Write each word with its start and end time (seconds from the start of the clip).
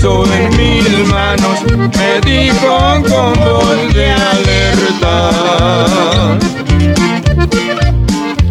puso 0.00 0.24
en 0.32 0.56
mis 0.56 1.08
manos, 1.08 1.60
me 1.76 2.20
dijo 2.20 3.02
con 3.08 3.32
voz 3.34 3.94
de 3.94 4.10
alerta. 4.10 5.30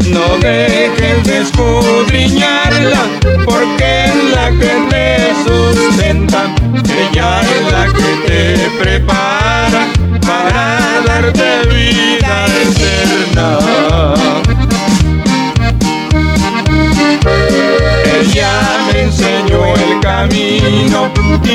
No 0.08 0.38
dejes 0.42 1.24
de 1.24 1.42
escudriñarla, 1.42 3.04
porque 3.46 4.06
es 4.06 4.16
la 4.34 4.50
que 4.52 4.74
te 4.90 5.08
sustenta. 5.46 6.54
Ella 6.86 7.42
es 7.42 7.72
la 7.72 7.86
que 7.94 8.10
te 8.28 8.70
prepara 8.80 9.88
para 10.26 11.02
darte 11.06 11.68
vida 11.70 12.46
eterna. 12.64 13.48
Ella 18.20 18.54
me 18.92 19.02
enseñó 19.04 19.76
el 19.76 20.00
camino 20.00 21.17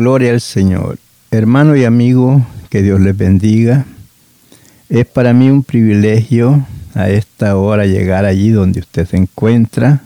Gloria 0.00 0.32
al 0.32 0.40
Señor. 0.40 0.98
Hermano 1.30 1.76
y 1.76 1.84
amigo, 1.84 2.46
que 2.70 2.80
Dios 2.80 3.02
les 3.02 3.14
bendiga. 3.14 3.84
Es 4.88 5.04
para 5.04 5.34
mí 5.34 5.50
un 5.50 5.62
privilegio 5.62 6.66
a 6.94 7.10
esta 7.10 7.58
hora 7.58 7.84
llegar 7.84 8.24
allí 8.24 8.48
donde 8.48 8.80
usted 8.80 9.06
se 9.06 9.18
encuentra, 9.18 10.00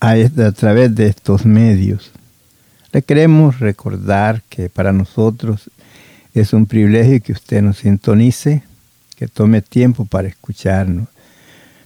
a, 0.00 0.14
a 0.14 0.50
través 0.50 0.92
de 0.96 1.06
estos 1.06 1.46
medios. 1.46 2.10
Le 2.90 3.02
queremos 3.02 3.60
recordar 3.60 4.42
que 4.48 4.68
para 4.68 4.92
nosotros 4.92 5.70
es 6.34 6.52
un 6.52 6.66
privilegio 6.66 7.22
que 7.22 7.30
usted 7.30 7.62
nos 7.62 7.78
sintonice, 7.78 8.64
que 9.14 9.28
tome 9.28 9.62
tiempo 9.62 10.06
para 10.06 10.26
escucharnos. 10.26 11.06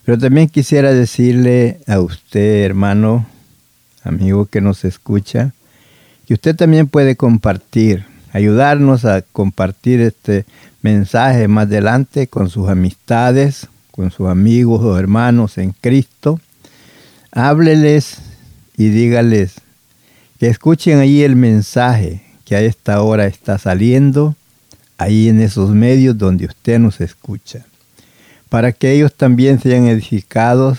Pero 0.02 0.16
también 0.16 0.48
quisiera 0.48 0.94
decirle 0.94 1.80
a 1.86 2.00
usted, 2.00 2.64
hermano, 2.64 3.26
amigo 4.02 4.46
que 4.46 4.62
nos 4.62 4.86
escucha, 4.86 5.52
que 6.28 6.34
usted 6.34 6.54
también 6.54 6.88
puede 6.88 7.16
compartir, 7.16 8.04
ayudarnos 8.34 9.06
a 9.06 9.22
compartir 9.22 10.02
este 10.02 10.44
mensaje 10.82 11.48
más 11.48 11.68
adelante 11.68 12.26
con 12.26 12.50
sus 12.50 12.68
amistades, 12.68 13.66
con 13.90 14.10
sus 14.10 14.28
amigos 14.28 14.82
o 14.82 14.98
hermanos 14.98 15.56
en 15.56 15.72
Cristo. 15.72 16.38
Hábleles 17.32 18.18
y 18.76 18.90
dígales 18.90 19.54
que 20.38 20.48
escuchen 20.48 20.98
ahí 20.98 21.22
el 21.22 21.34
mensaje 21.34 22.20
que 22.44 22.56
a 22.56 22.60
esta 22.60 23.00
hora 23.00 23.26
está 23.26 23.56
saliendo, 23.56 24.36
ahí 24.98 25.30
en 25.30 25.40
esos 25.40 25.70
medios 25.70 26.18
donde 26.18 26.44
usted 26.44 26.78
nos 26.78 27.00
escucha, 27.00 27.64
para 28.50 28.72
que 28.72 28.92
ellos 28.92 29.14
también 29.14 29.62
sean 29.62 29.86
edificados 29.86 30.78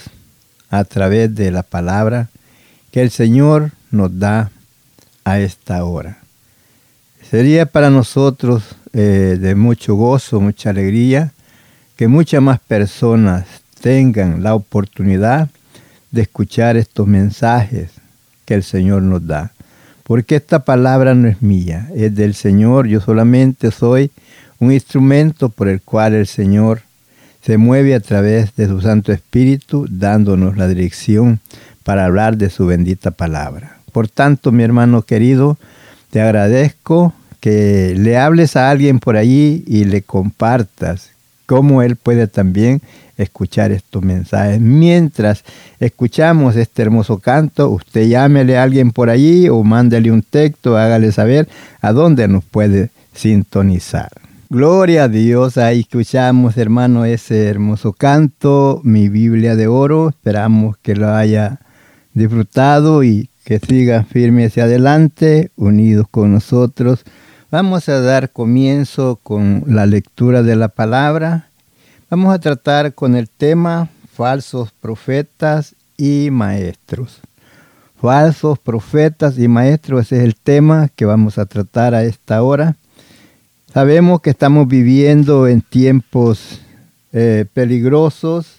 a 0.70 0.84
través 0.84 1.34
de 1.34 1.50
la 1.50 1.64
palabra 1.64 2.30
que 2.92 3.02
el 3.02 3.10
Señor 3.10 3.72
nos 3.90 4.20
da 4.20 4.52
a 5.30 5.40
esta 5.40 5.84
hora. 5.84 6.18
Sería 7.30 7.68
para 7.68 7.92
nosotros 7.92 8.64
eh, 8.94 9.38
de 9.40 9.54
mucho 9.54 9.94
gozo, 9.94 10.42
mucha 10.42 10.72
alegría, 10.72 11.34
que 11.96 12.08
muchas 12.08 12.42
más 12.42 12.60
personas 12.60 13.46
tengan 13.80 14.42
la 14.42 14.56
oportunidad 14.56 15.50
de 16.10 16.24
escuchar 16.24 16.78
estos 16.78 17.08
mensajes 17.08 17.92
que 18.46 18.56
el 18.56 18.64
Señor 18.64 19.04
nos 19.04 19.28
da. 19.28 19.52
Porque 20.04 20.38
esta 20.38 20.66
palabra 20.66 21.14
no 21.14 21.28
es 21.28 21.44
mía, 21.44 21.88
es 21.96 22.16
del 22.16 22.34
Señor. 22.34 22.88
Yo 22.88 23.00
solamente 23.00 23.70
soy 23.70 24.10
un 24.58 24.72
instrumento 24.72 25.50
por 25.50 25.68
el 25.68 25.82
cual 25.82 26.16
el 26.16 26.26
Señor 26.26 26.82
se 27.44 27.58
mueve 27.58 27.94
a 27.94 28.00
través 28.00 28.56
de 28.56 28.68
su 28.68 28.82
Santo 28.82 29.12
Espíritu, 29.12 29.86
dándonos 29.88 30.58
la 30.58 30.68
dirección 30.68 31.40
para 31.84 32.06
hablar 32.06 32.38
de 32.38 32.50
su 32.50 32.66
bendita 32.66 33.12
palabra. 33.12 33.79
Por 33.90 34.08
tanto, 34.08 34.52
mi 34.52 34.64
hermano 34.64 35.02
querido, 35.02 35.58
te 36.12 36.22
agradezco 36.22 37.14
que 37.40 37.96
le 37.98 38.18
hables 38.18 38.56
a 38.56 38.70
alguien 38.70 39.00
por 39.00 39.16
allí 39.16 39.64
y 39.68 39.86
le 39.86 40.02
compartas 40.02 41.12
cómo 41.46 41.82
él 41.82 41.96
puede 41.96 42.28
también 42.28 42.82
escuchar 43.18 43.72
estos 43.72 44.04
mensajes. 44.04 44.60
Mientras 44.60 45.44
escuchamos 45.80 46.56
este 46.56 46.82
hermoso 46.82 47.20
canto, 47.20 47.70
usted 47.70 48.08
llámele 48.08 48.58
a 48.58 48.64
alguien 48.64 48.92
por 48.92 49.10
allí 49.10 49.50
o 49.50 49.64
mándele 49.64 50.12
un 50.12 50.22
texto, 50.22 50.78
hágale 50.78 51.12
saber 51.12 51.48
a 51.82 51.92
dónde 51.92 52.28
nos 52.28 52.44
puede 52.44 52.92
sintonizar. 53.14 54.10
Gloria 54.50 55.04
a 55.04 55.08
Dios, 55.08 55.58
ahí 55.58 55.82
escuchamos 55.82 56.58
hermano 56.58 57.06
ese 57.06 57.48
hermoso 57.48 57.94
canto, 57.94 58.82
mi 58.84 59.10
Biblia 59.10 59.56
de 59.56 59.68
oro, 59.68 60.10
esperamos 60.10 60.78
que 60.78 60.96
lo 60.96 61.14
haya 61.14 61.60
disfrutado 62.14 63.04
y 63.04 63.30
que 63.44 63.60
siga 63.60 64.04
firme 64.04 64.46
hacia 64.46 64.66
adelante, 64.66 65.52
unidos 65.56 66.08
con 66.10 66.32
nosotros. 66.32 67.04
Vamos 67.52 67.90
a 67.90 68.00
dar 68.02 68.30
comienzo 68.32 69.20
con 69.24 69.64
la 69.68 69.86
lectura 69.86 70.44
de 70.44 70.56
la 70.56 70.68
palabra. 70.70 71.48
Vamos 72.10 72.34
a 72.34 72.40
tratar 72.40 72.94
con 72.94 73.16
el 73.16 73.30
tema 73.30 73.90
falsos 74.14 74.72
profetas 74.72 75.76
y 75.98 76.30
maestros. 76.32 77.20
Falsos 78.02 78.60
profetas 78.60 79.38
y 79.38 79.48
maestros, 79.48 80.02
ese 80.02 80.18
es 80.18 80.24
el 80.24 80.36
tema 80.36 80.90
que 80.96 81.06
vamos 81.06 81.38
a 81.38 81.46
tratar 81.46 81.94
a 81.94 82.04
esta 82.04 82.42
hora. 82.44 82.76
Sabemos 83.74 84.22
que 84.22 84.30
estamos 84.30 84.68
viviendo 84.68 85.48
en 85.48 85.62
tiempos 85.62 86.62
eh, 87.12 87.46
peligrosos, 87.54 88.59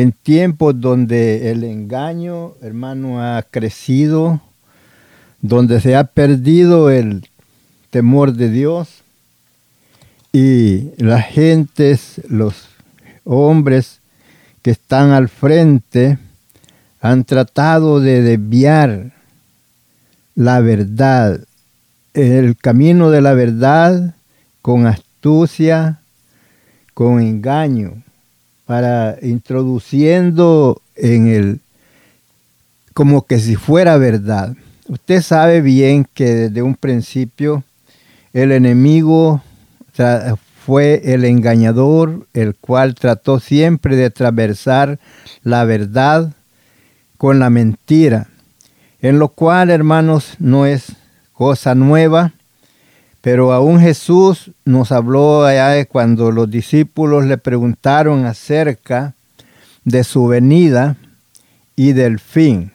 en 0.00 0.12
tiempos 0.12 0.80
donde 0.80 1.50
el 1.50 1.64
engaño, 1.64 2.54
hermano, 2.62 3.22
ha 3.22 3.42
crecido, 3.42 4.40
donde 5.40 5.80
se 5.80 5.96
ha 5.96 6.04
perdido 6.04 6.90
el 6.90 7.28
temor 7.90 8.32
de 8.32 8.50
Dios 8.50 9.02
y 10.32 10.90
las 10.98 11.26
gentes, 11.26 12.20
los 12.28 12.68
hombres 13.24 14.00
que 14.62 14.70
están 14.70 15.10
al 15.10 15.28
frente 15.28 16.18
han 17.00 17.24
tratado 17.24 18.00
de 18.00 18.22
desviar 18.22 19.12
la 20.34 20.60
verdad, 20.60 21.40
el 22.14 22.56
camino 22.56 23.10
de 23.10 23.20
la 23.20 23.34
verdad 23.34 24.14
con 24.62 24.86
astucia, 24.86 26.00
con 26.94 27.20
engaño, 27.20 28.02
para 28.68 29.16
introduciendo 29.22 30.82
en 30.94 31.26
el 31.26 31.60
como 32.92 33.24
que 33.24 33.38
si 33.38 33.56
fuera 33.56 33.96
verdad. 33.96 34.54
Usted 34.88 35.22
sabe 35.22 35.62
bien 35.62 36.06
que 36.12 36.34
desde 36.34 36.60
un 36.60 36.74
principio 36.74 37.64
el 38.34 38.52
enemigo 38.52 39.42
fue 40.66 41.00
el 41.14 41.24
engañador, 41.24 42.26
el 42.34 42.56
cual 42.56 42.94
trató 42.94 43.40
siempre 43.40 43.96
de 43.96 44.04
atravesar 44.04 44.98
la 45.42 45.64
verdad 45.64 46.34
con 47.16 47.38
la 47.38 47.48
mentira, 47.48 48.28
en 49.00 49.18
lo 49.18 49.28
cual, 49.28 49.70
hermanos, 49.70 50.34
no 50.38 50.66
es 50.66 50.92
cosa 51.32 51.74
nueva, 51.74 52.34
pero 53.20 53.52
aún 53.52 53.80
Jesús 53.80 54.52
nos 54.64 54.92
habló 54.92 55.44
allá 55.44 55.84
cuando 55.86 56.30
los 56.30 56.50
discípulos 56.50 57.24
le 57.26 57.38
preguntaron 57.38 58.24
acerca 58.24 59.14
de 59.84 60.04
su 60.04 60.26
venida 60.26 60.96
y 61.74 61.92
del 61.92 62.20
fin. 62.20 62.72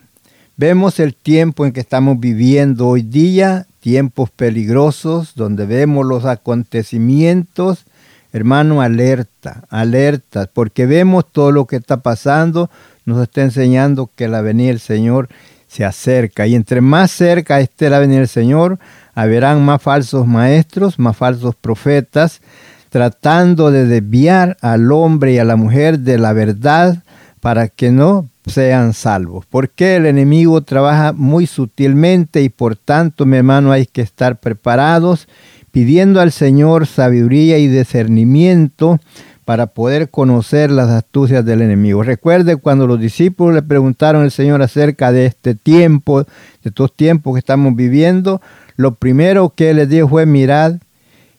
Vemos 0.58 1.00
el 1.00 1.16
tiempo 1.16 1.66
en 1.66 1.72
que 1.72 1.80
estamos 1.80 2.20
viviendo 2.20 2.88
hoy 2.88 3.02
día, 3.02 3.66
tiempos 3.80 4.30
peligrosos, 4.30 5.34
donde 5.36 5.66
vemos 5.66 6.06
los 6.06 6.26
acontecimientos, 6.26 7.86
hermano, 8.34 8.82
alerta, 8.82 9.64
alerta, 9.70 10.50
porque 10.54 10.86
vemos 10.86 11.26
todo 11.32 11.52
lo 11.52 11.66
que 11.66 11.78
está 11.78 11.98
pasando, 11.98 12.70
nos 13.06 13.22
está 13.22 13.42
enseñando 13.42 14.10
que 14.16 14.28
la 14.28 14.42
venida 14.42 14.68
del 14.68 14.80
Señor 14.80 15.30
se 15.68 15.86
acerca. 15.86 16.46
Y 16.46 16.56
entre 16.56 16.82
más 16.82 17.12
cerca 17.12 17.60
esté 17.60 17.90
la 17.90 18.00
venida 18.00 18.20
del 18.20 18.28
Señor, 18.28 18.80
haberán 19.14 19.64
más 19.64 19.82
falsos 19.82 20.28
maestros, 20.28 21.00
más 21.00 21.16
falsos 21.16 21.56
profetas, 21.56 22.42
tratando 22.90 23.72
de 23.72 23.86
desviar 23.86 24.58
al 24.62 24.92
hombre 24.92 25.34
y 25.34 25.40
a 25.40 25.44
la 25.44 25.56
mujer 25.56 26.00
de 26.00 26.18
la 26.18 26.34
verdad 26.34 27.04
para 27.40 27.68
que 27.68 27.92
no 27.92 28.30
sean 28.46 28.94
salvos. 28.94 29.46
Porque 29.50 29.96
el 29.96 30.06
enemigo 30.06 30.62
trabaja 30.62 31.14
muy 31.14 31.48
sutilmente 31.48 32.42
y 32.42 32.50
por 32.50 32.76
tanto, 32.76 33.26
mi 33.26 33.38
hermano, 33.38 33.72
hay 33.72 33.86
que 33.86 34.02
estar 34.02 34.40
preparados, 34.40 35.28
pidiendo 35.72 36.22
al 36.22 36.32
Señor 36.32 36.86
sabiduría 36.86 37.58
y 37.58 37.68
discernimiento 37.68 39.00
para 39.46 39.68
poder 39.68 40.10
conocer 40.10 40.72
las 40.72 40.90
astucias 40.90 41.44
del 41.44 41.62
enemigo. 41.62 42.04
Recuerde 42.04 42.56
cuando 42.56 42.88
los 42.88 43.00
discípulos 43.00 43.56
le 43.56 43.62
preguntaron 43.62 44.24
al 44.24 44.32
Señor 44.32 44.62
acerca 44.62 45.12
de 45.12 45.26
este 45.26 45.56
tiempo, 45.56 46.24
de 46.24 46.30
estos 46.64 46.96
tiempos 46.96 47.34
que 47.34 47.40
estamos 47.40 47.76
viviendo, 47.76 48.42
lo 48.76 48.96
primero 48.96 49.54
que 49.56 49.74
les 49.74 49.90
dijo 49.90 50.08
fue 50.08 50.26
mirad 50.26 50.76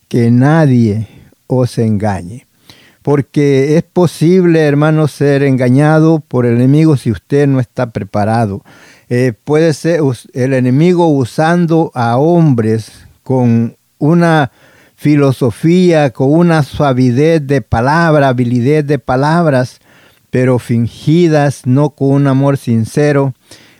que 0.08 0.30
nadie 0.30 1.08
os 1.46 1.78
engañe. 1.78 2.46
Porque 3.02 3.76
es 3.76 3.82
posible, 3.82 4.60
hermano, 4.60 5.08
ser 5.08 5.42
engañado 5.42 6.20
por 6.20 6.46
el 6.46 6.54
enemigo 6.54 6.96
si 6.96 7.10
usted 7.10 7.46
no 7.46 7.60
está 7.60 7.90
preparado. 7.90 8.64
Eh, 9.10 9.34
puede 9.44 9.74
ser 9.74 10.00
el 10.32 10.54
enemigo 10.54 11.08
usando 11.08 11.90
a 11.94 12.16
hombres 12.16 12.92
con 13.22 13.76
una 13.98 14.50
filosofía, 14.96 16.10
con 16.10 16.32
una 16.32 16.62
suavidad 16.62 17.42
de 17.42 17.60
palabra, 17.60 18.28
habilidad 18.28 18.84
de 18.84 18.98
palabras, 18.98 19.80
pero 20.30 20.58
fingidas, 20.58 21.66
no 21.66 21.90
con 21.90 22.08
un 22.08 22.26
amor 22.26 22.56
sincero, 22.56 23.34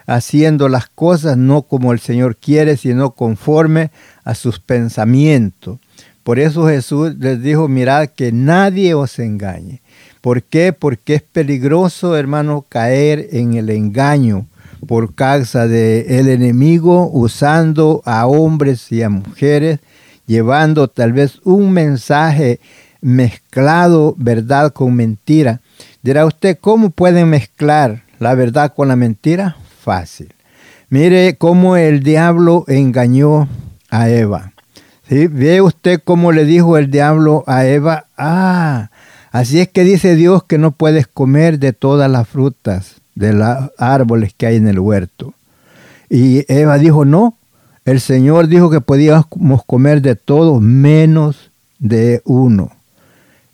haciendo 0.07 0.69
las 0.69 0.89
cosas 0.89 1.37
no 1.37 1.63
como 1.63 1.93
el 1.93 2.01
Señor 2.01 2.37
quiere, 2.37 2.77
sino 2.77 3.11
conforme 3.11 3.91
a 4.25 4.35
sus 4.35 4.61
pensamientos. 4.61 5.79
Por 6.23 6.39
eso 6.39 6.67
Jesús 6.69 7.15
les 7.19 7.43
dijo, 7.43 7.69
mirad 7.69 8.09
que 8.09 8.33
nadie 8.33 8.95
os 8.95 9.19
engañe. 9.19 9.83
¿Por 10.21 10.43
qué? 10.43 10.73
Porque 10.73 11.17
es 11.17 11.23
peligroso, 11.23 12.17
hermano, 12.17 12.65
caer 12.67 13.29
en 13.33 13.55
el 13.55 13.69
engaño 13.69 14.47
por 14.87 15.15
causa 15.15 15.67
del 15.67 16.07
el 16.09 16.29
enemigo 16.29 17.11
usando 17.13 18.03
a 18.05 18.27
hombres 18.27 18.91
y 18.91 19.03
a 19.03 19.11
mujeres, 19.11 19.81
llevando 20.27 20.89
tal 20.89 21.13
vez 21.13 21.41
un 21.45 21.73
mensaje 21.73 22.61
mezclado, 23.01 24.15
verdad 24.17 24.73
con 24.73 24.95
mentira. 24.95 25.61
Dirá 26.03 26.25
usted, 26.25 26.59
¿cómo 26.59 26.91
pueden 26.91 27.29
mezclar 27.29 28.03
la 28.19 28.35
verdad 28.35 28.73
con 28.75 28.89
la 28.89 28.97
mentira? 28.97 29.57
Fácil. 29.85 30.35
Mire 30.89 31.37
cómo 31.37 31.77
el 31.77 32.03
diablo 32.03 32.65
engañó 32.67 33.49
a 33.91 34.09
Eva. 34.09 34.53
¿Sí? 35.09 35.27
¿Ve 35.27 35.61
usted 35.61 36.01
cómo 36.03 36.33
le 36.33 36.45
dijo 36.45 36.79
el 36.79 36.91
diablo 36.91 37.45
a 37.47 37.67
Eva? 37.67 38.07
Ah, 38.17 38.91
así 39.31 39.61
es 39.61 39.69
que 39.69 39.85
dice 39.85 40.17
Dios 40.17 40.45
que 40.45 40.59
no 40.59 40.73
puedes 40.73 41.07
comer 41.07 41.59
de 41.59 41.73
todas 41.73 42.11
las 42.11 42.27
frutas 42.27 42.97
de 43.15 43.33
los 43.33 43.71
árboles 43.79 44.35
que 44.37 44.47
hay 44.47 44.57
en 44.57 44.67
el 44.67 44.81
huerto. 44.81 45.35
Y 46.09 46.51
Eva 46.53 46.79
dijo, 46.79 47.05
no, 47.05 47.37
el 47.85 48.01
Señor 48.01 48.49
dijo 48.49 48.71
que 48.71 48.81
podíamos 48.81 49.65
comer 49.67 50.01
de 50.01 50.17
todo 50.17 50.61
menos 50.61 51.51
de 51.79 52.23
uno. 52.25 52.71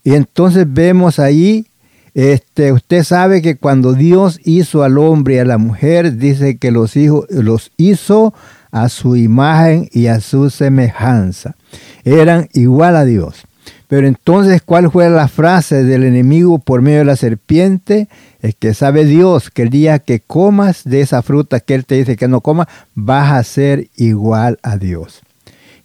Y 0.05 0.15
entonces 0.15 0.67
vemos 0.69 1.19
ahí 1.19 1.67
este, 2.15 2.73
usted 2.73 3.05
sabe 3.05 3.43
que 3.43 3.57
cuando 3.57 3.95
Dios 3.95 4.41
hizo 4.45 4.83
al 4.83 4.99
hombre 4.99 5.37
y 5.37 5.39
a 5.39 5.45
la 5.45 5.59
mujer, 5.59 6.17
dice 6.17 6.59
que 6.59 6.71
los, 6.71 6.97
hijos, 6.97 7.27
los 7.31 7.73
hizo 7.77 8.35
a 8.71 8.89
su 8.89 9.17
imagen 9.17 9.89
y 9.93 10.07
a 10.07 10.21
su 10.21 10.51
semejanza. 10.51 11.57
Eran 12.05 12.49
igual 12.53 12.97
a 12.97 13.05
Dios. 13.05 13.45
Pero 13.89 14.07
entonces, 14.07 14.63
¿cuál 14.63 14.91
fue 14.91 15.11
la 15.11 15.27
frase 15.27 15.83
del 15.83 16.05
enemigo 16.05 16.61
por 16.61 16.81
medio 16.81 16.99
de 16.99 17.05
la 17.05 17.17
serpiente? 17.17 18.09
Es 18.41 18.55
que 18.55 18.73
sabe 18.73 19.05
Dios 19.05 19.51
que 19.51 19.63
el 19.63 19.71
día 19.71 19.99
que 19.99 20.21
comas 20.21 20.85
de 20.85 21.01
esa 21.01 21.23
fruta 21.23 21.59
que 21.59 21.75
Él 21.75 21.85
te 21.85 21.97
dice 21.97 22.17
que 22.17 22.29
no 22.29 22.41
comas, 22.41 22.69
vas 22.95 23.33
a 23.33 23.43
ser 23.43 23.89
igual 23.97 24.61
a 24.63 24.77
Dios. 24.77 25.23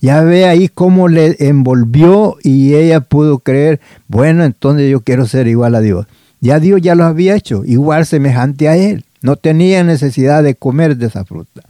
Ya 0.01 0.21
ve 0.21 0.45
ahí 0.45 0.67
cómo 0.67 1.07
le 1.07 1.35
envolvió 1.39 2.37
y 2.43 2.75
ella 2.75 3.01
pudo 3.01 3.39
creer, 3.39 3.79
bueno, 4.07 4.43
entonces 4.43 4.91
yo 4.91 5.01
quiero 5.01 5.25
ser 5.25 5.47
igual 5.47 5.73
a 5.73 5.81
Dios. 5.81 6.05
Ya 6.41 6.59
Dios 6.59 6.81
ya 6.81 6.95
lo 6.95 7.05
había 7.05 7.35
hecho, 7.35 7.63
igual 7.65 8.05
semejante 8.05 8.67
a 8.67 8.75
él. 8.75 9.05
No 9.21 9.35
tenía 9.35 9.83
necesidad 9.83 10.43
de 10.43 10.55
comer 10.55 10.97
de 10.97 11.07
esa 11.07 11.25
fruta. 11.25 11.61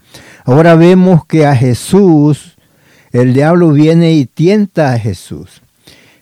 Ahora 0.44 0.76
vemos 0.76 1.26
que 1.26 1.46
a 1.46 1.56
Jesús, 1.56 2.56
el 3.12 3.34
diablo 3.34 3.72
viene 3.72 4.14
y 4.14 4.26
tienta 4.26 4.94
a 4.94 5.00
Jesús. 5.00 5.62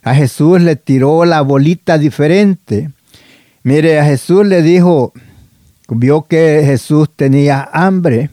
A 0.04 0.14
Jesús 0.14 0.62
le 0.62 0.76
tiró 0.76 1.26
la 1.26 1.42
bolita 1.42 1.98
diferente. 1.98 2.92
Mire, 3.64 4.00
a 4.00 4.06
Jesús 4.06 4.46
le 4.46 4.62
dijo, 4.62 5.14
vio 5.88 6.24
que 6.24 6.62
Jesús 6.66 7.10
tenía 7.16 7.68
hambre. 7.72 8.30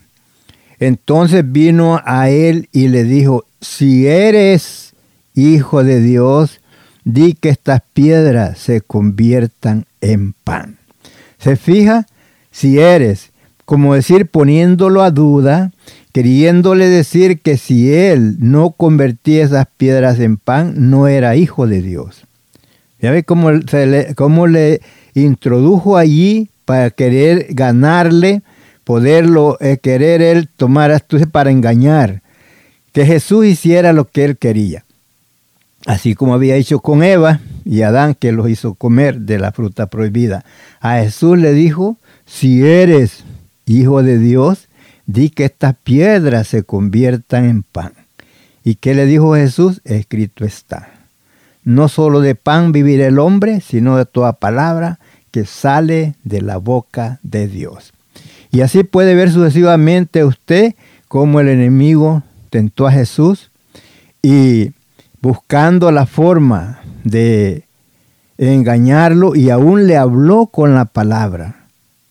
Entonces 0.78 1.44
vino 1.50 2.00
a 2.04 2.30
él 2.30 2.68
y 2.72 2.88
le 2.88 3.04
dijo, 3.04 3.44
si 3.60 4.06
eres 4.06 4.94
hijo 5.34 5.84
de 5.84 6.00
Dios, 6.00 6.59
di 7.12 7.34
que 7.34 7.48
estas 7.48 7.82
piedras 7.92 8.58
se 8.58 8.80
conviertan 8.80 9.86
en 10.00 10.32
pan. 10.32 10.78
¿Se 11.38 11.56
fija? 11.56 12.06
Si 12.50 12.78
eres, 12.78 13.30
como 13.64 13.94
decir, 13.94 14.26
poniéndolo 14.26 15.02
a 15.02 15.10
duda, 15.10 15.72
queriéndole 16.12 16.88
decir 16.88 17.40
que 17.40 17.56
si 17.56 17.92
él 17.92 18.36
no 18.38 18.70
convertía 18.70 19.44
esas 19.44 19.66
piedras 19.76 20.18
en 20.20 20.36
pan, 20.36 20.74
no 20.90 21.08
era 21.08 21.36
hijo 21.36 21.66
de 21.66 21.82
Dios. 21.82 22.26
¿Ya 23.00 23.10
ve 23.10 23.24
cómo, 23.24 23.50
le, 23.50 24.14
cómo 24.14 24.46
le 24.46 24.80
introdujo 25.14 25.96
allí 25.96 26.50
para 26.64 26.90
querer 26.90 27.46
ganarle, 27.50 28.42
poderlo 28.84 29.56
eh, 29.60 29.78
querer 29.80 30.20
él 30.20 30.48
tomar 30.56 30.90
astucia 30.90 31.26
para 31.26 31.50
engañar? 31.50 32.22
Que 32.92 33.06
Jesús 33.06 33.46
hiciera 33.46 33.92
lo 33.92 34.06
que 34.06 34.24
él 34.24 34.36
quería 34.36 34.84
así 35.90 36.14
como 36.14 36.34
había 36.34 36.54
hecho 36.54 36.78
con 36.78 37.02
Eva 37.02 37.40
y 37.64 37.82
Adán 37.82 38.14
que 38.14 38.30
los 38.30 38.48
hizo 38.48 38.74
comer 38.74 39.22
de 39.22 39.40
la 39.40 39.50
fruta 39.50 39.86
prohibida. 39.86 40.44
A 40.80 40.98
Jesús 40.98 41.36
le 41.36 41.52
dijo, 41.52 41.96
si 42.26 42.64
eres 42.64 43.24
hijo 43.66 44.04
de 44.04 44.18
Dios, 44.18 44.68
di 45.06 45.30
que 45.30 45.46
estas 45.46 45.74
piedras 45.74 46.46
se 46.46 46.62
conviertan 46.62 47.44
en 47.44 47.64
pan. 47.64 47.92
¿Y 48.62 48.76
qué 48.76 48.94
le 48.94 49.04
dijo 49.04 49.34
Jesús? 49.34 49.80
Escrito 49.84 50.44
está. 50.44 50.90
No 51.64 51.88
solo 51.88 52.20
de 52.20 52.36
pan 52.36 52.70
vivirá 52.70 53.08
el 53.08 53.18
hombre, 53.18 53.60
sino 53.60 53.96
de 53.96 54.06
toda 54.06 54.34
palabra 54.34 55.00
que 55.32 55.44
sale 55.44 56.14
de 56.22 56.40
la 56.40 56.58
boca 56.58 57.18
de 57.24 57.48
Dios. 57.48 57.92
Y 58.52 58.60
así 58.60 58.84
puede 58.84 59.16
ver 59.16 59.32
sucesivamente 59.32 60.24
usted 60.24 60.74
cómo 61.08 61.40
el 61.40 61.48
enemigo 61.48 62.22
tentó 62.48 62.86
a 62.86 62.92
Jesús 62.92 63.50
y 64.22 64.70
buscando 65.20 65.90
la 65.92 66.06
forma 66.06 66.80
de 67.04 67.64
engañarlo 68.38 69.36
y 69.36 69.50
aún 69.50 69.86
le 69.86 69.96
habló 69.96 70.46
con 70.46 70.74
la 70.74 70.86
palabra. 70.86 71.56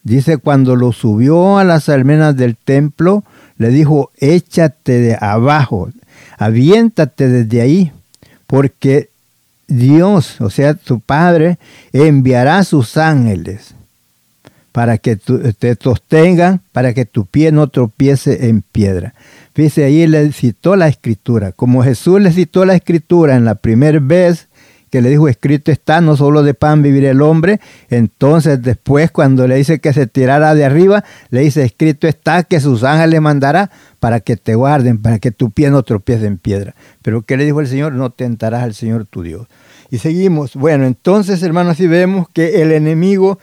Dice, 0.03 0.37
cuando 0.37 0.75
lo 0.75 0.91
subió 0.91 1.57
a 1.57 1.63
las 1.63 1.89
almenas 1.89 2.35
del 2.35 2.55
templo, 2.55 3.23
le 3.57 3.69
dijo, 3.69 4.11
échate 4.17 4.99
de 4.99 5.17
abajo, 5.19 5.89
aviéntate 6.37 7.27
desde 7.27 7.61
ahí, 7.61 7.91
porque 8.47 9.09
Dios, 9.67 10.39
o 10.39 10.49
sea, 10.49 10.73
tu 10.73 10.99
Padre, 10.99 11.59
enviará 11.93 12.63
sus 12.63 12.97
ángeles 12.97 13.75
para 14.71 14.97
que 14.97 15.15
te 15.15 15.75
sostengan, 15.75 16.61
para 16.71 16.93
que 16.93 17.05
tu 17.05 17.25
pie 17.25 17.51
no 17.51 17.67
tropiece 17.67 18.47
en 18.47 18.61
piedra. 18.61 19.13
Fíjese, 19.59 19.83
ahí 19.83 20.07
le 20.07 20.31
citó 20.31 20.77
la 20.77 20.87
escritura. 20.87 21.51
Como 21.51 21.83
Jesús 21.83 22.21
le 22.21 22.31
citó 22.31 22.63
la 22.63 22.75
escritura 22.75 23.35
en 23.35 23.43
la 23.43 23.55
primera 23.55 23.99
vez 24.01 24.47
que 24.89 25.01
le 25.01 25.09
dijo, 25.09 25.27
escrito 25.27 25.69
está, 25.69 25.99
no 25.99 26.15
solo 26.15 26.43
de 26.43 26.53
pan 26.53 26.81
vivir 26.81 27.03
el 27.03 27.21
hombre, 27.21 27.59
entonces 27.89 28.61
después 28.61 29.11
cuando 29.11 29.49
le 29.49 29.57
dice 29.57 29.79
que 29.79 29.91
se 29.91 30.07
tirara 30.07 30.55
de 30.55 30.63
arriba, 30.63 31.03
le 31.29 31.41
dice, 31.41 31.65
escrito 31.65 32.07
está 32.07 32.43
que 32.43 32.61
sus 32.61 32.85
ángeles 32.85 33.19
mandará 33.19 33.69
para 33.99 34.21
que 34.21 34.37
te 34.37 34.55
guarden, 34.55 35.01
para 35.01 35.19
que 35.19 35.31
tu 35.31 35.51
pie 35.51 35.69
no 35.71 35.83
tropiece 35.83 36.25
en 36.25 36.37
piedra. 36.37 36.73
Pero 37.01 37.23
¿qué 37.23 37.35
le 37.35 37.43
dijo 37.43 37.59
el 37.59 37.67
Señor? 37.67 37.91
No 37.91 38.11
tentarás 38.11 38.63
al 38.63 38.73
Señor 38.73 39.07
tu 39.07 39.23
Dios. 39.23 39.45
Y 39.91 39.97
seguimos. 39.97 40.55
Bueno, 40.55 40.85
entonces 40.85 41.43
hermanos, 41.43 41.75
si 41.75 41.85
vemos 41.85 42.29
que 42.29 42.61
el 42.61 42.71
enemigo 42.71 43.39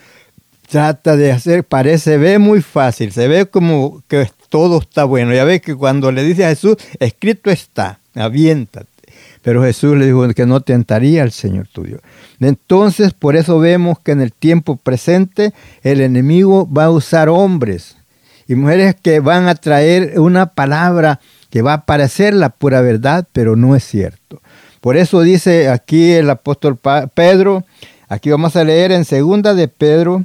trata 0.67 1.15
de 1.15 1.33
hacer, 1.33 1.63
parece, 1.65 2.17
ve 2.17 2.39
muy 2.39 2.63
fácil, 2.63 3.13
se 3.13 3.29
ve 3.29 3.45
como 3.45 4.03
que 4.09 4.31
todo 4.49 4.81
está 4.81 5.05
bueno. 5.05 5.35
Ya 5.35 5.45
ves 5.45 5.63
que 5.63 5.75
cuando 5.75 6.13
le 6.13 6.25
dice 6.25 6.45
a 6.45 6.49
Jesús, 6.49 6.77
escrito 6.99 7.51
está, 7.51 8.01
aviéntate. 8.15 8.89
Pero 9.43 9.63
Jesús 9.63 9.97
le 9.97 10.07
dijo 10.07 10.29
que 10.31 10.47
no 10.47 10.61
tentaría 10.61 11.23
al 11.23 11.31
Señor 11.31 11.69
tuyo. 11.69 11.99
Entonces, 12.41 13.13
por 13.13 13.37
eso 13.37 13.59
vemos 13.59 13.99
que 14.01 14.13
en 14.13 14.21
el 14.21 14.33
tiempo 14.33 14.77
presente 14.77 15.53
el 15.83 16.01
enemigo 16.01 16.69
va 16.71 16.87
a 16.87 16.91
usar 16.91 17.29
hombres 17.29 17.97
y 18.49 18.55
mujeres 18.55 18.97
que 19.01 19.21
van 19.21 19.49
a 19.49 19.55
traer 19.55 20.19
una 20.19 20.47
palabra 20.47 21.21
que 21.51 21.63
va 21.63 21.75
a 21.75 21.85
parecer 21.87 22.35
la 22.35 22.51
pura 22.51 22.81
verdad, 22.81 23.27
pero 23.33 23.57
no 23.57 23.77
es 23.77 23.85
cierto. 23.85 24.41
Por 24.81 24.97
eso 24.97 25.21
dice 25.21 25.69
aquí 25.69 26.13
el 26.13 26.31
apóstol 26.31 26.79
Pedro, 27.15 27.65
aquí 28.09 28.31
vamos 28.31 28.57
a 28.57 28.65
leer 28.65 28.93
en 28.93 29.05
segunda 29.05 29.55
de 29.55 29.69
Pedro, 29.69 30.25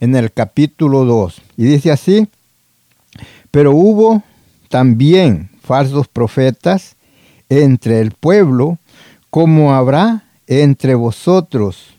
en 0.00 0.16
el 0.16 0.32
capítulo 0.32 1.04
2. 1.04 1.42
Y 1.56 1.64
dice 1.64 1.92
así, 1.92 2.28
pero 3.50 3.72
hubo 3.72 4.22
también 4.68 5.50
falsos 5.62 6.08
profetas 6.08 6.96
entre 7.48 8.00
el 8.00 8.12
pueblo, 8.12 8.78
como 9.30 9.74
habrá 9.74 10.24
entre 10.46 10.94
vosotros 10.94 11.94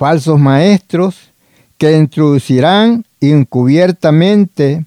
falsos 0.00 0.40
maestros 0.40 1.30
que 1.76 1.94
introducirán 1.94 3.04
encubiertamente 3.20 4.86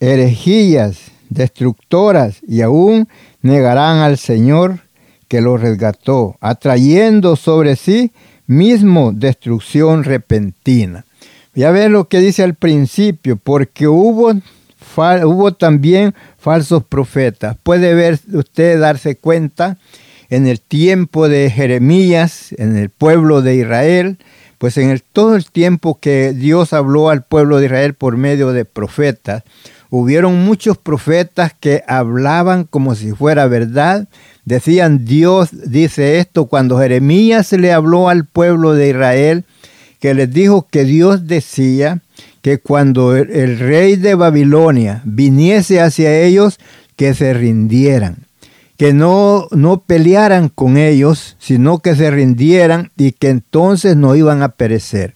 herejías 0.00 1.12
destructoras 1.28 2.38
y 2.44 2.62
aún 2.62 3.06
negarán 3.40 3.98
al 3.98 4.18
Señor 4.18 4.80
que 5.28 5.40
lo 5.40 5.58
resgató, 5.58 6.36
atrayendo 6.40 7.36
sobre 7.36 7.76
sí 7.76 8.10
mismo 8.48 9.12
destrucción 9.12 10.02
repentina. 10.02 11.04
Ya 11.54 11.70
ven 11.70 11.92
lo 11.92 12.08
que 12.08 12.18
dice 12.18 12.42
al 12.42 12.54
principio, 12.54 13.36
porque 13.36 13.86
hubo, 13.86 14.32
hubo 15.24 15.52
también 15.52 16.14
falsos 16.38 16.84
profetas. 16.84 17.56
Puede 17.62 17.94
ver 17.94 18.18
usted 18.32 18.80
darse 18.80 19.16
cuenta 19.16 19.78
en 20.30 20.46
el 20.46 20.60
tiempo 20.60 21.28
de 21.28 21.50
Jeremías, 21.50 22.54
en 22.58 22.76
el 22.76 22.90
pueblo 22.90 23.42
de 23.42 23.56
Israel, 23.56 24.18
pues 24.58 24.76
en 24.76 25.00
todo 25.12 25.36
el 25.36 25.50
tiempo 25.50 25.98
que 26.00 26.32
Dios 26.32 26.72
habló 26.72 27.10
al 27.10 27.22
pueblo 27.22 27.58
de 27.58 27.66
Israel 27.66 27.94
por 27.94 28.16
medio 28.16 28.52
de 28.52 28.64
profetas, 28.64 29.44
hubieron 29.90 30.44
muchos 30.44 30.76
profetas 30.76 31.54
que 31.58 31.82
hablaban 31.86 32.64
como 32.64 32.94
si 32.94 33.12
fuera 33.12 33.46
verdad, 33.46 34.08
decían 34.44 35.04
Dios 35.04 35.50
dice 35.52 36.18
esto, 36.18 36.46
cuando 36.46 36.78
Jeremías 36.78 37.52
le 37.52 37.72
habló 37.72 38.08
al 38.08 38.26
pueblo 38.26 38.74
de 38.74 38.90
Israel, 38.90 39.44
que 40.00 40.14
les 40.14 40.32
dijo 40.32 40.66
que 40.70 40.84
Dios 40.84 41.26
decía 41.26 42.00
que 42.48 42.60
cuando 42.60 43.14
el, 43.14 43.58
rey 43.58 43.96
de 43.96 44.14
Babilonia 44.14 45.02
viniese 45.04 45.82
hacia 45.82 46.18
ellos, 46.18 46.58
que 46.96 47.12
se 47.12 47.34
rindieran, 47.34 48.26
que 48.78 48.94
no, 48.94 49.48
no 49.50 49.80
pelearan 49.80 50.48
con 50.48 50.78
ellos, 50.78 51.36
sino 51.38 51.80
que 51.80 51.94
se 51.94 52.10
rindieran 52.10 52.90
y 52.96 53.12
que 53.12 53.28
entonces 53.28 53.96
no 53.96 54.16
iban 54.16 54.42
a 54.42 54.48
perecer. 54.48 55.14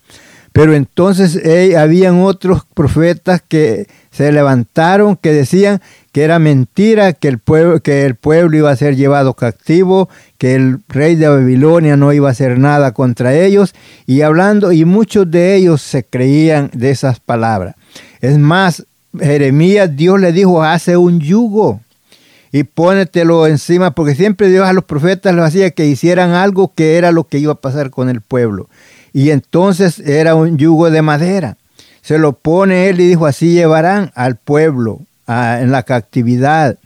Pero 0.53 0.75
entonces 0.75 1.41
habían 1.75 2.21
otros 2.21 2.67
profetas 2.75 3.41
que 3.41 3.87
se 4.11 4.31
levantaron, 4.31 5.17
que 5.17 5.33
decían 5.33 5.81
que 6.13 6.23
era 6.23 6.39
mentira, 6.39 7.15
que 7.15 7.29
el, 7.29 7.39
pueblo, 7.39 7.81
que 7.81 8.05
el 8.05 8.15
pueblo 8.17 8.57
iba 8.57 8.71
a 8.71 8.77
ser 8.77 8.97
llevado 8.97 9.33
cautivo, 9.33 10.11
que 10.37 10.55
el 10.55 10.81
rey 10.89 11.17
de 11.17 11.27
Babilonia 11.29 11.97
no 11.97 12.13
iba 12.13 12.29
a 12.29 12.33
hacer 12.33 12.59
nada 12.59 12.93
contra 12.93 13.35
ellos, 13.35 13.75
y 14.07 14.21
hablando, 14.21 14.73
y 14.73 14.85
muchos 14.85 15.31
de 15.31 15.57
ellos 15.57 15.81
se 15.81 16.05
creían 16.05 16.71
de 16.75 16.91
esas 16.91 17.19
palabras. 17.19 17.77
Es 18.21 18.39
más, 18.39 18.85
Jeremías, 19.19 19.97
Dios 19.97 20.21
le 20.21 20.33
dijo, 20.33 20.63
hace 20.63 20.99
un 20.99 21.19
yugo 21.19 21.81
y 22.53 22.65
pónetelo 22.65 23.47
encima, 23.47 23.93
porque 23.93 24.15
siempre 24.15 24.51
Dios 24.51 24.67
a 24.67 24.75
los 24.75 24.85
profetas 24.85 25.35
les 25.35 25.45
hacía 25.45 25.71
que 25.71 25.87
hicieran 25.87 26.33
algo 26.33 26.73
que 26.75 26.99
era 26.99 27.11
lo 27.11 27.25
que 27.25 27.39
iba 27.39 27.53
a 27.53 27.61
pasar 27.61 27.89
con 27.89 28.11
el 28.11 28.21
pueblo. 28.21 28.69
Y 29.15 29.31
entonces 29.31 29.99
era 29.99 30.35
un 30.35 30.59
yugo 30.59 30.91
de 30.91 31.01
madera. 31.01 31.57
Se 32.03 32.19
lo 32.19 32.35
pone 32.35 32.91
él 32.91 33.01
y 33.01 33.09
dijo, 33.09 33.25
así 33.25 33.55
llevarán 33.55 34.11
al 34.15 34.37
pueblo 34.37 35.01
en 35.61 35.71
la 35.71 35.83
captividad. 35.83 36.79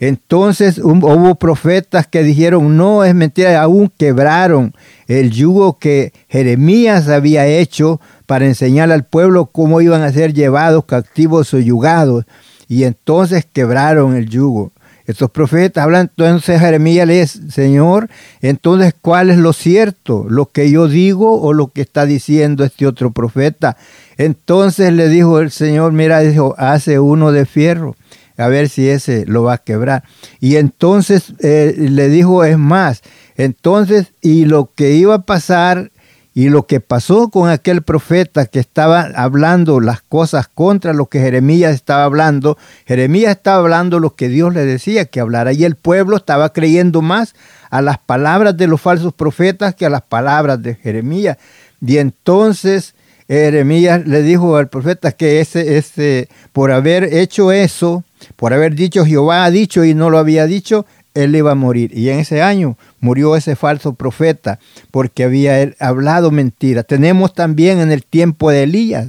Entonces 0.00 0.78
hubo 0.78 1.34
profetas 1.34 2.06
que 2.06 2.22
dijeron, 2.22 2.76
no, 2.78 3.04
es 3.04 3.14
mentira, 3.14 3.60
aún 3.60 3.92
quebraron 3.98 4.74
el 5.08 5.30
yugo 5.30 5.78
que 5.78 6.14
Jeremías 6.28 7.08
había 7.08 7.46
hecho 7.46 8.00
para 8.24 8.46
enseñar 8.46 8.90
al 8.90 9.04
pueblo 9.04 9.46
cómo 9.46 9.82
iban 9.82 10.00
a 10.02 10.12
ser 10.12 10.32
llevados 10.32 10.86
captivos 10.86 11.52
o 11.52 11.58
yugados. 11.58 12.24
Y 12.66 12.84
entonces 12.84 13.44
quebraron 13.52 14.16
el 14.16 14.28
yugo. 14.28 14.72
Estos 15.10 15.30
profetas 15.30 15.82
hablan, 15.82 16.02
entonces 16.02 16.60
Jeremías 16.60 17.06
le 17.06 17.20
dice, 17.20 17.50
Señor, 17.50 18.08
entonces 18.40 18.94
¿cuál 18.98 19.28
es 19.28 19.38
lo 19.38 19.52
cierto? 19.52 20.24
¿Lo 20.28 20.46
que 20.46 20.70
yo 20.70 20.86
digo 20.86 21.40
o 21.42 21.52
lo 21.52 21.72
que 21.72 21.80
está 21.80 22.06
diciendo 22.06 22.62
este 22.64 22.86
otro 22.86 23.10
profeta? 23.10 23.76
Entonces 24.20 24.92
le 24.92 25.08
dijo 25.08 25.40
el 25.40 25.50
Señor, 25.50 25.92
mira, 25.92 26.20
dijo, 26.20 26.54
hace 26.58 26.98
uno 26.98 27.32
de 27.32 27.46
fierro, 27.46 27.96
a 28.36 28.48
ver 28.48 28.68
si 28.68 28.86
ese 28.86 29.24
lo 29.24 29.44
va 29.44 29.54
a 29.54 29.58
quebrar. 29.64 30.04
Y 30.40 30.56
entonces 30.56 31.32
eh, 31.38 31.74
le 31.78 32.10
dijo, 32.10 32.44
es 32.44 32.58
más, 32.58 33.00
entonces, 33.36 34.12
y 34.20 34.44
lo 34.44 34.74
que 34.74 34.92
iba 34.92 35.14
a 35.14 35.22
pasar 35.22 35.90
y 36.34 36.50
lo 36.50 36.66
que 36.66 36.80
pasó 36.80 37.30
con 37.30 37.48
aquel 37.48 37.80
profeta 37.80 38.44
que 38.44 38.58
estaba 38.58 39.08
hablando 39.16 39.80
las 39.80 40.02
cosas 40.02 40.48
contra 40.48 40.92
lo 40.92 41.06
que 41.06 41.20
Jeremías 41.20 41.72
estaba 41.72 42.04
hablando, 42.04 42.58
Jeremías 42.84 43.38
estaba 43.38 43.60
hablando 43.60 44.00
lo 44.00 44.16
que 44.16 44.28
Dios 44.28 44.52
le 44.52 44.66
decía 44.66 45.06
que 45.06 45.20
hablara 45.20 45.54
y 45.54 45.64
el 45.64 45.76
pueblo 45.76 46.18
estaba 46.18 46.52
creyendo 46.52 47.00
más 47.00 47.34
a 47.70 47.80
las 47.80 47.96
palabras 47.96 48.54
de 48.54 48.66
los 48.66 48.82
falsos 48.82 49.14
profetas 49.14 49.74
que 49.74 49.86
a 49.86 49.90
las 49.90 50.02
palabras 50.02 50.62
de 50.62 50.74
Jeremías. 50.74 51.38
Y 51.80 51.96
entonces 51.96 52.94
Jeremías 53.30 54.08
le 54.08 54.22
dijo 54.22 54.56
al 54.56 54.68
profeta 54.68 55.12
que 55.12 55.40
ese, 55.40 55.78
ese, 55.78 56.28
por 56.52 56.72
haber 56.72 57.14
hecho 57.14 57.52
eso, 57.52 58.02
por 58.34 58.52
haber 58.52 58.74
dicho 58.74 59.06
Jehová 59.06 59.44
ha 59.44 59.52
dicho 59.52 59.84
y 59.84 59.94
no 59.94 60.10
lo 60.10 60.18
había 60.18 60.46
dicho, 60.46 60.84
él 61.14 61.36
iba 61.36 61.52
a 61.52 61.54
morir. 61.54 61.96
Y 61.96 62.08
en 62.08 62.18
ese 62.18 62.42
año 62.42 62.76
murió 62.98 63.36
ese 63.36 63.54
falso 63.54 63.94
profeta 63.94 64.58
porque 64.90 65.22
había 65.22 65.72
hablado 65.78 66.32
mentira. 66.32 66.82
Tenemos 66.82 67.32
también 67.32 67.78
en 67.78 67.92
el 67.92 68.04
tiempo 68.04 68.50
de 68.50 68.64
Elías. 68.64 69.06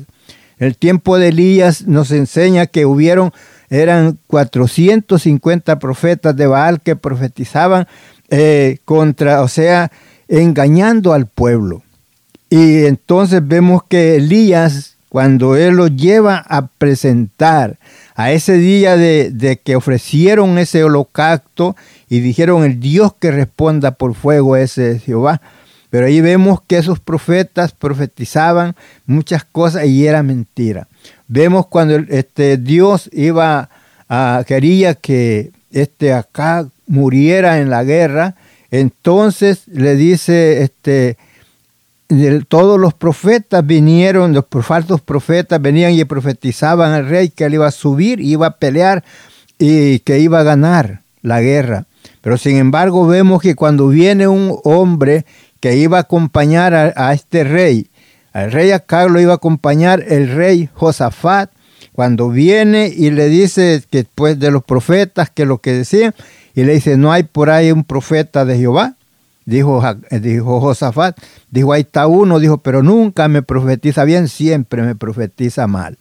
El 0.60 0.78
tiempo 0.78 1.18
de 1.18 1.30
Elías 1.30 1.88
nos 1.88 2.12
enseña 2.12 2.68
que 2.68 2.86
hubieron, 2.86 3.32
eran 3.72 4.20
450 4.28 5.80
profetas 5.80 6.36
de 6.36 6.46
Baal 6.46 6.82
que 6.82 6.96
profetizaban 6.96 7.88
eh, 8.30 8.78
contra, 8.86 9.42
o 9.42 9.48
sea, 9.48 9.92
engañando 10.28 11.14
al 11.14 11.26
pueblo. 11.26 11.82
Y 12.52 12.84
entonces 12.84 13.48
vemos 13.48 13.82
que 13.88 14.18
Elías, 14.18 14.98
cuando 15.08 15.56
él 15.56 15.76
lo 15.76 15.88
lleva 15.88 16.36
a 16.36 16.68
presentar 16.68 17.78
a 18.14 18.34
ese 18.34 18.58
día 18.58 18.98
de, 18.98 19.62
que 19.64 19.78
ofrecieron 19.78 20.58
ese 20.58 20.84
holocausto 20.84 21.78
y 22.10 22.20
dijeron 22.20 22.66
el 22.66 22.82
Dios 22.82 23.14
que 23.18 23.32
responda 23.32 23.92
por 23.92 24.16
fuego 24.16 24.58
ese 24.58 25.00
Jehová. 25.00 25.42
Pero 25.90 26.08
ahí 26.08 26.20
vemos 26.20 26.60
que 26.68 26.78
esos 26.78 27.00
profetas 27.00 27.72
profetizaban 27.72 28.76
muchas 29.06 29.46
cosas 29.46 29.86
y 29.86 30.06
era 30.06 30.22
mentira. 30.22 30.90
Vemos 31.30 31.68
cuando 31.68 31.96
este, 32.10 32.58
Dios 32.58 33.10
iba 33.14 33.70
a, 34.10 34.44
quería 34.46 34.96
que 34.96 35.52
este 35.72 36.12
acá 36.12 36.68
muriera 36.86 37.60
en 37.60 37.70
la 37.70 37.86
guerra, 37.86 38.36
entonces 38.72 39.70
le 39.70 39.96
dice 39.96 40.64
este, 40.64 41.16
todos 42.48 42.80
los 42.80 42.94
profetas 42.94 43.66
vinieron, 43.66 44.34
los 44.34 44.46
falsos 44.66 45.02
profetas 45.02 45.62
venían 45.62 45.94
y 45.94 46.04
profetizaban 46.04 46.92
al 46.92 47.08
rey 47.08 47.30
que 47.30 47.46
él 47.46 47.56
iba 47.56 47.68
a 47.68 47.72
subir, 47.72 48.20
iba 48.20 48.48
a 48.48 48.58
pelear 48.58 49.04
y 49.58 50.00
que 50.00 50.20
iba 50.20 50.40
a 50.40 50.44
ganar 50.44 51.02
la 51.22 51.42
guerra. 51.42 51.86
Pero 52.22 52.38
sin 52.38 52.58
embargo 52.58 53.08
vemos 53.08 53.42
que 53.42 53.56
cuando 53.56 53.88
viene 53.88 54.28
un 54.28 54.58
hombre 54.64 55.26
que 55.60 55.78
iba 55.78 55.98
a 55.98 56.02
acompañar 56.02 56.74
a, 56.74 57.14
este 57.14 57.44
rey, 57.44 57.88
al 58.34 58.52
rey 58.52 58.72
acá 58.72 59.06
lo 59.06 59.20
iba 59.20 59.34
a 59.34 59.36
acompañar 59.36 60.04
el 60.08 60.30
rey 60.36 60.70
Josafat, 60.74 61.52
cuando 61.94 62.30
viene 62.30 62.88
y 62.96 63.12
le 63.12 63.28
dice 63.28 63.84
que 63.90 64.00
después 64.00 64.40
de 64.40 64.50
los 64.50 64.64
profetas 64.64 65.30
que 65.30 65.46
lo 65.46 65.60
que 65.60 65.74
decían, 65.74 66.16
y 66.56 66.64
le 66.64 66.74
dice, 66.74 66.98
no 66.98 67.12
hay 67.12 67.24
por 67.24 67.50
ahí 67.50 67.72
un 67.72 67.84
profeta 67.84 68.46
de 68.46 68.58
Jehová, 68.58 68.96
dijo, 69.46 69.82
dijo 70.22 70.62
Josafat, 70.62 71.18
dijo, 71.50 71.74
ahí 71.74 71.82
está 71.82 72.08
uno, 72.08 72.40
dijo, 72.40 72.60
pero 72.60 72.84
nunca 72.84 73.28
me 73.28 73.42
profetiza 73.42 74.04
bien, 74.04 74.28
siempre 74.28 74.82
me 74.82 74.96
profetiza 74.96 75.68
mal. 75.68 75.98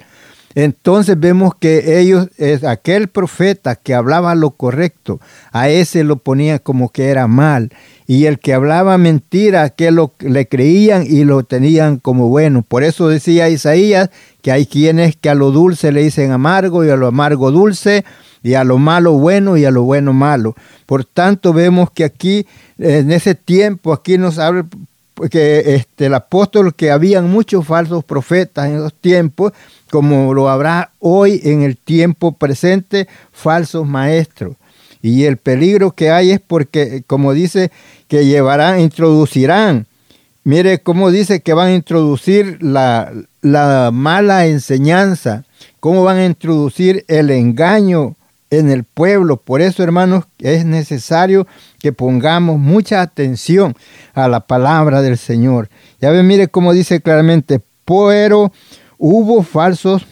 Entonces 0.57 1.19
vemos 1.19 1.55
que 1.55 2.01
ellos, 2.01 2.29
es 2.37 2.65
aquel 2.65 3.09
profeta 3.09 3.77
que 3.77 3.95
hablaba 3.95 4.35
lo 4.35 4.51
correcto, 4.51 5.21
a 5.53 5.69
ese 5.69 6.03
lo 6.03 6.17
ponía 6.17 6.59
como 6.59 6.89
que 6.89 7.09
era 7.09 7.29
mal. 7.29 7.71
Y 8.09 8.25
el 8.25 8.41
que 8.41 8.53
hablaba 8.53 8.99
mentira, 8.99 9.71
que 9.71 9.93
lo, 9.93 10.13
le 10.19 10.49
creían 10.49 11.05
y 11.07 11.23
lo 11.23 11.45
tenían 11.45 11.99
como 11.99 12.29
bueno. 12.29 12.63
Por 12.67 12.83
eso 12.83 13.09
decía 13.09 13.49
Isaías 13.49 14.11
que 14.43 14.51
hay 14.51 14.67
quienes 14.67 15.15
que 15.15 15.31
a 15.31 15.37
lo 15.37 15.53
dulce 15.53 15.93
le 15.93 16.03
dicen 16.03 16.33
amargo 16.33 16.85
y 16.85 16.91
a 16.91 16.97
lo 16.97 17.07
amargo 17.07 17.53
dulce 17.53 18.05
y 18.43 18.55
a 18.55 18.65
lo 18.65 18.79
malo 18.79 19.13
bueno 19.13 19.57
y 19.57 19.65
a 19.65 19.71
lo 19.71 19.83
bueno 19.83 20.13
malo. 20.13 20.55
Por 20.87 21.05
tanto, 21.05 21.53
vemos 21.53 21.91
que 21.91 22.05
aquí, 22.05 22.47
en 22.79 23.13
ese 23.13 23.35
tiempo, 23.35 23.93
aquí 23.93 24.19
nos 24.19 24.39
habla 24.39 24.67
que 25.31 25.75
este, 25.75 26.07
el 26.07 26.15
apóstol, 26.15 26.75
que 26.75 26.91
habían 26.91 27.31
muchos 27.31 27.67
falsos 27.67 28.05
profetas 28.05 28.69
en 28.69 28.77
esos 28.77 28.95
tiempos, 28.95 29.53
como 29.91 30.33
lo 30.33 30.49
habrá 30.49 30.93
hoy 30.99 31.41
en 31.45 31.63
el 31.63 31.77
tiempo 31.77 32.33
presente, 32.33 33.09
falsos 33.33 33.87
maestros. 33.87 34.57
Y 35.03 35.25
el 35.25 35.37
peligro 35.37 35.93
que 35.93 36.11
hay 36.11 36.31
es 36.31 36.41
porque, 36.41 37.03
como 37.07 37.33
dice, 37.33 37.71
que 38.09 38.27
llevarán, 38.27 38.81
introducirán. 38.81 39.87
Mire 40.45 40.79
cómo 40.79 41.11
dice 41.11 41.41
que 41.41 41.53
van 41.53 41.69
a 41.69 41.75
introducir 41.75 42.63
la, 42.63 43.13
la 43.43 43.91
mala 43.93 44.47
enseñanza, 44.47 45.45
cómo 45.81 46.03
van 46.03 46.19
a 46.19 46.27
introducir 46.27 47.05
el 47.09 47.31
engaño 47.31 48.17
en 48.51 48.71
el 48.71 48.85
pueblo. 48.85 49.37
Por 49.37 49.63
eso, 49.63 49.83
hermanos, 49.83 50.25
es 50.39 50.65
necesario 50.65 51.47
que 51.79 51.93
pongamos 51.93 52.59
mucha 52.59 53.01
atención 53.01 53.75
a 54.13 54.29
la 54.29 54.41
palabra 54.41 55.03
del 55.03 55.17
Señor. 55.17 55.69
Ya 56.01 56.11
ven, 56.11 56.27
mire 56.27 56.49
cómo 56.49 56.73
dice 56.73 57.01
claramente, 57.01 57.61
pero 57.85 58.53
hubo 58.99 59.43
falsos, 59.43 60.05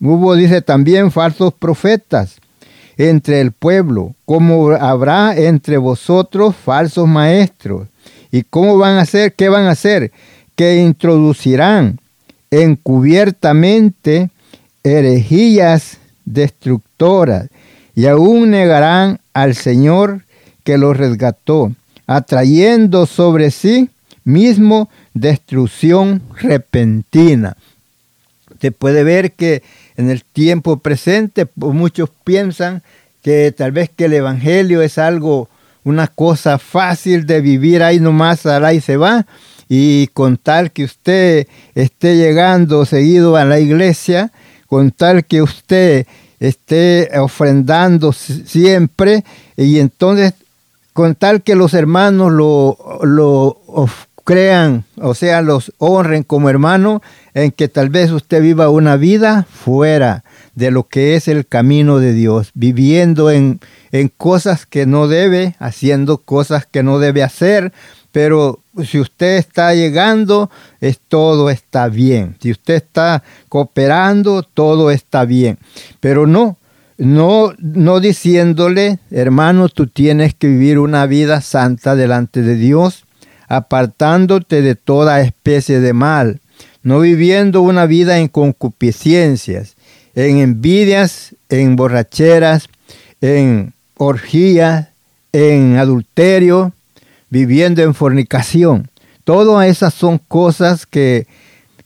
hubo, 0.00 0.34
dice 0.34 0.60
también, 0.60 1.10
falsos 1.10 1.54
profetas 1.54 2.36
entre 2.96 3.40
el 3.40 3.52
pueblo, 3.52 4.14
como 4.24 4.70
habrá 4.70 5.36
entre 5.36 5.76
vosotros 5.78 6.56
falsos 6.56 7.06
maestros. 7.06 7.88
¿Y 8.30 8.42
cómo 8.42 8.76
van 8.78 8.96
a 8.96 9.02
hacer? 9.02 9.34
¿Qué 9.34 9.48
van 9.48 9.66
a 9.66 9.72
hacer? 9.72 10.12
Que 10.56 10.76
introducirán 10.76 12.00
encubiertamente 12.50 14.30
herejías 14.82 15.98
destructoras 16.26 17.48
y 17.94 18.06
aún 18.06 18.50
negarán 18.50 19.20
al 19.32 19.54
Señor 19.54 20.20
que 20.64 20.76
los 20.76 20.96
resgató, 20.96 21.72
atrayendo 22.06 23.06
sobre 23.06 23.50
sí 23.50 23.88
mismo 24.24 24.90
destrucción 25.14 26.20
repentina. 26.40 27.56
Se 28.60 28.72
puede 28.72 29.04
ver 29.04 29.32
que 29.32 29.62
en 29.96 30.10
el 30.10 30.24
tiempo 30.24 30.78
presente 30.78 31.46
pues, 31.46 31.72
muchos 31.72 32.10
piensan 32.24 32.82
que 33.22 33.52
tal 33.56 33.72
vez 33.72 33.90
que 33.94 34.04
el 34.06 34.12
Evangelio 34.12 34.82
es 34.82 34.98
algo, 34.98 35.48
una 35.84 36.06
cosa 36.06 36.58
fácil 36.58 37.26
de 37.26 37.40
vivir 37.40 37.82
ahí 37.82 37.98
nomás, 37.98 38.44
hará 38.46 38.72
y 38.72 38.80
se 38.80 38.96
va, 38.96 39.26
y 39.68 40.08
con 40.08 40.36
tal 40.36 40.70
que 40.70 40.84
usted 40.84 41.46
esté 41.74 42.16
llegando 42.16 42.84
seguido 42.84 43.36
a 43.36 43.44
la 43.44 43.58
iglesia, 43.58 44.32
con 44.66 44.90
tal 44.90 45.24
que 45.24 45.42
usted 45.42 46.06
esté 46.38 47.10
ofrendando 47.18 48.12
siempre 48.12 49.24
y 49.56 49.78
entonces 49.78 50.34
con 50.92 51.14
tal 51.14 51.42
que 51.42 51.54
los 51.54 51.74
hermanos 51.74 52.32
lo, 52.32 52.78
lo 53.02 53.60
crean, 54.26 54.84
o 54.96 55.14
sea, 55.14 55.40
los 55.40 55.72
honren 55.78 56.24
como 56.24 56.50
hermano, 56.50 57.00
en 57.32 57.52
que 57.52 57.68
tal 57.68 57.90
vez 57.90 58.10
usted 58.10 58.42
viva 58.42 58.68
una 58.70 58.96
vida 58.96 59.46
fuera 59.48 60.24
de 60.56 60.72
lo 60.72 60.88
que 60.88 61.14
es 61.14 61.28
el 61.28 61.46
camino 61.46 62.00
de 62.00 62.12
Dios, 62.12 62.50
viviendo 62.52 63.30
en, 63.30 63.60
en 63.92 64.08
cosas 64.08 64.66
que 64.66 64.84
no 64.84 65.06
debe, 65.06 65.54
haciendo 65.60 66.18
cosas 66.18 66.66
que 66.66 66.82
no 66.82 66.98
debe 66.98 67.22
hacer, 67.22 67.72
pero 68.10 68.58
si 68.84 68.98
usted 68.98 69.36
está 69.36 69.74
llegando, 69.74 70.50
es, 70.80 70.98
todo 70.98 71.48
está 71.48 71.86
bien. 71.86 72.36
Si 72.40 72.50
usted 72.50 72.74
está 72.74 73.22
cooperando, 73.48 74.42
todo 74.42 74.90
está 74.90 75.24
bien. 75.24 75.58
Pero 76.00 76.26
no, 76.26 76.58
no, 76.98 77.52
no 77.58 78.00
diciéndole, 78.00 78.98
hermano, 79.12 79.68
tú 79.68 79.86
tienes 79.86 80.34
que 80.34 80.48
vivir 80.48 80.80
una 80.80 81.06
vida 81.06 81.42
santa 81.42 81.94
delante 81.94 82.42
de 82.42 82.56
Dios, 82.56 83.05
apartándote 83.48 84.62
de 84.62 84.74
toda 84.74 85.20
especie 85.20 85.80
de 85.80 85.92
mal, 85.92 86.40
no 86.82 87.00
viviendo 87.00 87.62
una 87.62 87.86
vida 87.86 88.18
en 88.18 88.28
concupiscencias, 88.28 89.76
en 90.14 90.38
envidias, 90.38 91.34
en 91.48 91.76
borracheras, 91.76 92.68
en 93.20 93.74
orgías, 93.96 94.88
en 95.32 95.76
adulterio, 95.76 96.72
viviendo 97.28 97.82
en 97.82 97.94
fornicación. 97.94 98.90
Todas 99.24 99.68
esas 99.68 99.92
son 99.92 100.18
cosas 100.18 100.86
que, 100.86 101.26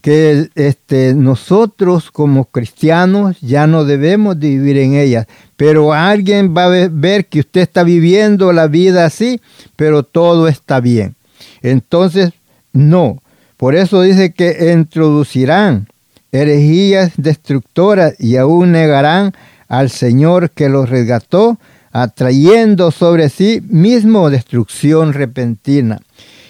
que 0.03 0.51
este, 0.55 1.15
nosotros 1.15 2.11
como 2.11 2.45
cristianos 2.45 3.41
ya 3.41 3.67
no 3.67 3.85
debemos 3.85 4.39
de 4.39 4.49
vivir 4.49 4.79
en 4.79 4.95
ellas. 4.95 5.27
Pero 5.57 5.93
alguien 5.93 6.55
va 6.55 6.67
a 6.67 6.89
ver 6.89 7.27
que 7.27 7.41
usted 7.41 7.63
está 7.63 7.83
viviendo 7.83 8.53
la 8.53 8.67
vida 8.67 9.07
así, 9.07 9.41
pero 9.77 10.03
todo 10.03 10.49
está 10.49 10.81
bien. 10.81 11.15
Entonces, 11.63 12.33
no. 12.73 13.23
Por 13.57 13.75
eso 13.75 14.03
dice 14.03 14.33
que 14.33 14.73
introducirán 14.73 15.87
herejías 16.33 17.13
destructoras 17.17 18.15
y 18.19 18.37
aún 18.37 18.73
negarán 18.73 19.33
al 19.69 19.91
Señor 19.91 20.51
que 20.51 20.69
los 20.69 20.89
resgató 20.89 21.59
atrayendo 21.93 22.91
sobre 22.91 23.29
sí 23.29 23.63
mismo 23.69 24.31
destrucción 24.31 25.13
repentina. 25.13 26.01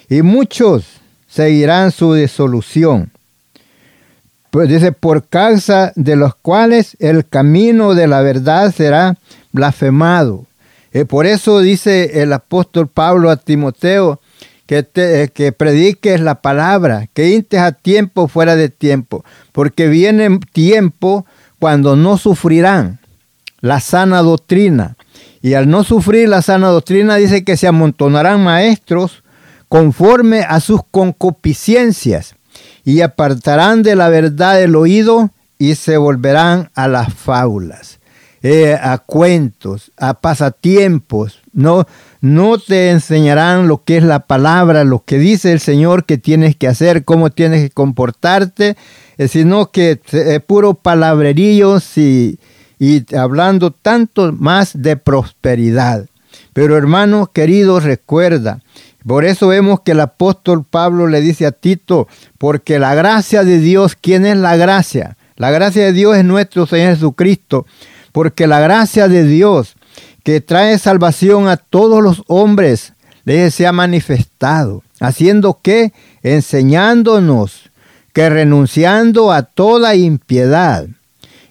Y 0.09 0.21
muchos 0.21 0.85
seguirán 1.27 1.91
su 1.91 2.13
disolución. 2.13 3.11
Pues 4.51 4.67
dice, 4.67 4.91
por 4.91 5.27
causa 5.27 5.93
de 5.95 6.15
los 6.15 6.35
cuales 6.35 6.97
el 6.99 7.25
camino 7.27 7.95
de 7.95 8.07
la 8.07 8.21
verdad 8.21 8.73
será 8.75 9.17
blasfemado. 9.51 10.45
Y 10.93 11.05
por 11.05 11.25
eso 11.25 11.59
dice 11.59 12.21
el 12.21 12.33
apóstol 12.33 12.87
Pablo 12.87 13.29
a 13.29 13.37
Timoteo, 13.37 14.19
que, 14.71 14.83
te, 14.83 15.27
que 15.33 15.51
prediques 15.51 16.21
la 16.21 16.35
palabra, 16.35 17.09
que 17.13 17.31
intes 17.31 17.59
a 17.59 17.73
tiempo 17.73 18.29
fuera 18.29 18.55
de 18.55 18.69
tiempo, 18.69 19.25
porque 19.51 19.89
viene 19.89 20.39
tiempo 20.53 21.25
cuando 21.59 21.97
no 21.97 22.17
sufrirán 22.17 23.01
la 23.59 23.81
sana 23.81 24.21
doctrina, 24.21 24.95
y 25.41 25.55
al 25.55 25.69
no 25.69 25.83
sufrir 25.83 26.29
la 26.29 26.41
sana 26.41 26.69
doctrina 26.69 27.17
dice 27.17 27.43
que 27.43 27.57
se 27.57 27.67
amontonarán 27.67 28.45
maestros 28.45 29.23
conforme 29.67 30.45
a 30.47 30.61
sus 30.61 30.79
concupiscencias 30.89 32.35
y 32.85 33.01
apartarán 33.01 33.83
de 33.83 33.97
la 33.97 34.07
verdad 34.07 34.61
el 34.63 34.77
oído 34.77 35.31
y 35.59 35.75
se 35.75 35.97
volverán 35.97 36.69
a 36.75 36.87
las 36.87 37.13
fábulas, 37.13 37.99
eh, 38.41 38.79
a 38.81 38.99
cuentos, 38.99 39.91
a 39.97 40.13
pasatiempos. 40.13 41.41
No, 41.51 41.85
no 42.21 42.59
te 42.59 42.91
enseñarán 42.91 43.67
lo 43.67 43.83
que 43.83 43.97
es 43.97 44.03
la 44.03 44.27
palabra, 44.27 44.83
lo 44.83 45.03
que 45.03 45.17
dice 45.17 45.51
el 45.51 45.59
Señor 45.59 46.05
que 46.05 46.19
tienes 46.19 46.55
que 46.55 46.67
hacer, 46.67 47.03
cómo 47.03 47.31
tienes 47.31 47.63
que 47.63 47.71
comportarte, 47.71 48.77
eh, 49.17 49.27
sino 49.27 49.71
que 49.71 49.99
es 50.03 50.13
eh, 50.13 50.39
puro 50.39 50.75
palabrerillos 50.75 51.97
y, 51.97 52.39
y 52.79 53.03
hablando 53.15 53.71
tanto 53.71 54.31
más 54.33 54.81
de 54.81 54.97
prosperidad. 54.97 56.05
Pero 56.53 56.77
hermanos 56.77 57.29
queridos, 57.33 57.83
recuerda, 57.83 58.61
por 59.05 59.25
eso 59.25 59.47
vemos 59.47 59.81
que 59.81 59.93
el 59.93 59.99
apóstol 59.99 60.63
Pablo 60.63 61.07
le 61.07 61.21
dice 61.21 61.47
a 61.47 61.51
Tito, 61.51 62.07
porque 62.37 62.77
la 62.77 62.93
gracia 62.93 63.43
de 63.43 63.57
Dios, 63.57 63.97
¿quién 63.99 64.27
es 64.27 64.37
la 64.37 64.55
gracia? 64.57 65.17
La 65.37 65.49
gracia 65.49 65.85
de 65.85 65.93
Dios 65.93 66.17
es 66.17 66.23
nuestro 66.23 66.67
Señor 66.67 66.93
Jesucristo, 66.93 67.65
porque 68.11 68.45
la 68.45 68.59
gracia 68.59 69.07
de 69.07 69.23
Dios 69.23 69.75
que 70.23 70.41
trae 70.41 70.77
salvación 70.77 71.47
a 71.47 71.57
todos 71.57 72.01
los 72.03 72.23
hombres, 72.27 72.93
le 73.25 73.51
se 73.51 73.67
ha 73.67 73.71
manifestado. 73.71 74.83
haciendo 74.99 75.59
que 75.61 75.93
enseñándonos 76.21 77.71
que 78.13 78.29
renunciando 78.29 79.31
a 79.31 79.43
toda 79.43 79.95
impiedad 79.95 80.87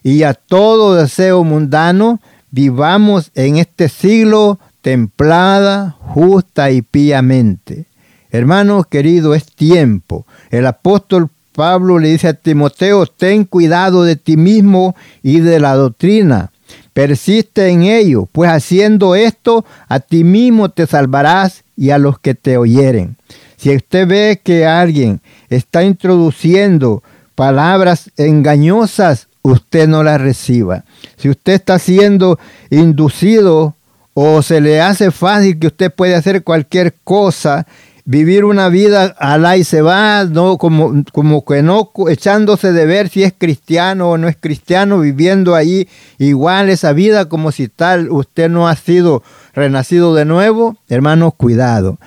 y 0.03 0.23
a 0.23 0.35
todo 0.35 0.95
deseo 0.95 1.43
mundano, 1.43 2.21
vivamos 2.51 3.31
en 3.35 3.57
este 3.57 3.89
siglo 3.89 4.59
templada, 4.83 5.97
justa 6.01 6.71
y 6.71 6.83
piamente. 6.83 7.87
Hermanos 8.31 8.87
queridos, 8.87 9.37
es 9.37 9.47
tiempo. 9.47 10.27
El 10.51 10.67
apóstol 10.67 11.29
Pablo 11.53 11.99
le 11.99 12.09
dice 12.09 12.29
a 12.29 12.35
Timoteo, 12.35 13.07
ten 13.07 13.45
cuidado 13.45 14.05
de 14.05 14.17
ti 14.17 14.37
mismo 14.37 14.95
y 15.23 15.41
de 15.41 15.61
la 15.61 15.75
doctrina. 15.75 16.50
Persiste 16.93 17.69
en 17.69 17.83
ello, 17.83 18.27
pues 18.31 18.51
haciendo 18.51 19.15
esto, 19.15 19.65
a 19.89 20.01
ti 20.01 20.25
mismo 20.25 20.71
te 20.71 20.87
salvarás 20.87 21.65
y 21.77 21.91
a 21.91 21.99
los 21.99 22.19
que 22.19 22.35
te 22.35 22.57
oyeren. 22.57 23.17
Si 23.57 23.75
usted 23.75 24.07
ve 24.07 24.41
que 24.43 24.67
alguien 24.67 25.21
está 25.49 25.85
introduciendo 25.85 27.03
palabras 27.35 28.11
engañosas, 28.17 29.29
usted 29.43 29.89
no 29.89 30.03
las 30.03 30.21
reciba. 30.21 30.85
Si 31.17 31.29
usted 31.29 31.55
está 31.55 31.79
siendo 31.79 32.39
inducido 32.71 33.75
o 34.15 34.43
se 34.43 34.61
le 34.61 34.81
hace 34.81 35.11
fácil 35.11 35.59
que 35.59 35.69
usted 35.69 35.93
puede 35.93 36.15
hacer 36.15 36.43
cualquier 36.43 36.95
cosa, 37.05 37.67
vivir 38.11 38.45
una 38.45 38.69
vida 38.69 39.15
la 39.21 39.57
y 39.57 39.63
se 39.63 39.83
va, 39.83 40.25
no 40.25 40.59
como, 40.59 41.05
como 41.13 41.45
que 41.45 41.63
no 41.63 41.93
echándose 42.09 42.73
de 42.73 42.85
ver 42.85 43.09
si 43.09 43.23
es 43.23 43.33
cristiano 43.33 44.11
o 44.11 44.19
no 44.19 44.27
es 44.27 44.37
cristiano, 44.37 44.99
viviendo 44.99 45.55
ahí 45.55 45.87
igual 46.19 46.71
esa 46.71 46.93
vida 46.93 47.29
como 47.29 47.53
si 47.53 47.69
tal 47.69 48.11
usted 48.11 48.51
no 48.51 48.67
ha 48.67 48.75
sido 48.75 49.23
renacido 49.55 50.13
de 50.13 50.25
nuevo, 50.25 50.77
hermanos, 50.89 51.35
cuidado. 51.37 51.99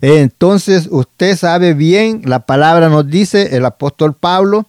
Entonces 0.00 0.88
usted 0.90 1.36
sabe 1.36 1.74
bien, 1.74 2.22
la 2.24 2.46
palabra 2.46 2.88
nos 2.88 3.06
dice, 3.06 3.54
el 3.54 3.66
apóstol 3.66 4.14
Pablo 4.18 4.64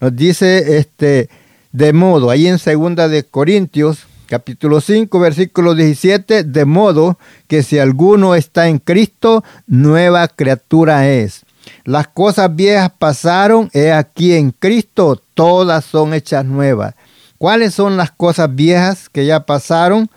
nos 0.00 0.14
dice 0.14 0.78
este 0.78 1.28
de 1.72 1.92
modo, 1.92 2.30
ahí 2.30 2.46
en 2.46 2.60
segunda 2.60 3.08
de 3.08 3.24
Corintios 3.24 4.06
capítulo 4.26 4.80
5, 4.80 5.18
versículo 5.18 5.74
17, 5.74 6.44
de 6.44 6.64
modo 6.64 7.18
que 7.48 7.62
si 7.62 7.78
alguno 7.78 8.34
está 8.34 8.68
en 8.68 8.78
Cristo, 8.78 9.44
nueva 9.66 10.28
criatura 10.28 11.08
es. 11.08 11.44
Las 11.84 12.08
cosas 12.08 12.54
viejas 12.54 12.92
pasaron, 12.98 13.70
he 13.72 13.92
aquí 13.92 14.34
en 14.34 14.50
Cristo, 14.50 15.20
todas 15.34 15.84
son 15.84 16.14
hechas 16.14 16.44
nuevas. 16.44 16.94
¿Cuáles 17.38 17.74
son 17.74 17.96
las 17.96 18.10
cosas 18.10 18.54
viejas 18.54 19.08
que 19.08 19.26
ya 19.26 19.46
pasaron? 19.46 20.10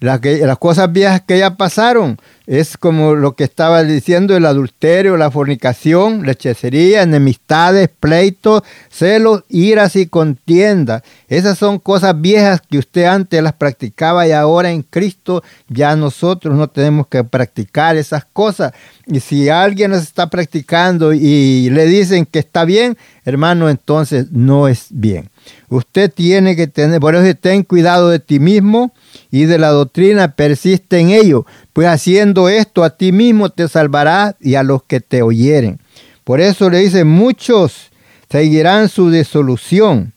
Las, 0.00 0.20
las 0.22 0.58
cosas 0.58 0.92
viejas 0.92 1.22
que 1.26 1.38
ya 1.38 1.56
pasaron 1.56 2.18
es 2.46 2.76
como 2.76 3.14
lo 3.14 3.34
que 3.34 3.44
estaba 3.44 3.82
diciendo 3.82 4.36
el 4.36 4.46
adulterio, 4.46 5.16
la 5.16 5.30
fornicación, 5.30 6.24
la 6.24 6.32
hechicería, 6.32 7.02
enemistades, 7.02 7.88
pleitos, 7.88 8.62
celos, 8.88 9.42
iras 9.48 9.96
y 9.96 10.06
contiendas. 10.06 11.02
Esas 11.28 11.58
son 11.58 11.80
cosas 11.80 12.20
viejas 12.20 12.62
que 12.68 12.78
usted 12.78 13.04
antes 13.04 13.42
las 13.42 13.54
practicaba 13.54 14.28
y 14.28 14.32
ahora 14.32 14.70
en 14.70 14.82
Cristo 14.82 15.42
ya 15.68 15.96
nosotros 15.96 16.56
no 16.56 16.68
tenemos 16.68 17.08
que 17.08 17.24
practicar 17.24 17.96
esas 17.96 18.24
cosas. 18.24 18.72
Y 19.06 19.20
si 19.20 19.48
alguien 19.48 19.90
las 19.90 20.02
está 20.02 20.30
practicando 20.30 21.12
y 21.12 21.68
le 21.70 21.86
dicen 21.86 22.26
que 22.26 22.38
está 22.38 22.64
bien, 22.64 22.96
hermano, 23.24 23.68
entonces 23.68 24.30
no 24.30 24.68
es 24.68 24.86
bien. 24.90 25.30
Usted 25.68 26.12
tiene 26.12 26.56
que 26.56 26.66
tener, 26.66 27.00
ten 27.36 27.62
cuidado 27.62 28.08
de 28.08 28.18
ti 28.18 28.38
mismo 28.38 28.92
y 29.30 29.44
de 29.44 29.58
la 29.58 29.70
doctrina, 29.70 30.34
persiste 30.34 30.98
en 30.98 31.10
ello, 31.10 31.46
pues 31.76 31.88
haciendo 31.88 32.48
esto 32.48 32.84
a 32.84 32.96
ti 32.96 33.12
mismo 33.12 33.50
te 33.50 33.68
salvarás 33.68 34.34
y 34.40 34.54
a 34.54 34.62
los 34.62 34.82
que 34.84 35.00
te 35.00 35.20
oyeren. 35.20 35.78
Por 36.24 36.40
eso 36.40 36.70
le 36.70 36.78
dice, 36.78 37.04
muchos 37.04 37.90
seguirán 38.30 38.88
su 38.88 39.10
disolución, 39.10 40.14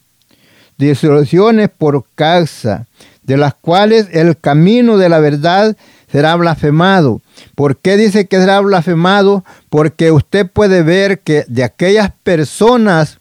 disoluciones 0.78 1.70
por 1.70 2.06
causa, 2.16 2.88
de 3.24 3.36
las 3.36 3.56
cuales 3.56 4.08
el 4.14 4.38
camino 4.40 4.98
de 4.98 5.10
la 5.10 5.20
verdad 5.20 5.76
será 6.10 6.38
blasfemado. 6.38 7.20
¿Por 7.56 7.76
qué 7.76 7.98
dice 7.98 8.28
que 8.28 8.40
será 8.40 8.62
blasfemado? 8.62 9.44
Porque 9.70 10.14
usted 10.14 10.50
puede 10.50 10.82
ver 10.82 11.20
que 11.20 11.44
de 11.50 11.66
aquellas 11.66 12.14
personas 12.24 13.18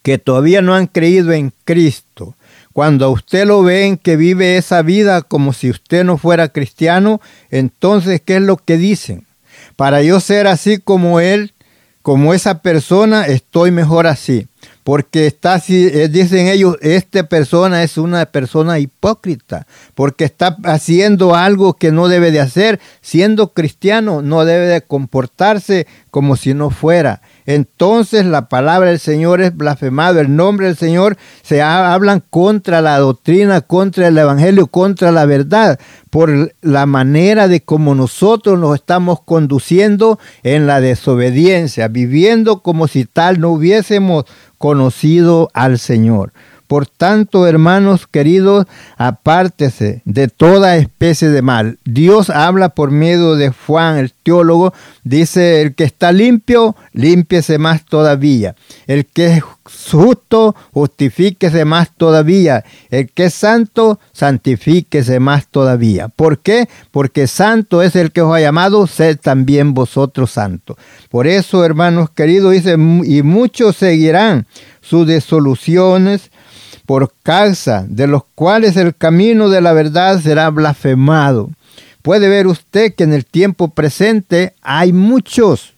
que 0.00 0.16
todavía 0.16 0.62
no 0.62 0.74
han 0.74 0.86
creído 0.86 1.32
en 1.32 1.52
Cristo, 1.66 2.34
cuando 2.72 3.10
usted 3.10 3.46
lo 3.46 3.62
ven 3.62 3.96
que 3.96 4.16
vive 4.16 4.56
esa 4.56 4.82
vida 4.82 5.22
como 5.22 5.52
si 5.52 5.70
usted 5.70 6.04
no 6.04 6.18
fuera 6.18 6.48
cristiano, 6.48 7.20
entonces, 7.50 8.20
¿qué 8.24 8.36
es 8.36 8.42
lo 8.42 8.56
que 8.56 8.76
dicen? 8.76 9.26
Para 9.76 10.02
yo 10.02 10.20
ser 10.20 10.46
así 10.46 10.78
como 10.78 11.20
él, 11.20 11.52
como 12.02 12.32
esa 12.32 12.62
persona, 12.62 13.26
estoy 13.26 13.70
mejor 13.70 14.06
así. 14.06 14.46
Porque 14.84 15.26
está 15.26 15.54
así, 15.54 15.86
eh, 15.86 16.08
dicen 16.08 16.46
ellos, 16.46 16.76
esta 16.80 17.24
persona 17.24 17.82
es 17.82 17.98
una 17.98 18.24
persona 18.26 18.78
hipócrita, 18.78 19.66
porque 19.94 20.24
está 20.24 20.56
haciendo 20.64 21.34
algo 21.34 21.74
que 21.74 21.92
no 21.92 22.08
debe 22.08 22.30
de 22.30 22.40
hacer. 22.40 22.80
Siendo 23.00 23.52
cristiano, 23.52 24.22
no 24.22 24.44
debe 24.44 24.66
de 24.66 24.82
comportarse 24.82 25.86
como 26.10 26.36
si 26.36 26.54
no 26.54 26.70
fuera 26.70 27.20
entonces 27.54 28.24
la 28.26 28.48
palabra 28.48 28.90
del 28.90 29.00
Señor 29.00 29.40
es 29.40 29.56
blasfemado, 29.56 30.20
el 30.20 30.36
nombre 30.36 30.66
del 30.66 30.76
Señor 30.76 31.16
se 31.42 31.62
hablan 31.62 32.22
contra 32.30 32.80
la 32.80 32.98
doctrina, 32.98 33.60
contra 33.60 34.08
el 34.08 34.16
evangelio, 34.16 34.66
contra 34.66 35.10
la 35.10 35.26
verdad, 35.26 35.78
por 36.10 36.54
la 36.60 36.86
manera 36.86 37.48
de 37.48 37.60
cómo 37.60 37.94
nosotros 37.94 38.58
nos 38.58 38.76
estamos 38.76 39.20
conduciendo 39.22 40.18
en 40.42 40.66
la 40.66 40.80
desobediencia, 40.80 41.88
viviendo 41.88 42.62
como 42.62 42.88
si 42.88 43.04
tal 43.04 43.40
no 43.40 43.50
hubiésemos 43.50 44.24
conocido 44.58 45.50
al 45.52 45.78
Señor. 45.78 46.32
Por 46.70 46.86
tanto, 46.86 47.48
hermanos 47.48 48.06
queridos, 48.06 48.64
apártese 48.96 50.02
de 50.04 50.28
toda 50.28 50.76
especie 50.76 51.28
de 51.28 51.42
mal. 51.42 51.80
Dios 51.84 52.30
habla 52.30 52.68
por 52.68 52.92
medio 52.92 53.34
de 53.34 53.50
Juan, 53.50 53.98
el 53.98 54.12
teólogo, 54.12 54.72
dice, 55.02 55.62
el 55.62 55.74
que 55.74 55.82
está 55.82 56.12
limpio, 56.12 56.76
límpiese 56.92 57.58
más 57.58 57.84
todavía. 57.84 58.54
El 58.86 59.06
que 59.06 59.38
es 59.38 59.42
justo, 59.90 60.54
justifíquese 60.72 61.64
más 61.64 61.90
todavía. 61.96 62.64
El 62.90 63.10
que 63.10 63.24
es 63.24 63.34
santo, 63.34 63.98
santifíquese 64.12 65.18
más 65.18 65.48
todavía. 65.48 66.06
¿Por 66.06 66.38
qué? 66.38 66.68
Porque 66.92 67.26
santo 67.26 67.82
es 67.82 67.96
el 67.96 68.12
que 68.12 68.22
os 68.22 68.32
ha 68.32 68.40
llamado, 68.40 68.86
sed 68.86 69.18
también 69.20 69.74
vosotros 69.74 70.30
santos. 70.30 70.76
Por 71.10 71.26
eso, 71.26 71.64
hermanos 71.64 72.10
queridos, 72.10 72.52
dice, 72.52 72.74
y 72.74 73.22
muchos 73.24 73.74
seguirán 73.74 74.46
sus 74.80 75.06
desoluciones, 75.06 76.30
por 76.90 77.12
causa 77.22 77.86
de 77.88 78.08
los 78.08 78.24
cuales 78.34 78.76
el 78.76 78.96
camino 78.96 79.48
de 79.48 79.60
la 79.60 79.72
verdad 79.72 80.20
será 80.20 80.50
blasfemado. 80.50 81.50
Puede 82.02 82.28
ver 82.28 82.48
usted 82.48 82.96
que 82.96 83.04
en 83.04 83.12
el 83.12 83.24
tiempo 83.24 83.68
presente 83.68 84.54
hay 84.60 84.92
muchos 84.92 85.74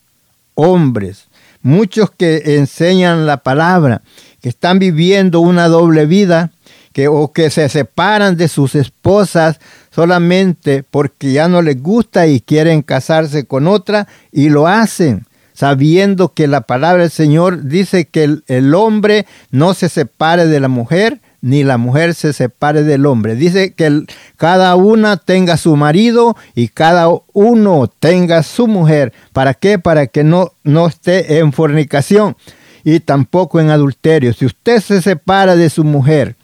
hombres, 0.55 1.27
muchos 1.61 2.11
que 2.11 2.57
enseñan 2.57 3.27
la 3.27 3.37
palabra, 3.43 4.01
que 4.41 4.49
están 4.49 4.79
viviendo 4.79 5.41
una 5.41 5.69
doble 5.69 6.07
vida, 6.07 6.51
que, 6.95 7.09
o 7.09 7.31
que 7.31 7.51
se 7.51 7.69
separan 7.69 8.39
de 8.39 8.49
sus 8.49 8.75
esposas 8.75 9.61
solamente 9.95 10.83
porque 10.83 11.31
ya 11.31 11.47
no 11.47 11.61
les 11.61 11.83
gusta 11.83 12.27
y 12.27 12.41
quieren 12.41 12.81
casarse 12.81 13.45
con 13.45 13.69
otra 13.69 14.09
y 14.33 14.49
lo 14.49 14.67
hacen 14.67 15.27
sabiendo 15.53 16.33
que 16.35 16.47
la 16.47 16.63
palabra 16.63 17.03
del 17.03 17.11
Señor 17.11 17.65
dice 17.65 18.07
que 18.07 18.39
el, 18.47 18.75
hombre 18.75 19.27
no 19.51 19.75
se 19.75 19.89
separe 19.89 20.47
de 20.47 20.61
la 20.61 20.69
mujer, 20.69 21.21
ni 21.41 21.65
la 21.65 21.77
mujer 21.77 22.15
se 22.15 22.33
separe 22.33 22.83
del 22.83 23.07
hombre. 23.07 23.35
Dice 23.35 23.75
que 23.75 24.05
cada 24.37 24.75
una 24.77 25.17
tenga 25.17 25.57
su 25.57 25.77
marido 25.77 26.37
y 26.55 26.69
cada 26.69 27.09
uno 27.33 27.91
tenga 27.99 28.43
su 28.43 28.67
mujer. 28.67 29.13
¿Para 29.33 29.55
qué? 29.55 29.79
Para 29.79 30.07
que 30.07 30.25
no, 30.25 30.53
no 30.63 30.87
esté 30.87 31.39
en 31.39 31.53
fornicación 31.53 32.37
y 32.85 33.01
tampoco 33.01 33.61
en 33.61 33.71
adulterio. 33.71 34.33
Si 34.33 34.47
usted 34.47 34.81
se 34.81 35.03
separa 35.03 35.57
de 35.57 35.71
su 35.71 35.85
mujer 35.85 36.37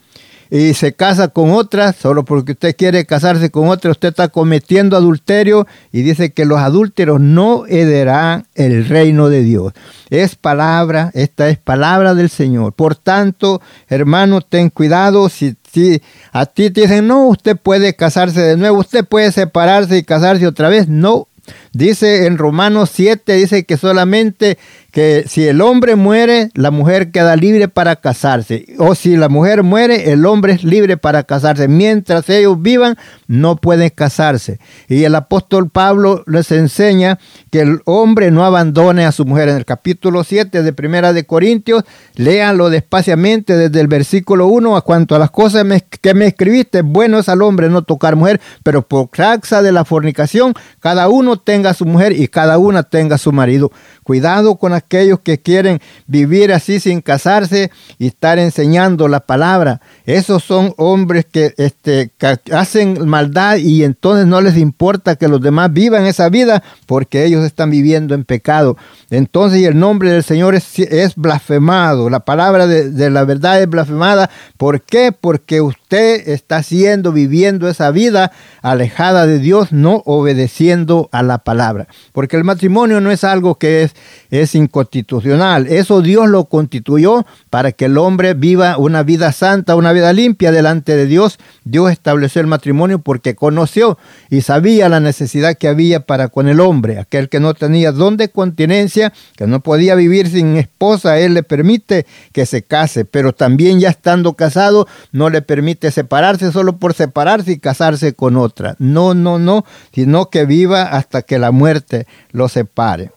y 0.51 0.73
se 0.73 0.93
casa 0.93 1.27
con 1.27 1.51
otra, 1.51 1.93
solo 1.93 2.25
porque 2.25 2.53
usted 2.53 2.75
quiere 2.75 3.05
casarse 3.05 3.51
con 3.51 3.69
otra, 3.69 3.91
usted 3.91 4.09
está 4.09 4.29
cometiendo 4.29 4.97
adulterio 4.97 5.67
y 5.91 6.01
dice 6.01 6.31
que 6.31 6.45
los 6.45 6.59
adúlteros 6.59 7.19
no 7.19 7.65
heredarán 7.67 8.47
el 8.55 8.87
reino 8.87 9.29
de 9.29 9.43
Dios. 9.43 9.73
Es 10.09 10.35
palabra, 10.35 11.11
esta 11.13 11.49
es 11.49 11.57
palabra 11.57 12.15
del 12.15 12.29
Señor. 12.29 12.73
Por 12.73 12.95
tanto, 12.95 13.61
hermano, 13.87 14.41
ten 14.41 14.69
cuidado 14.69 15.29
si, 15.29 15.55
si 15.71 16.01
a 16.31 16.47
ti 16.47 16.71
te 16.71 16.81
dicen, 16.81 17.07
no, 17.07 17.27
usted 17.27 17.55
puede 17.55 17.95
casarse 17.95 18.41
de 18.41 18.57
nuevo, 18.57 18.79
usted 18.79 19.05
puede 19.05 19.31
separarse 19.31 19.97
y 19.97 20.03
casarse 20.03 20.47
otra 20.47 20.69
vez. 20.69 20.87
No, 20.87 21.27
Dice 21.71 22.25
en 22.25 22.37
Romanos 22.37 22.89
7, 22.93 23.33
dice 23.33 23.63
que 23.63 23.77
solamente 23.77 24.57
que 24.91 25.25
si 25.27 25.47
el 25.47 25.61
hombre 25.61 25.95
muere, 25.95 26.49
la 26.55 26.71
mujer 26.71 27.11
queda 27.11 27.35
libre 27.35 27.67
para 27.67 27.97
casarse. 27.97 28.65
O 28.79 28.95
si 28.95 29.15
la 29.15 29.29
mujer 29.29 29.61
muere, 29.61 30.11
el 30.11 30.25
hombre 30.25 30.53
es 30.53 30.63
libre 30.63 30.97
para 30.97 31.23
casarse. 31.23 31.67
Mientras 31.67 32.27
ellos 32.29 32.59
vivan, 32.61 32.97
no 33.27 33.55
pueden 33.55 33.89
casarse. 33.91 34.59
Y 34.87 35.03
el 35.03 35.13
apóstol 35.13 35.69
Pablo 35.69 36.23
les 36.25 36.51
enseña 36.51 37.19
que 37.51 37.61
el 37.61 37.81
hombre 37.85 38.31
no 38.31 38.45
abandone 38.45 39.05
a 39.05 39.11
su 39.11 39.25
mujer. 39.25 39.49
En 39.49 39.57
el 39.57 39.65
capítulo 39.65 40.23
7 40.23 40.63
de 40.63 40.73
Primera 40.73 41.13
de 41.13 41.25
Corintios, 41.25 41.83
léanlo 42.15 42.69
despaciamente 42.69 43.55
desde 43.55 43.81
el 43.81 43.87
versículo 43.87 44.47
1 44.47 44.75
a 44.75 44.81
cuanto 44.81 45.15
a 45.15 45.19
las 45.19 45.29
cosas 45.29 45.65
que 46.01 46.13
me 46.15 46.25
escribiste. 46.25 46.81
Bueno 46.81 47.19
es 47.19 47.29
al 47.29 47.43
hombre 47.43 47.69
no 47.69 47.83
tocar 47.83 48.15
mujer, 48.15 48.41
pero 48.63 48.81
por 48.81 49.09
causa 49.09 49.61
de 49.61 49.71
la 49.71 49.85
fornicación, 49.85 50.53
cada 50.79 51.09
uno 51.09 51.37
tenga 51.37 51.58
su 51.73 51.85
mujer 51.85 52.13
y 52.13 52.27
cada 52.27 52.57
una 52.57 52.83
tenga 52.83 53.17
su 53.17 53.31
marido. 53.31 53.71
Cuidado 54.03 54.55
con 54.55 54.73
aquellos 54.73 55.19
que 55.19 55.39
quieren 55.39 55.79
vivir 56.07 56.53
así 56.53 56.79
sin 56.79 57.01
casarse 57.01 57.71
y 57.97 58.07
estar 58.07 58.39
enseñando 58.39 59.07
la 59.07 59.19
palabra. 59.19 59.81
Esos 60.05 60.43
son 60.43 60.73
hombres 60.77 61.25
que, 61.31 61.53
este, 61.57 62.11
hacen 62.51 63.07
maldad 63.07 63.57
y 63.57 63.83
entonces 63.83 64.25
no 64.25 64.41
les 64.41 64.57
importa 64.57 65.15
que 65.15 65.27
los 65.27 65.41
demás 65.41 65.73
vivan 65.73 66.05
esa 66.05 66.29
vida 66.29 66.63
porque 66.85 67.25
ellos 67.25 67.43
están 67.45 67.69
viviendo 67.69 68.15
en 68.15 68.23
pecado. 68.23 68.77
Entonces 69.09 69.63
el 69.65 69.77
nombre 69.77 70.11
del 70.11 70.23
Señor 70.23 70.55
es, 70.55 70.79
es 70.79 71.15
blasfemado. 71.15 72.09
La 72.09 72.21
palabra 72.21 72.67
de, 72.67 72.89
de 72.91 73.09
la 73.09 73.25
verdad 73.25 73.61
es 73.61 73.69
blasfemada. 73.69 74.29
¿Por 74.57 74.81
qué? 74.81 75.11
Porque 75.11 75.61
usted 75.61 75.88
está 75.97 76.57
haciendo, 76.57 77.11
viviendo 77.11 77.67
esa 77.69 77.91
vida 77.91 78.31
alejada 78.61 79.25
de 79.25 79.39
Dios, 79.39 79.71
no 79.71 80.03
obedeciendo 80.05 81.09
a 81.11 81.23
la 81.23 81.39
palabra. 81.39 81.87
Porque 82.11 82.37
el 82.37 82.43
matrimonio 82.43 83.01
no 83.01 83.11
es 83.11 83.23
algo 83.23 83.55
que 83.55 83.83
es 83.83 83.95
es 84.29 84.55
inconstitucional. 84.55 85.67
Eso 85.67 86.01
Dios 86.01 86.29
lo 86.29 86.45
constituyó 86.45 87.25
para 87.49 87.71
que 87.71 87.85
el 87.85 87.97
hombre 87.97 88.33
viva 88.33 88.77
una 88.77 89.03
vida 89.03 89.31
santa, 89.31 89.75
una 89.75 89.91
vida 89.91 90.13
limpia 90.13 90.51
delante 90.51 90.95
de 90.95 91.05
Dios. 91.05 91.39
Dios 91.63 91.91
estableció 91.91 92.41
el 92.41 92.47
matrimonio 92.47 92.99
porque 92.99 93.35
conoció 93.35 93.97
y 94.29 94.41
sabía 94.41 94.89
la 94.89 94.99
necesidad 94.99 95.57
que 95.57 95.67
había 95.67 96.01
para 96.01 96.27
con 96.27 96.47
el 96.47 96.59
hombre. 96.59 96.99
Aquel 96.99 97.29
que 97.29 97.39
no 97.39 97.53
tenía 97.53 97.91
don 97.91 98.17
de 98.17 98.29
continencia, 98.29 99.13
que 99.35 99.47
no 99.47 99.61
podía 99.61 99.95
vivir 99.95 100.29
sin 100.29 100.57
esposa, 100.57 101.19
Él 101.19 101.33
le 101.33 101.43
permite 101.43 102.05
que 102.31 102.45
se 102.45 102.61
case, 102.61 103.05
pero 103.05 103.33
también 103.33 103.79
ya 103.79 103.89
estando 103.89 104.33
casado 104.33 104.87
no 105.11 105.29
le 105.29 105.41
permite 105.41 105.78
separarse 105.91 106.51
solo 106.51 106.77
por 106.77 106.93
separarse 106.93 107.53
y 107.53 107.59
casarse 107.59 108.13
con 108.13 108.37
otra. 108.37 108.75
No, 108.79 109.13
no, 109.13 109.39
no, 109.39 109.65
sino 109.93 110.29
que 110.29 110.45
viva 110.45 110.83
hasta 110.83 111.21
que 111.21 111.39
la 111.39 111.51
muerte 111.51 112.05
lo 112.31 112.49
separe. 112.49 113.11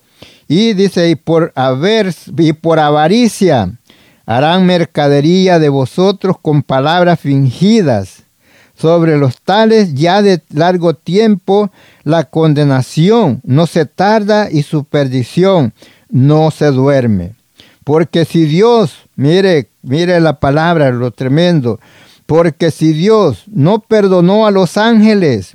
Y 0.49 0.75
dice, 0.75 1.09
y 1.09 1.17
por 1.17 1.53
haber 1.55 2.15
y 2.37 2.53
por 2.53 2.79
avaricia 2.79 3.73
harán 4.27 4.67
mercadería 4.67 5.59
de 5.59 5.69
vosotros 5.69 6.37
con 6.41 6.63
palabras 6.63 7.21
fingidas. 7.21 8.23
Sobre 8.77 9.17
los 9.17 9.41
tales 9.41 9.95
ya 9.95 10.23
de 10.23 10.43
largo 10.53 10.95
tiempo 10.95 11.71
la 12.05 12.25
condenación 12.25 13.41
no 13.45 13.67
se 13.67 13.87
tarda 13.87 14.51
y 14.51 14.63
su 14.63 14.85
perdición 14.85 15.73
no 16.11 16.51
se 16.51 16.67
duerme. 16.67 17.35
Porque 17.85 18.25
si 18.25 18.45
Dios, 18.45 18.95
mire, 19.17 19.69
mire 19.83 20.21
la 20.21 20.39
palabra, 20.39 20.91
lo 20.91 21.11
tremendo, 21.11 21.81
porque 22.27 22.71
si 22.71 22.93
Dios 22.93 23.45
no 23.47 23.81
perdonó 23.81 24.47
a 24.47 24.51
los 24.51 24.77
ángeles 24.77 25.55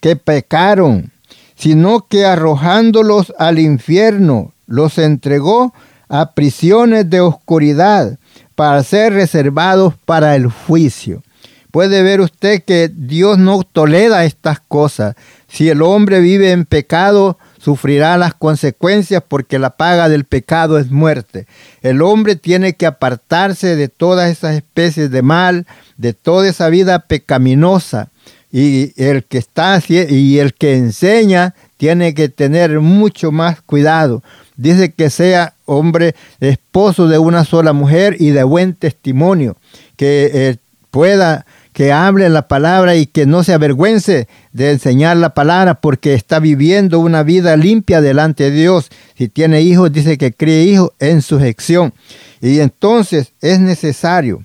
que 0.00 0.16
pecaron, 0.16 1.12
sino 1.56 2.06
que 2.08 2.24
arrojándolos 2.24 3.32
al 3.38 3.58
infierno, 3.58 4.52
los 4.66 4.98
entregó 4.98 5.74
a 6.08 6.32
prisiones 6.32 7.08
de 7.10 7.20
oscuridad 7.20 8.18
para 8.54 8.82
ser 8.82 9.12
reservados 9.12 9.94
para 10.04 10.36
el 10.36 10.46
juicio. 10.46 11.22
Puede 11.70 12.02
ver 12.02 12.20
usted 12.20 12.62
que 12.64 12.90
Dios 12.92 13.38
no 13.38 13.62
tolera 13.62 14.24
estas 14.24 14.60
cosas. 14.60 15.14
Si 15.48 15.68
el 15.68 15.82
hombre 15.82 16.20
vive 16.20 16.50
en 16.52 16.64
pecado, 16.64 17.38
sufrirá 17.58 18.16
las 18.16 18.34
consecuencias 18.34 19.22
porque 19.26 19.58
la 19.58 19.70
paga 19.70 20.08
del 20.08 20.24
pecado 20.24 20.78
es 20.78 20.90
muerte. 20.90 21.46
El 21.82 22.02
hombre 22.02 22.36
tiene 22.36 22.74
que 22.74 22.86
apartarse 22.86 23.76
de 23.76 23.88
todas 23.88 24.30
esas 24.30 24.56
especies 24.56 25.10
de 25.10 25.22
mal, 25.22 25.66
de 25.96 26.12
toda 26.12 26.48
esa 26.48 26.68
vida 26.68 27.00
pecaminosa 27.00 28.08
y 28.50 28.92
el 29.02 29.24
que 29.24 29.38
está 29.38 29.80
y 29.88 30.38
el 30.38 30.54
que 30.54 30.76
enseña 30.76 31.54
tiene 31.76 32.14
que 32.14 32.28
tener 32.28 32.80
mucho 32.80 33.30
más 33.32 33.60
cuidado. 33.62 34.22
Dice 34.56 34.92
que 34.92 35.10
sea 35.10 35.54
hombre 35.66 36.14
esposo 36.40 37.08
de 37.08 37.18
una 37.18 37.44
sola 37.44 37.72
mujer 37.72 38.16
y 38.18 38.30
de 38.30 38.42
buen 38.42 38.74
testimonio, 38.74 39.56
que 39.96 40.30
eh, 40.32 40.56
pueda 40.90 41.46
que 41.78 41.92
hable 41.92 42.28
la 42.28 42.48
palabra 42.48 42.96
y 42.96 43.06
que 43.06 43.24
no 43.24 43.44
se 43.44 43.54
avergüence 43.54 44.26
de 44.52 44.72
enseñar 44.72 45.16
la 45.16 45.32
palabra 45.32 45.74
porque 45.74 46.12
está 46.14 46.40
viviendo 46.40 46.98
una 46.98 47.22
vida 47.22 47.56
limpia 47.56 48.00
delante 48.00 48.50
de 48.50 48.50
Dios. 48.50 48.90
Si 49.16 49.28
tiene 49.28 49.60
hijos, 49.60 49.92
dice 49.92 50.18
que 50.18 50.32
críe 50.32 50.64
hijos 50.64 50.90
en 50.98 51.22
sujeción. 51.22 51.94
Y 52.40 52.58
entonces 52.58 53.32
es 53.40 53.60
necesario 53.60 54.44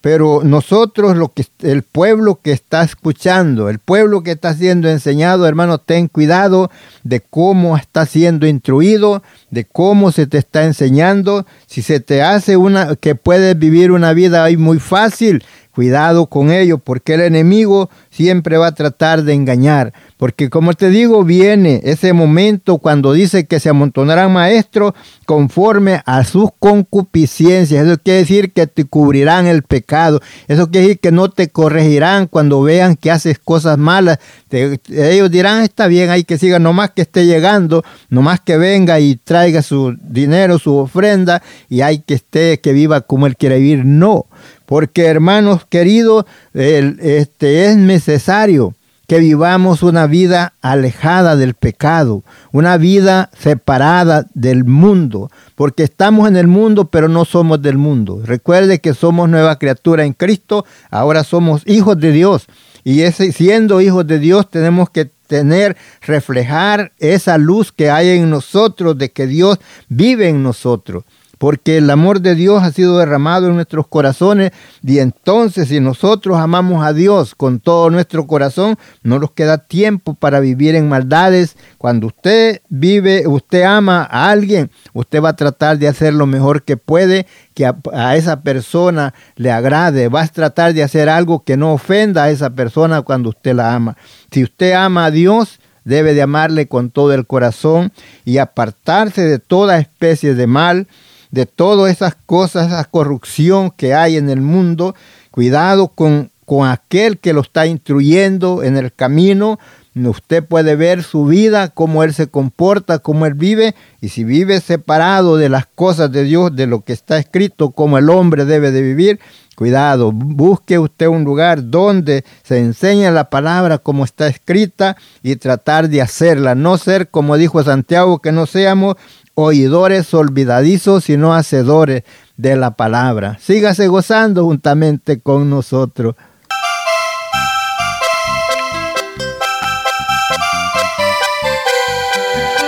pero 0.00 0.42
nosotros, 0.44 1.16
lo 1.16 1.28
que, 1.28 1.46
el 1.60 1.82
pueblo 1.82 2.40
que 2.42 2.52
está 2.52 2.82
escuchando, 2.82 3.68
el 3.68 3.78
pueblo 3.78 4.22
que 4.22 4.32
está 4.32 4.54
siendo 4.54 4.88
enseñado, 4.88 5.46
hermano, 5.46 5.78
ten 5.78 6.08
cuidado 6.08 6.70
de 7.04 7.20
cómo 7.20 7.76
está 7.76 8.04
siendo 8.06 8.46
instruido, 8.46 9.22
de 9.50 9.64
cómo 9.64 10.10
se 10.10 10.26
te 10.26 10.38
está 10.38 10.64
enseñando. 10.64 11.46
Si 11.66 11.82
se 11.82 12.00
te 12.00 12.22
hace 12.22 12.56
una, 12.56 12.96
que 12.96 13.14
puedes 13.14 13.56
vivir 13.56 13.92
una 13.92 14.12
vida 14.12 14.42
ahí 14.42 14.56
muy 14.56 14.80
fácil, 14.80 15.44
cuidado 15.74 16.26
con 16.26 16.50
ello, 16.50 16.78
porque 16.78 17.14
el 17.14 17.22
enemigo 17.22 17.90
siempre 18.10 18.58
va 18.58 18.68
a 18.68 18.74
tratar 18.74 19.24
de 19.24 19.32
engañar. 19.32 19.92
Porque 20.16 20.50
como 20.50 20.74
te 20.74 20.90
digo, 20.90 21.24
viene 21.24 21.80
ese 21.82 22.12
momento 22.12 22.78
cuando 22.78 23.12
dice 23.12 23.46
que 23.46 23.58
se 23.58 23.70
amontonarán 23.70 24.32
maestros 24.32 24.92
conforme 25.26 26.00
a 26.06 26.22
sus 26.22 26.50
concupiscencias. 26.60 27.84
Eso 27.84 27.98
quiere 28.00 28.20
decir 28.20 28.52
que 28.52 28.68
te 28.68 28.84
cubrirán 28.84 29.46
el 29.46 29.64
pecado. 29.64 30.20
Eso 30.46 30.70
quiere 30.70 30.86
decir 30.86 31.00
que 31.00 31.10
no 31.10 31.28
te 31.30 31.48
corregirán 31.48 32.28
cuando 32.28 32.62
vean 32.62 32.94
que 32.94 33.10
haces 33.10 33.38
cosas 33.38 33.78
malas. 33.78 34.18
ellos 34.50 35.30
dirán, 35.30 35.62
está 35.62 35.88
bien, 35.88 36.10
hay 36.10 36.22
que 36.22 36.38
siga, 36.38 36.60
nomás 36.60 36.90
que 36.90 37.02
esté 37.02 37.26
llegando, 37.26 37.82
nomás 38.08 38.38
que 38.40 38.56
venga 38.58 39.00
y 39.00 39.16
traiga 39.16 39.62
su 39.62 39.96
dinero, 40.02 40.58
su 40.58 40.76
ofrenda, 40.76 41.42
y 41.68 41.80
hay 41.80 41.98
que 41.98 42.14
esté, 42.14 42.60
que 42.60 42.72
viva 42.72 43.00
como 43.00 43.26
él 43.26 43.36
quiere 43.36 43.58
vivir. 43.58 43.84
No, 43.84 44.26
porque 44.66 45.06
hermanos 45.06 45.66
queridos, 45.68 46.24
este, 46.54 47.66
es 47.66 47.76
necesario 47.76 48.74
que 49.06 49.18
vivamos 49.18 49.82
una 49.82 50.06
vida 50.06 50.54
alejada 50.62 51.36
del 51.36 51.54
pecado, 51.54 52.22
una 52.50 52.78
vida 52.78 53.30
separada 53.38 54.26
del 54.32 54.64
mundo, 54.64 55.30
porque 55.54 55.82
estamos 55.82 56.28
en 56.28 56.36
el 56.36 56.46
mundo 56.46 56.86
pero 56.86 57.08
no 57.08 57.24
somos 57.24 57.60
del 57.60 57.76
mundo. 57.76 58.22
Recuerde 58.24 58.80
que 58.80 58.94
somos 58.94 59.28
nueva 59.28 59.58
criatura 59.58 60.04
en 60.04 60.14
Cristo, 60.14 60.64
ahora 60.90 61.24
somos 61.24 61.62
hijos 61.66 61.98
de 62.00 62.12
Dios 62.12 62.46
y 62.84 63.02
siendo 63.12 63.80
hijos 63.80 64.06
de 64.06 64.18
Dios 64.18 64.50
tenemos 64.50 64.88
que 64.90 65.10
tener, 65.26 65.76
reflejar 66.00 66.92
esa 66.98 67.38
luz 67.38 67.72
que 67.72 67.90
hay 67.90 68.10
en 68.10 68.28
nosotros, 68.30 68.98
de 68.98 69.10
que 69.10 69.26
Dios 69.26 69.58
vive 69.88 70.28
en 70.28 70.42
nosotros 70.42 71.04
porque 71.42 71.78
el 71.78 71.90
amor 71.90 72.20
de 72.20 72.36
Dios 72.36 72.62
ha 72.62 72.70
sido 72.70 72.98
derramado 72.98 73.48
en 73.48 73.56
nuestros 73.56 73.88
corazones 73.88 74.52
y 74.80 75.00
entonces 75.00 75.66
si 75.70 75.80
nosotros 75.80 76.38
amamos 76.38 76.86
a 76.86 76.92
Dios 76.92 77.34
con 77.34 77.58
todo 77.58 77.90
nuestro 77.90 78.28
corazón, 78.28 78.78
no 79.02 79.18
nos 79.18 79.32
queda 79.32 79.58
tiempo 79.58 80.14
para 80.14 80.38
vivir 80.38 80.76
en 80.76 80.88
maldades. 80.88 81.56
Cuando 81.78 82.06
usted 82.06 82.62
vive, 82.68 83.26
usted 83.26 83.64
ama 83.64 84.06
a 84.08 84.30
alguien, 84.30 84.70
usted 84.92 85.20
va 85.20 85.30
a 85.30 85.36
tratar 85.36 85.78
de 85.78 85.88
hacer 85.88 86.14
lo 86.14 86.26
mejor 86.26 86.62
que 86.62 86.76
puede, 86.76 87.26
que 87.54 87.66
a, 87.66 88.14
esa 88.14 88.42
persona 88.42 89.12
le 89.34 89.50
agrade, 89.50 90.08
va 90.08 90.22
a 90.22 90.28
tratar 90.28 90.74
de 90.74 90.84
hacer 90.84 91.08
algo 91.08 91.42
que 91.42 91.56
no 91.56 91.72
ofenda 91.72 92.22
a 92.22 92.30
esa 92.30 92.50
persona 92.50 93.02
cuando 93.02 93.30
usted 93.30 93.56
la 93.56 93.74
ama. 93.74 93.96
Si 94.30 94.44
usted 94.44 94.74
ama 94.74 95.06
a 95.06 95.10
Dios, 95.10 95.58
debe 95.82 96.14
de 96.14 96.22
amarle 96.22 96.68
con 96.68 96.90
todo 96.90 97.12
el 97.12 97.26
corazón 97.26 97.90
y 98.24 98.38
apartarse 98.38 99.22
de 99.22 99.40
toda 99.40 99.80
especie 99.80 100.36
de 100.36 100.46
mal 100.46 100.86
de 101.32 101.46
todas 101.46 101.90
esas 101.90 102.14
cosas, 102.14 102.68
esa 102.68 102.84
corrupción 102.84 103.72
que 103.72 103.94
hay 103.94 104.16
en 104.16 104.30
el 104.30 104.40
mundo. 104.40 104.94
Cuidado 105.32 105.88
con, 105.88 106.30
con 106.44 106.68
aquel 106.68 107.18
que 107.18 107.32
lo 107.32 107.40
está 107.40 107.66
instruyendo 107.66 108.62
en 108.62 108.76
el 108.76 108.92
camino, 108.92 109.58
usted 109.94 110.44
puede 110.44 110.76
ver 110.76 111.02
su 111.02 111.26
vida, 111.26 111.68
cómo 111.68 112.02
él 112.02 112.14
se 112.14 112.28
comporta, 112.28 112.98
cómo 112.98 113.26
él 113.26 113.34
vive, 113.34 113.74
y 114.00 114.08
si 114.08 114.24
vive 114.24 114.60
separado 114.60 115.36
de 115.36 115.48
las 115.48 115.66
cosas 115.66 116.10
de 116.10 116.24
Dios, 116.24 116.54
de 116.54 116.66
lo 116.66 116.80
que 116.80 116.92
está 116.92 117.18
escrito, 117.18 117.70
cómo 117.70 117.98
el 117.98 118.08
hombre 118.08 118.44
debe 118.44 118.70
de 118.70 118.82
vivir, 118.82 119.20
cuidado, 119.54 120.12
busque 120.12 120.78
usted 120.78 121.06
un 121.06 121.24
lugar 121.24 121.70
donde 121.70 122.24
se 122.42 122.58
enseña 122.58 123.10
la 123.10 123.28
palabra 123.28 123.78
como 123.78 124.04
está 124.04 124.26
escrita 124.26 124.96
y 125.22 125.36
tratar 125.36 125.88
de 125.88 126.00
hacerla, 126.00 126.54
no 126.54 126.78
ser 126.78 127.08
como 127.08 127.36
dijo 127.36 127.62
Santiago, 127.62 128.18
que 128.18 128.32
no 128.32 128.46
seamos 128.46 128.96
oidores 129.34 130.12
olvidadizos, 130.14 131.04
sino 131.04 131.34
hacedores 131.34 132.04
de 132.36 132.56
la 132.56 132.72
palabra. 132.72 133.38
Sígase 133.40 133.88
gozando 133.88 134.44
juntamente 134.44 135.20
con 135.20 135.48
nosotros. 135.48 136.14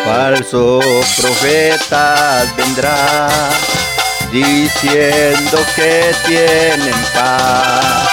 Falsos 0.04 0.84
profetas 1.20 2.56
vendrán 2.56 3.30
diciendo 4.32 5.58
que 5.76 6.12
tienen 6.26 6.94
paz. 7.14 8.08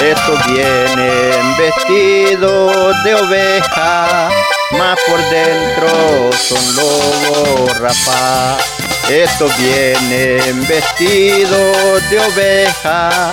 Estos 0.00 0.46
vienen 0.46 1.56
vestidos 1.56 3.04
de 3.04 3.14
oveja, 3.14 4.28
mas 4.72 4.98
por 5.06 5.18
dentro 5.30 6.32
son 6.32 6.76
lobos 6.76 7.78
rapaz. 7.78 8.64
Estos 9.08 9.56
vienen 9.58 10.66
vestidos 10.66 12.10
de 12.10 12.18
oveja, 12.18 13.30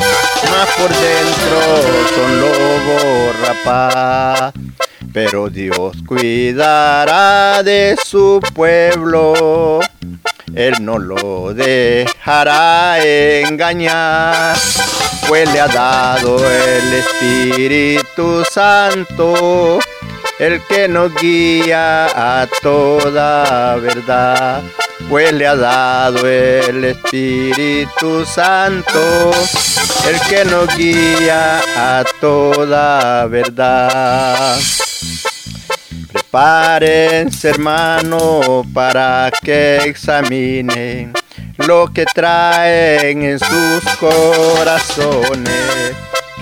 mas 0.51 0.69
por 0.77 0.89
dentro 0.89 1.59
son 2.15 2.41
lobos 2.41 3.39
rapaz. 3.41 4.53
Pero 5.11 5.49
Dios 5.49 5.97
cuidará 6.07 7.61
de 7.63 7.95
su 8.03 8.39
pueblo, 8.55 9.79
Él 10.55 10.73
no 10.81 10.97
lo 10.97 11.53
dejará 11.53 12.97
engañar, 13.03 14.55
pues 15.27 15.51
le 15.53 15.59
ha 15.59 15.67
dado 15.67 16.37
el 16.49 16.93
Espíritu 16.93 18.43
Santo, 18.51 19.77
el 20.39 20.61
que 20.61 20.87
nos 20.87 21.13
guía 21.15 22.05
a 22.05 22.47
toda 22.61 23.75
verdad. 23.75 24.61
Pues 25.09 25.33
le 25.33 25.45
ha 25.45 25.55
dado 25.55 26.25
el 26.27 26.85
Espíritu 26.85 28.25
Santo, 28.25 29.31
el 30.07 30.19
que 30.29 30.45
nos 30.45 30.75
guía 30.77 31.61
a 31.75 32.03
toda 32.21 33.25
verdad. 33.27 34.57
Prepárense 36.11 37.49
hermano 37.49 38.63
para 38.73 39.31
que 39.43 39.77
examinen 39.85 41.13
lo 41.57 41.91
que 41.93 42.05
traen 42.05 43.23
en 43.23 43.39
sus 43.39 43.83
corazones, 43.99 45.93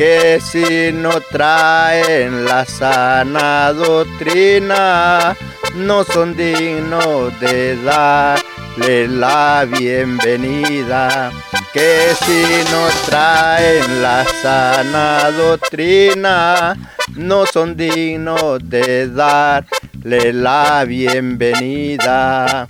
que 0.02 0.40
si 0.42 0.92
no 0.92 1.22
traen 1.30 2.44
la 2.44 2.66
sana 2.66 3.72
doctrina, 3.72 5.38
no 5.76 6.04
son 6.04 6.36
dignos 6.36 7.40
de 7.40 7.76
darle 7.84 9.08
la 9.08 9.68
bienvenida. 9.70 11.32
Que 11.72 12.16
si 12.20 12.42
no 12.72 12.88
traen 13.06 14.02
la 14.02 14.26
sana 14.42 15.30
doctrina, 15.38 16.76
no 17.16 17.46
son 17.46 17.78
dignos 17.78 18.58
de 18.68 19.08
darle 19.08 20.34
la 20.34 20.84
bienvenida. 20.84 22.66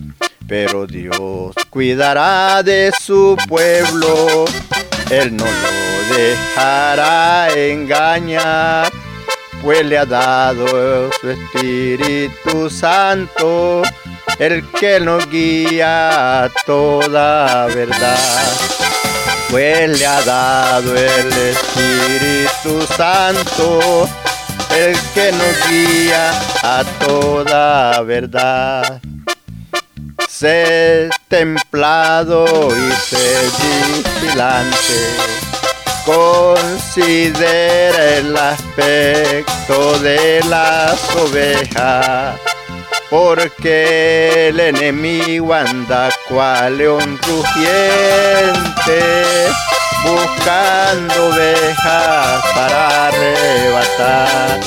Pero 0.50 0.86
Dios 0.86 1.56
cuidará 1.70 2.62
de 2.62 2.92
su 3.00 3.38
pueblo, 3.48 4.44
Él 5.10 5.38
no 5.38 5.46
lo 5.46 5.81
dejará 6.12 7.50
engañar, 7.54 8.92
pues 9.62 9.86
le 9.86 9.98
ha 9.98 10.06
dado 10.06 11.10
su 11.20 11.30
Espíritu 11.30 12.70
Santo, 12.70 13.84
el 14.40 14.68
que 14.72 15.00
nos 15.00 15.30
guía 15.30 16.44
a 16.44 16.50
toda 16.66 17.68
verdad. 17.68 18.54
Pues 19.50 20.00
le 20.00 20.06
ha 20.06 20.22
dado 20.22 20.96
el 20.96 21.32
Espíritu 21.34 22.88
Santo, 22.96 24.10
el 24.76 24.98
que 25.14 25.32
nos 25.32 25.70
guía 25.70 26.32
a 26.64 26.84
toda 27.00 28.02
verdad. 28.02 29.02
Sé 30.30 31.10
templado 31.28 32.46
y 32.76 32.92
sé 32.94 33.42
vigilante. 34.14 35.41
Considera 36.06 37.94
el 38.18 38.36
aspecto 38.36 40.00
de 40.00 40.42
las 40.50 41.16
ovejas, 41.16 42.40
porque 43.10 44.48
el 44.50 44.60
enemigo 44.60 45.54
anda 45.54 46.10
cual 46.28 46.78
león 46.78 47.20
rugiente, 47.28 49.00
buscando 50.04 51.28
ovejas 51.28 52.44
para 52.56 53.08
arrebatar 53.08 54.60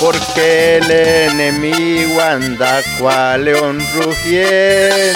porque 0.00 0.76
el 0.78 0.90
enemigo 0.90 2.20
anda 2.20 2.82
cual 2.98 3.44
león 3.44 3.78
rugiente, 3.94 5.14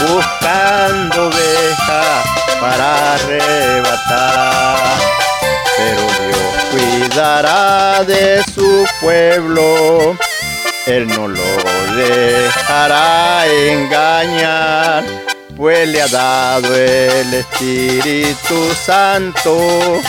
buscando 0.00 1.28
oveja 1.28 2.35
para 2.60 3.14
arrebatar. 3.14 4.98
Pero 5.76 6.02
Dios 6.26 6.54
cuidará 6.70 8.04
de 8.04 8.42
su 8.54 8.86
pueblo, 9.00 10.16
Él 10.86 11.06
no 11.08 11.28
lo 11.28 11.96
dejará 11.96 13.46
engañar, 13.46 15.04
pues 15.56 15.88
le 15.88 16.02
ha 16.02 16.08
dado 16.08 16.74
el 16.74 17.34
Espíritu 17.34 18.74
Santo 18.84 20.00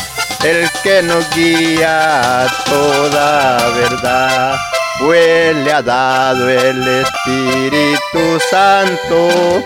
el 0.43 0.69
que 0.83 1.01
nos 1.01 1.29
guía 1.35 2.43
a 2.43 2.47
toda 2.65 3.69
verdad, 3.71 4.55
pues 4.99 5.55
le 5.55 5.73
ha 5.73 5.81
dado 5.81 6.49
el 6.49 6.87
Espíritu 6.87 8.39
Santo, 8.49 9.63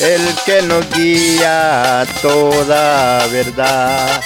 el 0.00 0.20
que 0.44 0.62
nos 0.62 0.88
guía 0.94 2.06
toda 2.22 3.26
verdad. 3.28 4.20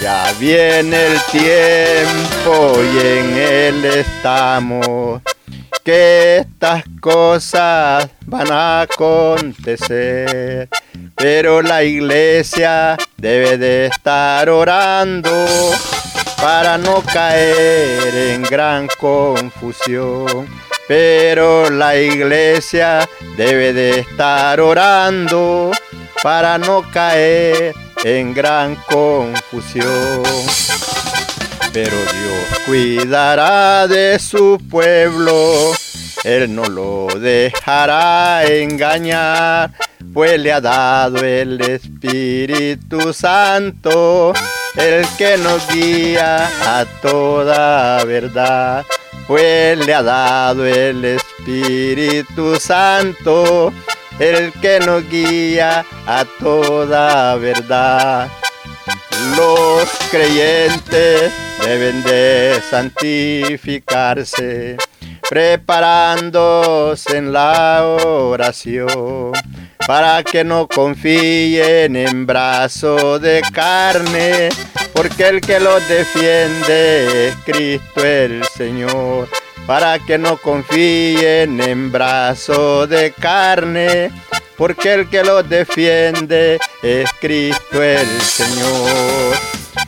Ya 0.00 0.32
viene 0.38 1.06
el 1.06 1.20
tiempo 1.30 2.74
y 2.82 2.98
en 2.98 3.36
él 3.38 3.84
estamos, 3.84 5.22
que 5.82 6.38
estas 6.38 6.84
cosas 7.00 8.08
van 8.26 8.50
a 8.50 8.82
acontecer 8.82 10.68
pero 11.16 11.62
la 11.62 11.82
iglesia 11.82 12.96
debe 13.16 13.56
de 13.56 13.86
estar 13.86 14.48
orando 14.48 15.46
para 16.36 16.76
no 16.76 17.02
caer 17.02 18.14
en 18.14 18.42
gran 18.42 18.88
confusión. 18.98 20.46
Pero 20.86 21.70
la 21.70 21.96
iglesia 21.96 23.08
debe 23.36 23.72
de 23.72 24.00
estar 24.00 24.60
orando 24.60 25.72
para 26.22 26.58
no 26.58 26.82
caer 26.90 27.74
en 28.04 28.34
gran 28.34 28.76
confusión. 28.76 30.22
Pero 31.72 31.96
Dios 31.96 32.60
cuidará 32.66 33.88
de 33.88 34.18
su 34.18 34.60
pueblo, 34.70 35.72
Él 36.22 36.54
no 36.54 36.64
lo 36.64 37.08
dejará 37.18 38.44
engañar 38.44 39.70
pues 40.14 40.38
le 40.38 40.52
ha 40.52 40.60
dado 40.60 41.18
el 41.24 41.60
Espíritu 41.60 43.12
Santo, 43.12 44.32
el 44.76 45.04
que 45.18 45.36
nos 45.38 45.68
guía 45.72 46.46
a 46.62 46.84
toda 47.02 48.04
verdad. 48.04 48.84
Pues 49.26 49.78
le 49.86 49.94
ha 49.94 50.02
dado 50.02 50.66
el 50.66 51.02
Espíritu 51.04 52.56
Santo, 52.60 53.72
el 54.18 54.52
que 54.60 54.80
nos 54.80 55.08
guía 55.08 55.86
a 56.06 56.26
toda 56.38 57.36
verdad. 57.36 58.28
Los 59.36 59.88
creyentes 60.10 61.32
deben 61.64 62.02
de 62.02 62.60
santificarse, 62.70 64.76
preparándose 65.28 67.16
en 67.16 67.32
la 67.32 67.84
oración 67.84 69.32
para 69.86 70.22
que 70.22 70.44
no 70.44 70.66
confíen 70.66 71.96
en 71.96 72.26
brazo 72.26 73.18
de 73.18 73.42
carne, 73.52 74.48
porque 74.94 75.28
el 75.28 75.40
que 75.40 75.58
los 75.58 75.86
defiende 75.88 77.28
es 77.28 77.36
Cristo 77.44 78.04
el 78.04 78.44
Señor, 78.56 79.28
para 79.66 79.98
que 79.98 80.16
no 80.16 80.36
confíen 80.36 81.60
en 81.60 81.90
brazos 81.90 82.88
de 82.88 83.12
carne, 83.12 84.12
porque 84.56 84.94
el 84.94 85.10
que 85.10 85.24
los 85.24 85.46
defiende 85.48 86.60
es 86.80 87.10
Cristo 87.20 87.82
el 87.82 88.08
Señor. 88.22 89.36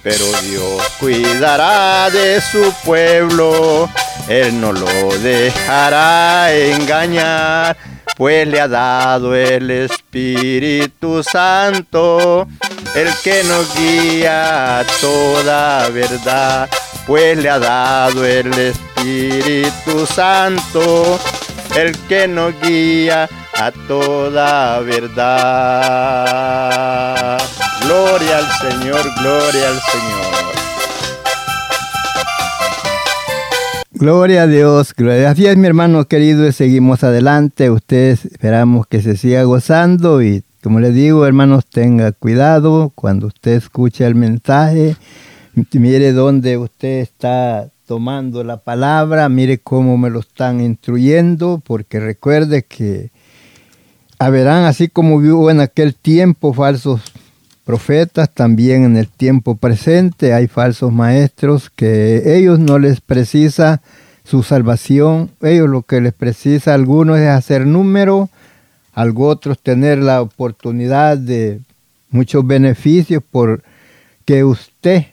Pero 0.02 0.24
Dios 0.42 0.82
cuidará 0.98 2.10
de 2.10 2.40
su 2.40 2.74
pueblo, 2.84 3.88
Él 4.28 4.60
no 4.60 4.72
lo 4.72 5.18
dejará 5.18 6.52
engañar 6.52 7.76
pues 8.16 8.48
le 8.48 8.60
ha 8.60 8.68
dado 8.68 9.34
el 9.34 9.70
Espíritu 9.70 11.22
Santo, 11.22 12.48
el 12.96 13.08
que 13.22 13.44
nos 13.44 13.76
guía 13.76 14.78
a 14.78 14.84
toda 15.02 15.88
verdad, 15.90 16.68
pues 17.06 17.36
le 17.36 17.50
ha 17.50 17.58
dado 17.58 18.24
el 18.24 18.50
Espíritu 18.54 20.06
Santo, 20.06 21.18
el 21.76 21.94
que 22.08 22.26
nos 22.26 22.58
guía 22.62 23.28
a 23.52 23.70
toda 23.86 24.80
verdad. 24.80 25.26
Gloria 27.82 28.38
al 28.38 28.50
Señor, 28.62 29.02
gloria 29.20 29.68
al 29.68 29.78
Señor. 29.92 30.26
Gloria 33.90 34.42
a 34.42 34.46
Dios, 34.46 34.94
gloria. 34.94 35.30
Así 35.30 35.46
es, 35.46 35.58
mi 35.58 35.66
hermano 35.66 36.06
querido, 36.06 36.50
seguimos 36.50 37.04
adelante. 37.04 37.70
Ustedes 37.70 38.24
esperamos 38.24 38.86
que 38.86 39.02
se 39.02 39.18
siga 39.18 39.42
gozando 39.42 40.22
y, 40.22 40.45
como 40.66 40.80
les 40.80 40.96
digo, 40.96 41.24
hermanos, 41.24 41.64
tenga 41.64 42.10
cuidado 42.10 42.90
cuando 42.96 43.28
usted 43.28 43.52
escuche 43.52 44.04
el 44.04 44.16
mensaje. 44.16 44.96
Mire 45.72 46.10
dónde 46.10 46.58
usted 46.58 47.02
está 47.02 47.70
tomando 47.86 48.42
la 48.42 48.56
palabra, 48.56 49.28
mire 49.28 49.58
cómo 49.58 49.96
me 49.96 50.10
lo 50.10 50.18
están 50.18 50.60
instruyendo, 50.60 51.62
porque 51.64 52.00
recuerde 52.00 52.64
que 52.64 53.12
haberán, 54.18 54.64
así 54.64 54.88
como 54.88 55.18
hubo 55.18 55.52
en 55.52 55.60
aquel 55.60 55.94
tiempo 55.94 56.52
falsos 56.52 57.00
profetas, 57.64 58.28
también 58.34 58.82
en 58.82 58.96
el 58.96 59.06
tiempo 59.06 59.54
presente 59.54 60.34
hay 60.34 60.48
falsos 60.48 60.92
maestros 60.92 61.70
que 61.70 62.36
ellos 62.36 62.58
no 62.58 62.80
les 62.80 63.00
precisa 63.00 63.82
su 64.24 64.42
salvación, 64.42 65.30
ellos 65.42 65.68
lo 65.68 65.82
que 65.82 66.00
les 66.00 66.12
precisa 66.12 66.72
a 66.72 66.74
algunos 66.74 67.20
es 67.20 67.28
hacer 67.28 67.68
número, 67.68 68.30
a 68.96 69.04
otros 69.04 69.58
tener 69.60 69.98
la 69.98 70.22
oportunidad 70.22 71.18
de 71.18 71.60
muchos 72.10 72.46
beneficios 72.46 73.22
por 73.30 73.62
que 74.24 74.42
usted 74.42 75.04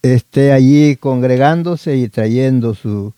esté 0.00 0.52
allí 0.52 0.96
congregándose 0.96 1.96
y 1.96 2.08
trayendo 2.08 2.74
su 2.74 3.12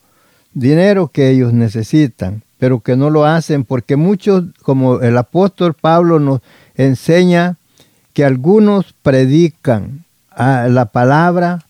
dinero 0.55 1.09
que 1.09 1.31
ellos 1.31 1.53
necesitan, 1.53 2.43
pero 2.59 2.81
que 2.81 2.97
no 2.97 3.11
lo 3.11 3.27
hacen 3.27 3.65
porque 3.65 3.97
muchos, 3.97 4.45
como 4.63 5.01
el 5.01 5.17
apóstol 5.17 5.75
Pablo 5.75 6.19
nos 6.19 6.41
enseña, 6.75 7.57
que 8.15 8.25
algunos 8.25 8.95
predican 9.03 10.05
la 10.37 10.87
palabra 10.87 11.65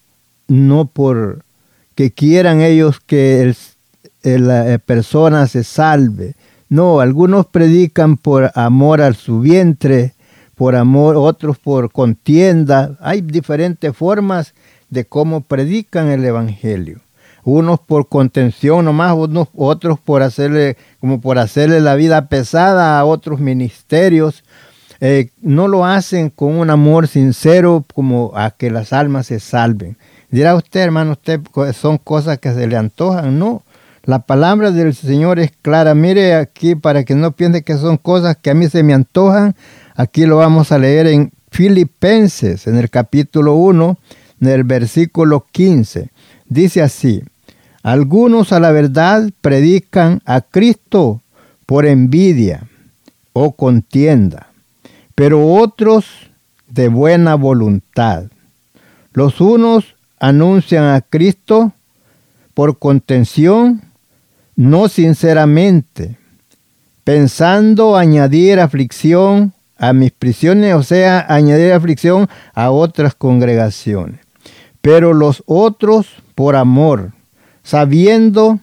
no 0.46 0.86
por 0.86 1.44
que 1.94 2.12
quieran 2.12 2.60
ellos 2.60 3.00
que 3.04 3.54
la 4.22 4.78
persona 4.78 5.46
se 5.48 5.64
salve. 5.64 6.34
No, 6.72 7.00
algunos 7.00 7.44
predican 7.44 8.16
por 8.16 8.50
amor 8.54 9.02
a 9.02 9.12
su 9.12 9.40
vientre, 9.40 10.14
por 10.54 10.74
amor, 10.74 11.16
otros 11.18 11.58
por 11.58 11.92
contienda. 11.92 12.96
Hay 13.02 13.20
diferentes 13.20 13.94
formas 13.94 14.54
de 14.88 15.04
cómo 15.04 15.42
predican 15.42 16.08
el 16.08 16.24
Evangelio. 16.24 17.00
Unos 17.44 17.78
por 17.78 18.08
contención 18.08 18.86
nomás, 18.86 19.12
unos, 19.12 19.48
otros 19.54 20.00
por 20.00 20.22
hacerle, 20.22 20.78
como 20.98 21.20
por 21.20 21.38
hacerle 21.38 21.82
la 21.82 21.94
vida 21.94 22.28
pesada 22.30 22.98
a 22.98 23.04
otros 23.04 23.38
ministerios, 23.38 24.42
eh, 25.00 25.28
no 25.42 25.68
lo 25.68 25.84
hacen 25.84 26.30
con 26.30 26.56
un 26.56 26.70
amor 26.70 27.06
sincero 27.06 27.84
como 27.92 28.32
a 28.34 28.50
que 28.50 28.70
las 28.70 28.94
almas 28.94 29.26
se 29.26 29.40
salven. 29.40 29.98
Dirá 30.30 30.54
usted, 30.54 30.80
hermano, 30.80 31.12
usted 31.12 31.38
son 31.74 31.98
cosas 31.98 32.38
que 32.38 32.54
se 32.54 32.66
le 32.66 32.78
antojan. 32.78 33.38
No, 33.38 33.62
la 34.04 34.20
palabra 34.20 34.70
del 34.70 34.94
Señor 34.94 35.38
es 35.38 35.52
clara. 35.62 35.94
Mire 35.94 36.34
aquí 36.34 36.74
para 36.74 37.04
que 37.04 37.14
no 37.14 37.32
piense 37.32 37.62
que 37.62 37.76
son 37.76 37.96
cosas 37.96 38.36
que 38.36 38.50
a 38.50 38.54
mí 38.54 38.68
se 38.68 38.82
me 38.82 38.94
antojan. 38.94 39.54
Aquí 39.94 40.26
lo 40.26 40.36
vamos 40.36 40.72
a 40.72 40.78
leer 40.78 41.06
en 41.06 41.32
Filipenses, 41.50 42.66
en 42.66 42.76
el 42.76 42.90
capítulo 42.90 43.54
1, 43.54 43.98
en 44.40 44.48
el 44.48 44.64
versículo 44.64 45.46
15. 45.52 46.10
Dice 46.48 46.82
así, 46.82 47.22
algunos 47.82 48.52
a 48.52 48.60
la 48.60 48.72
verdad 48.72 49.30
predican 49.40 50.20
a 50.24 50.40
Cristo 50.40 51.20
por 51.66 51.86
envidia 51.86 52.64
o 53.32 53.52
contienda 53.52 54.48
pero 55.14 55.46
otros 55.46 56.06
de 56.68 56.88
buena 56.88 57.34
voluntad. 57.34 58.24
Los 59.12 59.40
unos 59.40 59.94
anuncian 60.18 60.84
a 60.84 61.00
Cristo 61.00 61.72
por 62.54 62.78
contención, 62.78 63.82
no 64.56 64.88
sinceramente, 64.88 66.16
pensando 67.04 67.96
añadir 67.96 68.60
aflicción 68.60 69.52
a 69.76 69.92
mis 69.92 70.12
prisiones, 70.12 70.74
o 70.74 70.82
sea, 70.82 71.26
añadir 71.28 71.72
aflicción 71.72 72.28
a 72.54 72.70
otras 72.70 73.14
congregaciones. 73.14 74.20
Pero 74.80 75.12
los 75.14 75.42
otros 75.46 76.06
por 76.34 76.56
amor, 76.56 77.12
sabiendo 77.62 78.60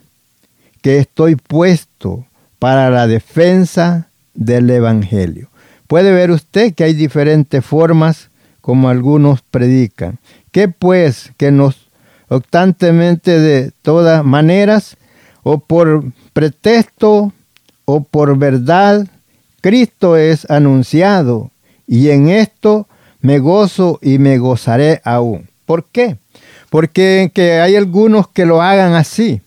que 0.81 0.97
estoy 0.97 1.35
puesto 1.35 2.25
para 2.57 2.89
la 2.89 3.07
defensa 3.07 4.09
del 4.33 4.69
Evangelio. 4.69 5.49
Puede 5.87 6.11
ver 6.11 6.31
usted 6.31 6.73
que 6.73 6.83
hay 6.83 6.93
diferentes 6.93 7.65
formas 7.65 8.29
como 8.61 8.89
algunos 8.89 9.41
predican. 9.41 10.19
¿Qué 10.51 10.67
pues 10.67 11.31
que 11.37 11.51
nos 11.51 11.89
obstantemente 12.27 13.39
de 13.39 13.71
todas 13.81 14.23
maneras, 14.23 14.97
o 15.43 15.59
por 15.59 16.03
pretexto 16.33 17.33
o 17.85 18.01
por 18.01 18.37
verdad, 18.37 19.07
Cristo 19.61 20.15
es 20.15 20.49
anunciado, 20.49 21.51
y 21.87 22.09
en 22.09 22.29
esto 22.29 22.87
me 23.21 23.39
gozo 23.39 23.99
y 24.01 24.19
me 24.19 24.37
gozaré 24.37 25.01
aún. 25.03 25.49
¿Por 25.65 25.85
qué? 25.85 26.17
Porque 26.69 27.31
que 27.33 27.59
hay 27.59 27.75
algunos 27.75 28.27
que 28.27 28.45
lo 28.45 28.61
hagan 28.61 28.93
así. 28.93 29.41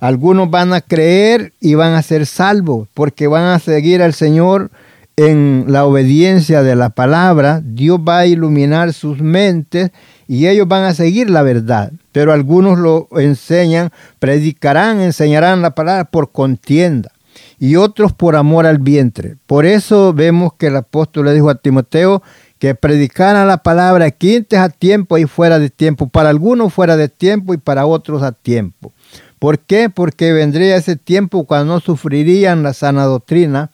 Algunos 0.00 0.50
van 0.50 0.72
a 0.72 0.80
creer 0.80 1.52
y 1.60 1.74
van 1.74 1.94
a 1.94 2.02
ser 2.02 2.26
salvos, 2.26 2.88
porque 2.94 3.26
van 3.26 3.44
a 3.44 3.58
seguir 3.58 4.02
al 4.02 4.12
Señor 4.12 4.70
en 5.16 5.66
la 5.68 5.84
obediencia 5.84 6.62
de 6.62 6.74
la 6.74 6.90
palabra, 6.90 7.62
Dios 7.64 8.00
va 8.00 8.18
a 8.18 8.26
iluminar 8.26 8.92
sus 8.92 9.20
mentes 9.20 9.92
y 10.28 10.46
ellos 10.46 10.68
van 10.68 10.84
a 10.84 10.94
seguir 10.94 11.30
la 11.30 11.42
verdad. 11.42 11.92
Pero 12.12 12.32
algunos 12.32 12.78
lo 12.78 13.08
enseñan, 13.18 13.90
predicarán, 14.18 15.00
enseñarán 15.00 15.62
la 15.62 15.74
palabra 15.74 16.04
por 16.04 16.32
contienda 16.32 17.12
y 17.58 17.76
otros 17.76 18.12
por 18.12 18.36
amor 18.36 18.66
al 18.66 18.78
vientre. 18.78 19.36
Por 19.46 19.66
eso 19.66 20.12
vemos 20.12 20.52
que 20.54 20.68
el 20.68 20.76
apóstol 20.76 21.26
le 21.26 21.34
dijo 21.34 21.50
a 21.50 21.56
Timoteo 21.56 22.22
que 22.58 22.74
predicara 22.74 23.44
la 23.44 23.58
palabra 23.58 24.10
quintes 24.10 24.58
a 24.58 24.68
tiempo 24.68 25.18
y 25.18 25.26
fuera 25.26 25.58
de 25.58 25.70
tiempo, 25.70 26.08
para 26.08 26.30
algunos 26.30 26.72
fuera 26.72 26.96
de 26.96 27.08
tiempo 27.08 27.54
y 27.54 27.58
para 27.58 27.86
otros 27.86 28.22
a 28.22 28.32
tiempo. 28.32 28.92
¿Por 29.38 29.58
qué? 29.58 29.90
Porque 29.90 30.32
vendría 30.32 30.76
ese 30.76 30.96
tiempo 30.96 31.44
cuando 31.44 31.74
no 31.74 31.80
sufrirían 31.80 32.62
la 32.62 32.72
sana 32.72 33.04
doctrina, 33.04 33.70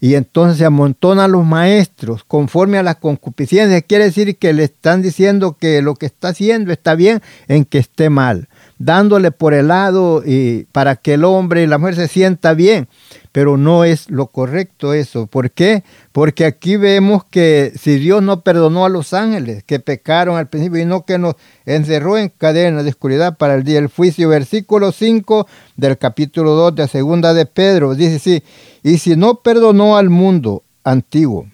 y 0.00 0.14
entonces 0.14 0.58
se 0.58 0.64
amontonan 0.64 1.32
los 1.32 1.44
maestros 1.44 2.24
conforme 2.24 2.78
a 2.78 2.82
las 2.82 2.96
concupiscencias. 2.96 3.82
Quiere 3.86 4.04
decir 4.04 4.36
que 4.36 4.52
le 4.52 4.64
están 4.64 5.02
diciendo 5.02 5.56
que 5.58 5.82
lo 5.82 5.94
que 5.94 6.06
está 6.06 6.28
haciendo 6.28 6.72
está 6.72 6.94
bien 6.94 7.22
en 7.48 7.64
que 7.64 7.78
esté 7.78 8.10
mal, 8.10 8.48
dándole 8.78 9.30
por 9.30 9.54
el 9.54 9.68
lado 9.68 10.22
y 10.24 10.66
para 10.72 10.96
que 10.96 11.14
el 11.14 11.24
hombre 11.24 11.62
y 11.62 11.66
la 11.66 11.78
mujer 11.78 11.96
se 11.96 12.08
sienta 12.08 12.54
bien 12.54 12.88
pero 13.36 13.58
no 13.58 13.84
es 13.84 14.08
lo 14.08 14.28
correcto 14.28 14.94
eso. 14.94 15.26
¿Por 15.26 15.50
qué? 15.50 15.84
Porque 16.12 16.46
aquí 16.46 16.76
vemos 16.76 17.22
que 17.22 17.70
si 17.78 17.98
Dios 17.98 18.22
no 18.22 18.40
perdonó 18.40 18.86
a 18.86 18.88
los 18.88 19.12
ángeles 19.12 19.62
que 19.62 19.78
pecaron 19.78 20.38
al 20.38 20.48
principio 20.48 20.80
y 20.80 20.86
no 20.86 21.04
que 21.04 21.18
nos 21.18 21.34
encerró 21.66 22.16
en 22.16 22.30
cadenas 22.30 22.84
de 22.84 22.88
oscuridad 22.88 23.36
para 23.36 23.54
el 23.56 23.62
día 23.62 23.74
del 23.74 23.88
juicio, 23.88 24.30
versículo 24.30 24.90
5 24.90 25.46
del 25.76 25.98
capítulo 25.98 26.52
2 26.52 26.76
de 26.76 26.88
segunda 26.88 27.34
de 27.34 27.44
Pedro, 27.44 27.94
dice 27.94 28.18
sí, 28.20 28.42
y 28.82 28.96
si 28.96 29.16
no 29.16 29.34
perdonó 29.34 29.98
al 29.98 30.08
mundo 30.08 30.62
antiguo, 30.82 31.46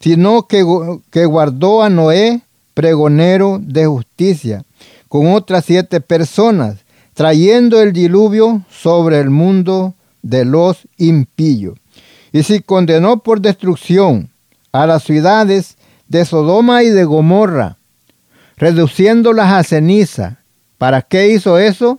sino 0.00 0.48
que, 0.48 0.66
que 1.12 1.24
guardó 1.24 1.84
a 1.84 1.88
Noé, 1.88 2.40
pregonero 2.74 3.60
de 3.62 3.86
justicia, 3.86 4.64
con 5.06 5.32
otras 5.32 5.66
siete 5.66 6.00
personas, 6.00 6.78
trayendo 7.14 7.80
el 7.80 7.92
diluvio 7.92 8.62
sobre 8.68 9.20
el 9.20 9.30
mundo 9.30 9.94
de 10.22 10.44
los 10.44 10.86
impíos. 10.96 11.78
Y 12.32 12.42
si 12.42 12.60
condenó 12.60 13.22
por 13.22 13.40
destrucción 13.40 14.30
a 14.72 14.86
las 14.86 15.04
ciudades 15.04 15.76
de 16.08 16.24
Sodoma 16.24 16.82
y 16.82 16.88
de 16.88 17.04
Gomorra, 17.04 17.78
reduciéndolas 18.56 19.52
a 19.52 19.64
ceniza. 19.64 20.38
¿Para 20.76 21.02
qué 21.02 21.28
hizo 21.32 21.58
eso? 21.58 21.98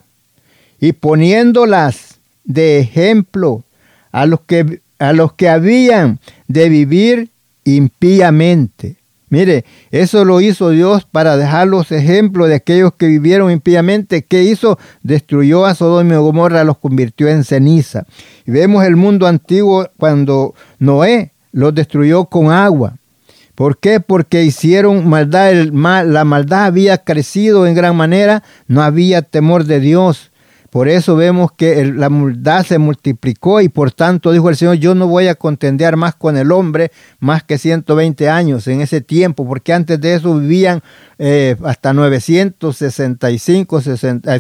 Y 0.80 0.94
poniéndolas 0.94 2.20
de 2.44 2.80
ejemplo 2.80 3.64
a 4.12 4.26
los 4.26 4.42
que, 4.42 4.82
a 5.00 5.14
los 5.14 5.34
que 5.34 5.50
habían 5.50 6.20
de 6.48 6.70
vivir 6.70 7.30
impíamente. 7.64 8.99
Mire, 9.30 9.64
eso 9.92 10.26
lo 10.26 10.42
hizo 10.42 10.72
Dios 10.72 11.06
para 11.06 11.38
dejar 11.38 11.68
los 11.68 11.92
ejemplos 11.92 12.48
de 12.48 12.56
aquellos 12.56 12.94
que 12.94 13.08
vivieron 13.08 13.52
impíamente. 13.52 14.24
¿Qué 14.24 14.44
hizo? 14.44 14.80
Destruyó 15.04 15.66
a 15.66 15.76
Sodoma 15.76 16.16
y 16.16 16.18
Gomorra, 16.18 16.64
los 16.64 16.78
convirtió 16.78 17.28
en 17.28 17.44
ceniza. 17.44 18.06
Y 18.46 18.52
vemos 18.52 18.84
el 18.86 18.96
mundo 18.96 19.28
antiguo 19.28 19.88
cuando 19.98 20.56
Noé 20.80 21.32
los 21.52 21.76
destruyó 21.76 22.26
con 22.26 22.52
agua. 22.52 22.96
¿Por 23.54 23.78
qué? 23.78 24.00
Porque 24.00 24.44
hicieron 24.44 25.08
maldad, 25.08 25.52
la 25.54 26.24
maldad 26.24 26.64
había 26.64 26.98
crecido 26.98 27.68
en 27.68 27.76
gran 27.76 27.96
manera, 27.96 28.42
no 28.68 28.82
había 28.82 29.22
temor 29.22 29.66
de 29.66 29.80
Dios. 29.80 30.29
Por 30.70 30.88
eso 30.88 31.16
vemos 31.16 31.52
que 31.52 31.84
la 31.86 32.10
maldad 32.10 32.64
se 32.66 32.78
multiplicó 32.78 33.60
y 33.62 33.70
por 33.70 33.92
tanto 33.92 34.32
dijo 34.32 34.50
el 34.50 34.56
Señor, 34.56 34.76
yo 34.76 34.94
no 34.94 35.08
voy 35.08 35.28
a 35.28 35.36
contender 35.36 35.98
más 35.98 36.16
con 36.16 36.38
el 36.38 36.52
hombre 36.52 36.92
más 37.20 37.44
que 37.44 37.58
120 37.58 38.30
años 38.30 38.68
en 38.68 38.82
ese 38.82 39.02
tiempo, 39.02 39.48
porque 39.48 39.74
antes 39.74 40.00
de 40.00 40.14
eso 40.14 40.38
vivían 40.38 40.82
eh, 41.18 41.56
hasta 41.64 41.94
965, 41.94 43.82
60, 43.82 44.40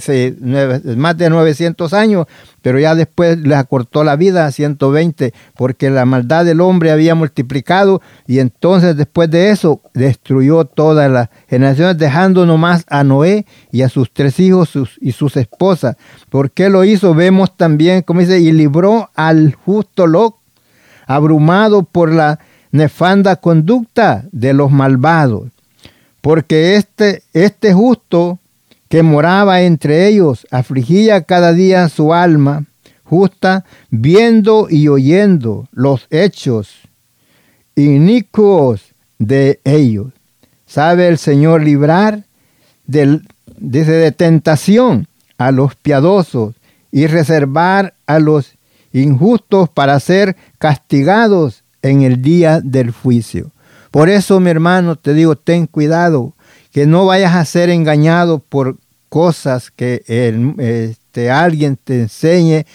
más 0.95 1.17
de 1.17 1.29
900 1.29 1.93
años, 1.93 2.27
pero 2.61 2.79
ya 2.79 2.95
después 2.95 3.37
les 3.39 3.57
acortó 3.57 4.03
la 4.03 4.15
vida 4.15 4.45
a 4.45 4.51
120 4.51 5.33
porque 5.55 5.89
la 5.89 6.05
maldad 6.05 6.45
del 6.45 6.61
hombre 6.61 6.91
había 6.91 7.15
multiplicado 7.15 8.01
y 8.27 8.39
entonces 8.39 8.95
después 8.95 9.29
de 9.29 9.49
eso 9.49 9.81
destruyó 9.93 10.65
todas 10.65 11.09
las 11.11 11.29
generaciones 11.47 11.97
dejando 11.97 12.45
nomás 12.45 12.85
a 12.89 13.03
Noé 13.03 13.45
y 13.71 13.81
a 13.81 13.89
sus 13.89 14.11
tres 14.11 14.39
hijos 14.39 14.71
y 14.99 15.11
sus 15.11 15.37
esposas. 15.37 15.95
¿Por 16.29 16.51
qué 16.51 16.69
lo 16.69 16.83
hizo? 16.83 17.13
Vemos 17.13 17.55
también, 17.55 18.01
como 18.01 18.21
dice, 18.21 18.39
y 18.39 18.51
libró 18.51 19.09
al 19.15 19.53
justo 19.53 20.07
Lot, 20.07 20.35
abrumado 21.07 21.83
por 21.83 22.11
la 22.11 22.39
nefanda 22.71 23.35
conducta 23.37 24.25
de 24.31 24.53
los 24.53 24.71
malvados 24.71 25.47
porque 26.21 26.75
este, 26.75 27.23
este 27.33 27.73
justo 27.73 28.38
que 28.89 29.03
moraba 29.03 29.61
entre 29.61 30.07
ellos 30.07 30.45
afligía 30.51 31.23
cada 31.23 31.53
día 31.53 31.87
su 31.89 32.13
alma 32.13 32.65
justa, 33.09 33.65
viendo 33.89 34.67
y 34.69 34.87
oyendo 34.87 35.67
los 35.71 36.05
hechos 36.11 36.69
inicuos 37.75 38.93
de 39.17 39.59
ellos. 39.63 40.07
¿Sabe 40.67 41.07
el 41.07 41.17
Señor 41.17 41.63
librar 41.63 42.23
del, 42.85 43.27
de 43.57 44.11
tentación 44.11 45.07
a 45.39 45.51
los 45.51 45.75
piadosos 45.75 46.55
y 46.91 47.07
reservar 47.07 47.95
a 48.05 48.19
los 48.19 48.53
injustos 48.93 49.69
para 49.69 49.99
ser 49.99 50.35
castigados 50.59 51.63
en 51.81 52.03
el 52.03 52.21
día 52.21 52.61
del 52.61 52.91
juicio? 52.91 53.51
Por 53.89 54.09
eso, 54.09 54.39
mi 54.39 54.51
hermano, 54.51 54.95
te 54.95 55.15
digo, 55.15 55.35
ten 55.35 55.65
cuidado, 55.65 56.33
que 56.71 56.85
no 56.85 57.05
vayas 57.05 57.35
a 57.35 57.45
ser 57.45 57.69
engañado 57.69 58.39
por 58.39 58.77
cosas 59.09 59.71
que 59.71 60.03
este, 60.07 61.31
alguien 61.31 61.77
te 61.83 62.01
enseñe, 62.01 62.65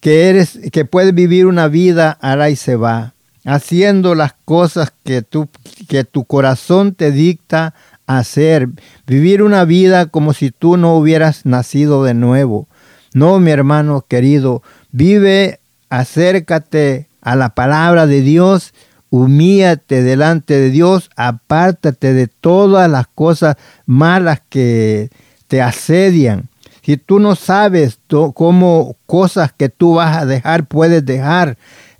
que 0.00 0.28
eres, 0.28 0.58
que 0.72 0.84
puedes 0.84 1.14
vivir 1.14 1.46
una 1.46 1.68
vida 1.68 2.18
ahora 2.20 2.50
y 2.50 2.56
se 2.56 2.76
va, 2.76 3.14
haciendo 3.44 4.14
las 4.14 4.34
cosas 4.44 4.92
que, 5.04 5.22
tú, 5.22 5.48
que 5.88 6.04
tu 6.04 6.24
corazón 6.24 6.94
te 6.94 7.12
dicta 7.12 7.74
hacer, 8.06 8.68
vivir 9.06 9.42
una 9.42 9.64
vida 9.64 10.06
como 10.06 10.32
si 10.32 10.50
tú 10.50 10.76
no 10.76 10.96
hubieras 10.96 11.46
nacido 11.46 12.04
de 12.04 12.14
nuevo. 12.14 12.68
No, 13.12 13.38
mi 13.38 13.50
hermano 13.50 14.04
querido, 14.06 14.62
vive, 14.90 15.60
acércate 15.88 17.06
a 17.20 17.36
la 17.36 17.50
palabra 17.50 18.06
de 18.06 18.20
Dios, 18.20 18.74
humíate 19.14 20.02
delante 20.02 20.54
de 20.54 20.70
Dios, 20.70 21.08
apártate 21.14 22.12
de 22.14 22.26
todas 22.26 22.90
las 22.90 23.06
cosas 23.06 23.54
malas 23.86 24.42
que 24.48 25.08
te 25.46 25.62
asedian. 25.62 26.48
Si 26.82 26.96
tú 26.96 27.20
no 27.20 27.36
sabes 27.36 28.00
cómo 28.08 28.96
cosas 29.06 29.52
que 29.52 29.68
tú 29.68 29.94
vas 29.94 30.16
a 30.16 30.26
dejar, 30.26 30.66
puedes 30.66 31.06
dejar. 31.06 31.56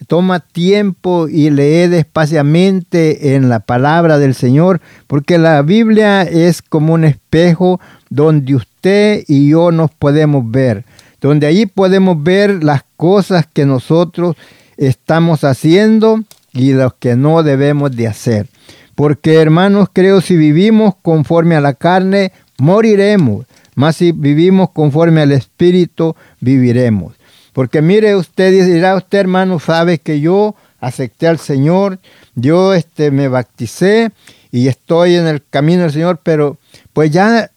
Toma 0.09 0.41
tiempo 0.41 1.29
y 1.29 1.51
lee 1.51 1.87
despaciamente 1.87 3.37
en 3.37 3.49
la 3.49 3.61
palabra 3.61 4.19
del 4.19 4.35
Señor, 4.35 4.81
porque 5.07 5.39
la 5.39 5.63
Biblia 5.63 6.23
es 6.23 6.63
como 6.63 6.95
un 6.95 7.05
espejo 7.05 7.81
donde 8.11 8.57
usted 8.57 9.23
y 9.29 9.51
yo 9.51 9.71
nos 9.71 9.93
podemos 9.93 10.51
ver, 10.51 10.85
donde 11.21 11.47
allí 11.47 11.67
podemos 11.67 12.21
ver 12.21 12.65
las 12.65 12.83
cosas 12.97 13.47
que 13.47 13.67
nosotros 13.67 14.35
estamos 14.77 15.45
haciendo 15.45 16.25
y 16.55 16.73
los 16.73 16.95
que 16.95 17.17
no 17.17 17.43
debemos 17.43 17.95
de 17.95 18.07
hacer. 18.07 18.49
Porque 18.95 19.35
hermanos, 19.35 19.89
creo 19.93 20.21
si 20.21 20.37
vivimos 20.37 20.95
conforme 21.03 21.57
a 21.57 21.61
la 21.61 21.75
carne, 21.75 22.33
moriremos. 22.59 23.47
Mas 23.75 23.97
si 23.97 24.13
vivimos 24.13 24.71
conforme 24.71 25.21
al 25.21 25.33
Espíritu, 25.33 26.15
viviremos. 26.41 27.15
Porque 27.53 27.83
mire 27.83 28.17
usted, 28.17 28.67
dirá 28.67 28.97
usted 28.97 29.19
hermano, 29.19 29.59
sabe 29.59 29.99
que 29.99 30.21
yo 30.21 30.55
acepté 30.81 31.27
al 31.27 31.39
Señor, 31.39 31.99
yo 32.35 32.75
este, 32.75 33.11
me 33.11 33.29
bauticé 33.29 34.11
y 34.51 34.69
estoy 34.69 35.15
en 35.17 35.27
el 35.27 35.43
camino 35.45 35.83
del 35.83 35.93
Señor, 35.93 36.21
pero 36.23 36.59
pues 36.93 37.11
ya 37.11 37.51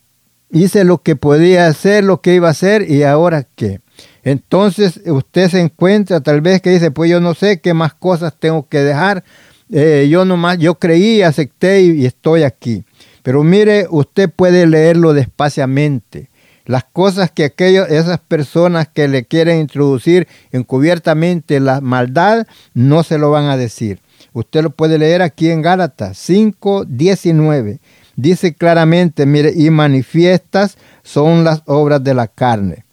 hice 0.52 0.84
lo 0.84 1.00
que 1.00 1.16
podía 1.16 1.68
hacer, 1.68 2.04
lo 2.04 2.22
que 2.22 2.36
iba 2.36 2.48
a 2.48 2.52
hacer 2.52 2.90
y 2.90 3.04
ahora 3.04 3.46
qué. 3.56 3.82
Entonces 4.28 5.00
usted 5.06 5.50
se 5.50 5.62
encuentra 5.62 6.20
tal 6.20 6.42
vez 6.42 6.62
que 6.62 6.70
dice, 6.70 6.92
pues 6.92 7.10
yo 7.10 7.22
no 7.22 7.34
sé 7.34 7.62
qué 7.62 7.74
más 7.74 7.94
cosas 7.94 8.34
tengo 8.38 8.68
que 8.68 8.80
dejar. 8.80 9.24
Eh, 9.72 10.10
yo 10.10 10.26
nomás, 10.26 10.58
yo 10.58 10.76
creí, 10.76 11.22
acepté 11.22 11.80
y, 11.80 12.06
estoy 12.06 12.44
aquí. 12.44 12.84
Pero 13.24 13.42
mire, 13.46 13.88
usted 13.90 14.30
puede 14.30 14.68
leerlo 14.68 15.14
despaciamente. 15.14 16.30
Las 16.66 16.84
cosas 16.84 17.32
que 17.32 17.46
aquellos, 17.46 17.90
esas 17.90 18.20
personas 18.20 18.90
que 18.90 19.08
le 19.08 19.24
quieren 19.24 19.62
introducir 19.62 20.28
encubiertamente 20.52 21.62
la 21.62 21.80
maldad, 21.80 22.48
no 22.74 23.04
se 23.04 23.18
lo 23.18 23.32
van 23.32 23.46
a 23.46 23.56
decir. 23.56 24.02
Usted 24.34 24.62
lo 24.62 24.72
puede 24.72 24.98
leer 24.98 25.22
aquí 25.22 25.50
en 25.50 25.62
Gálatas 25.62 26.18
5, 26.18 26.84
19. 26.84 27.80
Dice 28.18 28.54
claramente, 28.54 29.26
mire, 29.26 29.54
y 29.56 29.70
manifiestas 29.70 30.78
son 31.02 31.46
las 31.46 31.62
obras 31.66 32.04
de 32.04 32.14
la 32.14 32.28
carne 32.28 32.87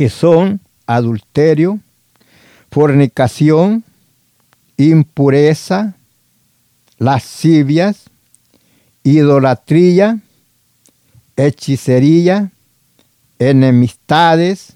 que 0.00 0.08
son 0.08 0.62
adulterio, 0.86 1.78
fornicación, 2.70 3.84
impureza, 4.78 5.94
lascivias, 6.96 8.04
idolatría, 9.02 10.20
hechicería, 11.36 12.50
enemistades, 13.38 14.72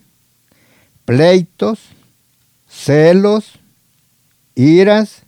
pleitos, 1.07 1.79
celos, 2.69 3.53
iras, 4.55 5.23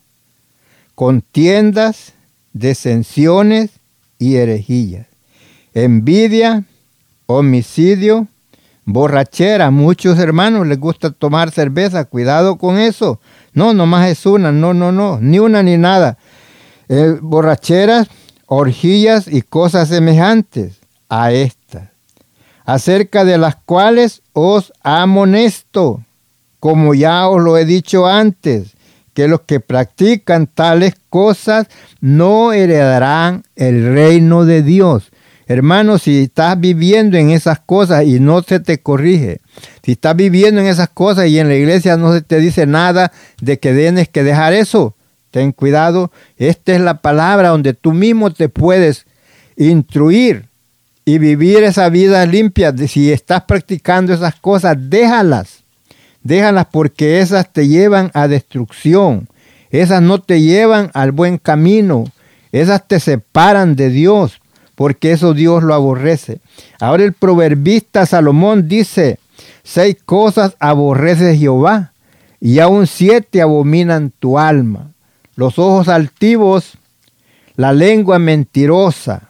contiendas, 0.95 2.13
desensiones 2.53 3.71
y 4.19 4.35
herejías, 4.35 5.07
envidia, 5.73 6.65
homicidio, 7.25 8.29
borrachera. 8.87 9.71
Muchos 9.71 10.19
hermanos 10.19 10.67
les 10.67 10.81
gusta 10.81 11.11
tomar 11.11 11.51
cerveza. 11.51 12.07
Cuidado 12.07 12.57
con 12.57 12.79
eso. 12.79 13.21
No, 13.53 13.75
nomás 13.75 14.09
es 14.09 14.25
una. 14.25 14.51
No, 14.51 14.73
no, 14.73 14.91
no. 14.93 15.19
Ni 15.21 15.39
una 15.39 15.63
ni 15.63 15.77
nada. 15.77 16.17
Eh, 16.89 17.19
borracheras, 17.21 18.09
orgías 18.47 19.27
y 19.29 19.43
cosas 19.43 19.89
semejantes 19.89 20.79
a 21.09 21.33
estas, 21.33 21.89
acerca 22.65 23.25
de 23.25 23.39
las 23.39 23.57
cuales 23.57 24.23
os 24.33 24.73
amonesto, 24.83 26.03
como 26.61 26.95
ya 26.95 27.29
os 27.29 27.43
lo 27.43 27.59
he 27.59 27.65
dicho 27.65 28.07
antes, 28.07 28.75
que 29.15 29.29
los 29.29 29.43
que 29.43 29.61
practican 29.61 30.47
tales 30.47 30.95
cosas 31.09 31.67
no 32.01 32.53
heredarán 32.53 33.45
el 33.57 33.95
reino 33.95 34.45
de 34.45 34.63
Dios. 34.63 35.11
Hermano, 35.49 35.99
si 35.99 36.25
estás 36.25 36.59
viviendo 36.59 37.17
en 37.17 37.31
esas 37.31 37.61
cosas 37.61 38.05
y 38.05 38.19
no 38.19 38.43
se 38.43 38.59
te 38.59 38.79
corrige, 38.79 39.41
si 39.85 39.93
estás 39.93 40.17
viviendo 40.17 40.61
en 40.61 40.67
esas 40.67 40.89
cosas 40.89 41.29
y 41.29 41.39
en 41.39 41.49
la 41.49 41.55
iglesia 41.55 41.97
no 41.97 42.13
se 42.13 42.21
te 42.21 42.41
dice 42.41 42.67
nada 42.67 43.13
de 43.41 43.61
que 43.61 43.73
tienes 43.73 44.09
que 44.09 44.25
dejar 44.25 44.53
eso, 44.55 44.97
ten 45.31 45.53
cuidado. 45.53 46.11
Esta 46.37 46.75
es 46.75 46.81
la 46.81 47.01
palabra 47.01 47.51
donde 47.51 47.75
tú 47.75 47.93
mismo 47.93 48.33
te 48.33 48.49
puedes 48.49 49.07
instruir 49.57 50.47
y 51.05 51.19
vivir 51.19 51.63
esa 51.63 51.89
vida 51.91 52.27
limpia. 52.27 52.75
Si 52.77 53.13
estás 53.13 53.43
practicando 53.43 54.13
esas 54.13 54.35
cosas, 54.35 54.77
déjalas. 54.79 55.63
Déjalas 56.23 56.67
porque 56.73 57.21
esas 57.21 57.53
te 57.53 57.69
llevan 57.69 58.11
a 58.15 58.27
destrucción. 58.27 59.29
Esas 59.71 60.03
no 60.03 60.21
te 60.21 60.41
llevan 60.41 60.91
al 60.93 61.13
buen 61.13 61.39
camino. 61.39 62.11
Esas 62.51 62.89
te 62.89 62.99
separan 62.99 63.77
de 63.77 63.91
Dios. 63.91 64.41
Porque 64.77 65.11
eso 65.11 65.35
Dios 65.35 65.65
lo 65.65 65.75
aborrece. 65.75 66.39
Ahora 66.79 67.03
el 67.03 67.13
proverbista 67.13 68.07
Salomón 68.07 68.69
dice, 68.69 69.19
seis 69.65 69.97
cosas 70.05 70.55
aborrece 70.61 71.37
Jehová, 71.37 71.93
y 72.41 72.61
aún 72.61 72.87
siete 72.87 73.43
abominan 73.43 74.13
tu 74.21 74.39
alma. 74.39 74.93
Los 75.35 75.59
ojos 75.59 75.89
altivos, 75.89 76.75
la 77.57 77.73
lengua 77.73 78.19
mentirosa, 78.19 79.29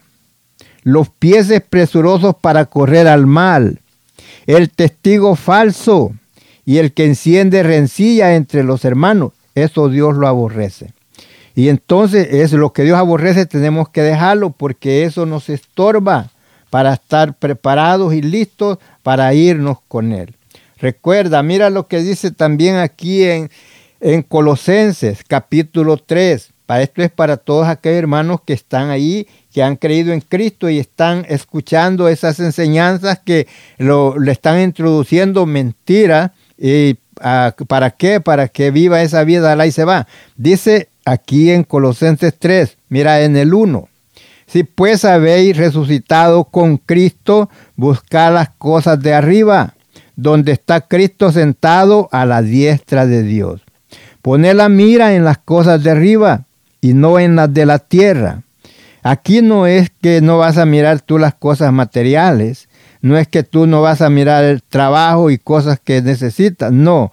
los 0.83 1.09
pies 1.09 1.49
presurosos 1.69 2.35
para 2.41 2.67
correr 2.67 3.09
al 3.09 3.27
mal, 3.27 3.81
el 4.47 4.71
testigo 4.71 5.35
falso 5.37 6.13
y 6.65 6.79
el 6.79 6.93
que 6.93 7.07
enciende 7.07 7.63
rencilla 7.63 8.35
entre 8.35 8.65
los 8.65 8.85
hermanos. 8.85 9.33
Eso 9.55 9.89
Dios 9.89 10.17
lo 10.17 10.29
aborrece. 10.29 10.93
Y 11.57 11.71
entonces 11.71 12.29
es 12.31 12.53
lo 12.53 12.75
que 12.75 12.83
Dios 12.83 12.99
aborrece, 12.99 13.47
tenemos 13.47 13.89
que 13.89 14.03
dejarlo 14.03 14.51
porque 14.51 15.05
eso 15.05 15.25
nos 15.25 15.49
estorba 15.49 16.29
para 16.69 16.93
estar 16.93 17.33
preparados 17.33 18.13
y 18.13 18.21
listos 18.21 18.77
para 19.03 19.33
irnos 19.33 19.79
con 19.89 20.13
Él. 20.13 20.37
Recuerda, 20.79 21.43
mira 21.43 21.71
lo 21.71 21.89
que 21.89 22.03
dice 22.03 22.31
también 22.31 22.77
aquí 22.77 23.25
en, 23.25 23.51
en 24.01 24.23
Colosenses 24.23 25.25
capítulo 25.27 25.97
3. 25.97 26.53
Para 26.67 26.83
esto 26.83 27.03
es 27.03 27.11
para 27.11 27.39
todos 27.39 27.69
aquellos 27.69 28.01
hermanos 28.01 28.41
que 28.45 28.53
están 28.53 28.91
ahí, 28.91 29.27
que 29.51 29.63
han 29.63 29.77
creído 29.77 30.13
en 30.13 30.21
Cristo 30.21 30.69
y 30.69 30.79
están 30.79 31.25
escuchando 31.27 32.07
esas 32.09 32.39
enseñanzas 32.39 33.21
que 33.25 33.47
lo, 33.79 34.19
le 34.19 34.33
están 34.33 34.61
introduciendo 34.61 35.47
mentiras. 35.47 36.33
¿Y 36.59 36.99
para 37.67 37.93
qué? 37.93 38.21
Para 38.21 38.49
que 38.49 38.71
viva 38.71 39.01
esa 39.01 39.25
vida, 39.25 39.67
y 39.67 39.73
se 39.73 39.85
va. 39.85 40.07
Dice 40.37 40.91
aquí 41.07 41.51
en 41.51 41.63
Colosenses 41.63 42.35
3, 42.39 42.77
mira 42.91 43.23
en 43.23 43.37
el 43.37 43.55
1. 43.55 43.89
Si 44.47 44.65
pues 44.65 45.05
habéis 45.05 45.57
resucitado 45.57 46.45
con 46.45 46.77
Cristo, 46.77 47.49
buscad 47.77 48.35
las 48.35 48.51
cosas 48.51 49.01
de 49.01 49.15
arriba, 49.15 49.75
donde 50.17 50.53
está 50.53 50.83
Cristo 50.83 51.33
sentado 51.33 52.09
a 52.13 52.27
la 52.27 52.43
diestra 52.43 53.07
de 53.07 53.23
Dios. 53.23 53.63
Poned 54.21 54.55
la 54.55 54.69
mira 54.69 55.15
en 55.15 55.25
las 55.25 55.39
cosas 55.39 55.83
de 55.83 55.91
arriba 55.91 56.45
y 56.81 56.93
no 56.93 57.19
en 57.19 57.37
las 57.37 57.53
de 57.55 57.67
la 57.67 57.79
tierra. 57.79 58.43
Aquí 59.03 59.41
no 59.41 59.67
es 59.67 59.91
que 59.91 60.21
no 60.21 60.39
vas 60.39 60.59
a 60.59 60.67
mirar 60.67 61.01
tú 61.01 61.19
las 61.19 61.35
cosas 61.35 61.73
materiales, 61.73 62.69
no 63.03 63.17
es 63.17 63.29
que 63.29 63.45
tú 63.45 63.67
no 63.69 63.83
vas 63.83 64.01
a 64.01 64.11
mirar 64.11 64.45
el 64.45 64.63
trabajo 64.63 65.31
y 65.31 65.39
cosas 65.39 65.79
que 65.83 66.03
necesitas, 66.03 66.73
no. 66.73 67.13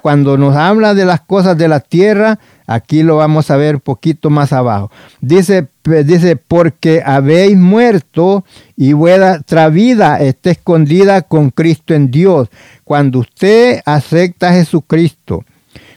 Cuando 0.00 0.38
nos 0.38 0.56
habla 0.56 0.94
de 0.94 1.04
las 1.04 1.20
cosas 1.20 1.58
de 1.58 1.68
la 1.68 1.80
tierra, 1.80 2.38
aquí 2.66 3.02
lo 3.02 3.16
vamos 3.16 3.50
a 3.50 3.56
ver 3.56 3.76
un 3.76 3.80
poquito 3.80 4.30
más 4.30 4.52
abajo. 4.52 4.90
Dice, 5.20 5.68
dice 6.04 6.36
porque 6.36 7.02
habéis 7.04 7.56
muerto 7.56 8.44
y 8.76 8.92
vuestra 8.92 9.68
vida 9.68 10.20
está 10.20 10.50
escondida 10.50 11.22
con 11.22 11.50
Cristo 11.50 11.94
en 11.94 12.10
Dios. 12.10 12.48
Cuando 12.84 13.20
usted 13.20 13.80
acepta 13.84 14.50
a 14.50 14.52
Jesucristo, 14.52 15.44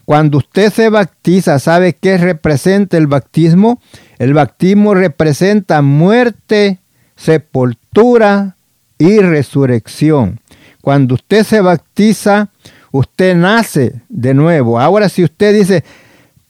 cuando 0.06 0.40
usted 0.40 0.74
se 0.74 0.90
bautiza, 0.90 1.60
¿sabe 1.60 1.94
qué 1.94 2.18
representa 2.18 2.98
el 2.98 3.06
bautismo? 3.06 3.80
El 4.18 4.34
bautismo 4.34 4.96
representa 4.96 5.84
muerte, 5.84 6.80
sepultura 7.16 8.56
y 8.98 9.20
resurrección. 9.20 10.40
Cuando 10.82 11.14
usted 11.14 11.44
se 11.44 11.62
bautiza, 11.62 12.50
usted 12.92 13.36
nace 13.36 14.02
de 14.10 14.34
nuevo. 14.34 14.80
Ahora 14.80 15.10
si 15.10 15.24
usted 15.24 15.54
dice, 15.54 15.84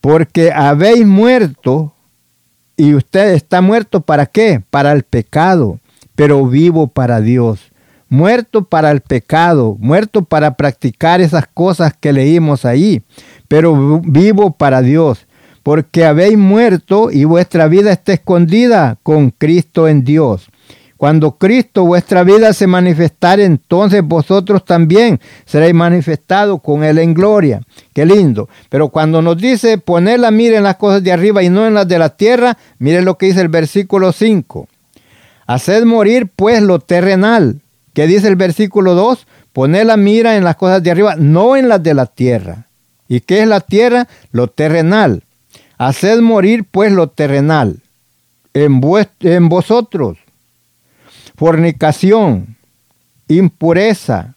porque 0.02 0.52
habéis 0.52 1.06
muerto 1.06 1.94
y 2.78 2.94
usted 2.96 3.34
está 3.34 3.62
muerto 3.62 4.02
para 4.02 4.26
qué? 4.26 4.62
Para 4.70 4.94
el 4.94 5.04
pecado, 5.04 5.80
pero 6.16 6.46
vivo 6.46 6.88
para 6.88 7.20
Dios. 7.22 7.72
Muerto 8.08 8.64
para 8.64 8.90
el 8.90 9.02
pecado, 9.02 9.76
muerto 9.80 10.24
para 10.24 10.56
practicar 10.56 11.22
esas 11.22 11.46
cosas 11.48 11.94
que 12.00 12.12
leímos 12.12 12.66
ahí, 12.66 13.04
pero 13.48 14.02
vivo 14.04 14.52
para 14.52 14.82
Dios, 14.82 15.28
porque 15.62 16.06
habéis 16.06 16.38
muerto 16.38 17.12
y 17.12 17.26
vuestra 17.26 17.68
vida 17.68 17.92
está 17.92 18.14
escondida 18.14 18.98
con 19.04 19.30
Cristo 19.30 19.88
en 19.88 20.04
Dios. 20.04 20.50
Cuando 21.00 21.38
Cristo 21.38 21.86
vuestra 21.86 22.26
vida 22.26 22.52
se 22.52 22.68
manifestare, 22.68 23.46
entonces 23.46 24.04
vosotros 24.04 24.66
también 24.66 25.22
seréis 25.46 25.74
manifestados 25.74 26.62
con 26.62 26.84
Él 26.84 26.98
en 26.98 27.14
gloria. 27.14 27.62
Qué 27.94 28.06
lindo. 28.06 28.50
Pero 28.68 28.90
cuando 28.90 29.22
nos 29.22 29.38
dice 29.38 29.78
ponerla, 29.78 30.30
mira 30.30 30.58
en 30.58 30.64
las 30.64 30.76
cosas 30.76 31.02
de 31.02 31.14
arriba 31.14 31.42
y 31.42 31.48
no 31.48 31.66
en 31.66 31.74
las 31.74 31.88
de 31.88 32.00
la 32.00 32.10
tierra, 32.10 32.58
miren 32.80 33.06
lo 33.06 33.18
que 33.18 33.28
dice 33.28 33.40
el 33.40 33.48
versículo 33.48 34.12
5. 34.12 34.68
Haced 35.48 35.86
morir 35.86 36.30
pues 36.36 36.62
lo 36.62 36.80
terrenal. 36.80 37.62
¿Qué 37.94 38.06
dice 38.06 38.28
el 38.28 38.36
versículo 38.36 38.94
2? 38.94 39.26
Poner 39.54 39.86
la 39.86 39.96
mira 39.96 40.36
en 40.36 40.44
las 40.44 40.58
cosas 40.58 40.84
de 40.84 40.92
arriba, 40.92 41.16
no 41.16 41.56
en 41.56 41.70
las 41.70 41.82
de 41.82 41.94
la 41.94 42.08
tierra. 42.08 42.68
¿Y 43.08 43.22
qué 43.22 43.40
es 43.44 43.48
la 43.48 43.62
tierra? 43.62 44.10
Lo 44.34 44.50
terrenal. 44.50 45.24
Haced 45.78 46.20
morir 46.20 46.66
pues 46.70 46.92
lo 46.92 47.08
terrenal 47.08 47.78
en, 48.54 48.82
en 49.22 49.48
vosotros 49.48 50.18
fornicación, 51.40 52.58
impureza, 53.30 54.36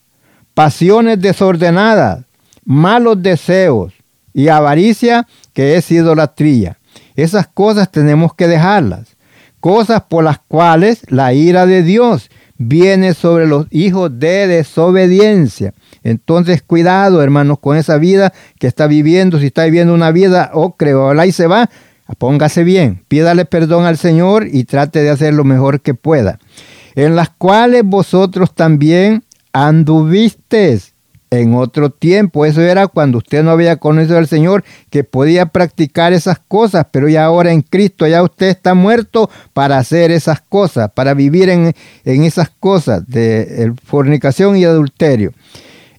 pasiones 0.55 1.21
desordenadas, 1.21 2.25
malos 2.65 3.21
deseos 3.21 3.93
y 4.33 4.47
avaricia 4.47 5.27
que 5.53 5.75
es 5.75 5.91
idolatría. 5.91 6.79
Esas 7.17 7.49
cosas 7.49 7.91
tenemos 7.91 8.35
que 8.35 8.47
dejarlas. 8.47 9.17
Cosas 9.59 10.03
por 10.09 10.23
las 10.23 10.39
cuales 10.47 11.03
la 11.09 11.35
ira 11.35 11.67
de 11.67 11.83
Dios 11.83 12.31
viene 12.57 13.15
sobre 13.15 13.49
los 13.49 13.67
hijos 13.71 14.21
de 14.21 14.47
desobediencia. 14.47 15.75
Entonces, 16.05 16.63
cuidado, 16.63 17.21
hermanos, 17.21 17.59
con 17.59 17.77
esa 17.77 17.99
vida 17.99 18.33
que 18.61 18.69
está 18.69 18.87
viviendo. 18.87 19.41
Si 19.41 19.47
está 19.47 19.65
viviendo 19.65 19.93
una 19.93 20.13
vida 20.13 20.53
ocre 20.55 20.95
o 20.95 21.13
y 21.25 21.33
se 21.33 21.49
va, 21.49 21.69
póngase 22.19 22.63
bien, 22.63 23.03
pídale 23.09 23.45
perdón 23.45 23.87
al 23.87 23.99
Señor 23.99 24.47
y 24.47 24.63
trate 24.65 25.03
de 25.03 25.11
hacer 25.11 25.35
lo 25.35 25.43
mejor 25.43 25.81
que 25.81 25.95
pueda 25.95 26.39
en 26.95 27.17
las 27.17 27.31
cuales 27.31 27.83
vosotros 27.85 28.55
también 28.55 29.25
anduvisteis 29.53 30.93
en 31.33 31.55
otro 31.55 31.91
tiempo. 31.91 32.45
Eso 32.45 32.61
era 32.61 32.87
cuando 32.87 33.19
usted 33.19 33.43
no 33.43 33.51
había 33.51 33.77
conocido 33.77 34.19
al 34.19 34.29
Señor, 34.29 34.65
que 34.91 35.03
podía 35.03 35.47
practicar 35.47 36.13
esas 36.13 36.39
cosas, 36.47 36.87
pero 36.91 37.09
ya 37.09 37.25
ahora 37.25 37.53
en 37.53 37.63
Cristo 37.63 38.07
ya 38.07 38.23
usted 38.23 38.49
está 38.49 38.75
muerto 38.75 39.31
para 39.53 39.79
hacer 39.79 40.11
esas 40.11 40.43
cosas, 40.43 40.91
para 40.93 41.15
vivir 41.15 41.49
en, 41.49 41.75
esas 42.05 42.51
cosas 42.51 43.09
de 43.09 43.73
fornicación 43.85 44.57
y 44.57 44.65
adulterio. 44.65 45.33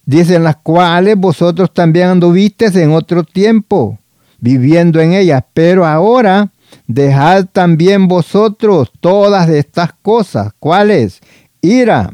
Dice, 0.06 0.36
en 0.36 0.44
las 0.44 0.56
cuales 0.56 1.16
vosotros 1.16 1.72
también 1.72 2.08
anduvisteis 2.08 2.76
en 2.76 2.92
otro 2.92 3.24
tiempo, 3.24 3.98
viviendo 4.38 5.00
en 5.00 5.14
ellas, 5.14 5.42
pero 5.52 5.86
ahora 5.86 6.50
Dejad 6.86 7.46
también 7.46 8.08
vosotros 8.08 8.92
todas 9.00 9.48
estas 9.48 9.92
cosas. 10.02 10.52
¿Cuáles? 10.58 11.20
Ira, 11.62 12.12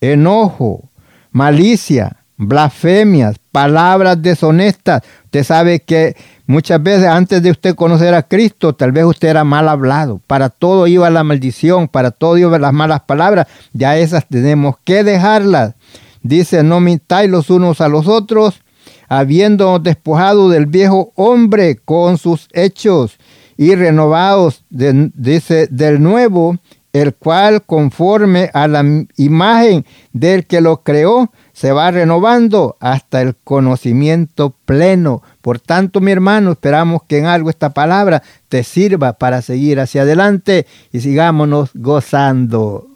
enojo, 0.00 0.88
malicia, 1.32 2.16
blasfemias, 2.38 3.36
palabras 3.52 4.20
deshonestas. 4.22 5.02
Usted 5.24 5.44
sabe 5.44 5.80
que 5.80 6.16
muchas 6.46 6.82
veces 6.82 7.06
antes 7.06 7.42
de 7.42 7.50
usted 7.50 7.74
conocer 7.74 8.14
a 8.14 8.22
Cristo, 8.22 8.74
tal 8.74 8.92
vez 8.92 9.04
usted 9.04 9.28
era 9.28 9.44
mal 9.44 9.68
hablado. 9.68 10.20
Para 10.26 10.48
todo 10.48 10.86
iba 10.86 11.10
la 11.10 11.24
maldición, 11.24 11.86
para 11.86 12.10
todo 12.10 12.38
iban 12.38 12.62
las 12.62 12.72
malas 12.72 13.02
palabras. 13.02 13.46
Ya 13.74 13.98
esas 13.98 14.26
tenemos 14.26 14.76
que 14.82 15.04
dejarlas. 15.04 15.74
Dice, 16.22 16.62
no 16.62 16.80
mintáis 16.80 17.30
los 17.30 17.50
unos 17.50 17.82
a 17.82 17.88
los 17.88 18.08
otros, 18.08 18.62
habiendo 19.08 19.78
despojado 19.78 20.48
del 20.48 20.66
viejo 20.66 21.12
hombre 21.16 21.76
con 21.76 22.16
sus 22.16 22.48
hechos 22.52 23.18
y 23.56 23.74
renovados, 23.74 24.64
dice, 24.70 25.68
del 25.70 26.02
nuevo, 26.02 26.58
el 26.92 27.14
cual 27.14 27.62
conforme 27.62 28.50
a 28.54 28.66
la 28.68 28.82
imagen 29.16 29.84
del 30.12 30.46
que 30.46 30.60
lo 30.62 30.78
creó, 30.82 31.30
se 31.52 31.72
va 31.72 31.90
renovando 31.90 32.76
hasta 32.80 33.20
el 33.20 33.34
conocimiento 33.34 34.54
pleno. 34.64 35.22
Por 35.42 35.58
tanto, 35.58 36.00
mi 36.00 36.12
hermano, 36.12 36.52
esperamos 36.52 37.02
que 37.06 37.18
en 37.18 37.26
algo 37.26 37.50
esta 37.50 37.70
palabra 37.70 38.22
te 38.48 38.62
sirva 38.62 39.14
para 39.14 39.42
seguir 39.42 39.78
hacia 39.80 40.02
adelante 40.02 40.66
y 40.92 41.00
sigámonos 41.00 41.70
gozando. 41.74 42.88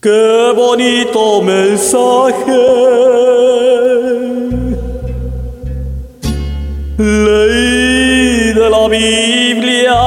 Qué 0.00 0.52
bonito 0.56 1.42
mensaje. 1.42 2.58
Leí 6.98 8.21
de 8.62 8.70
la 8.70 8.86
Biblia. 8.88 10.00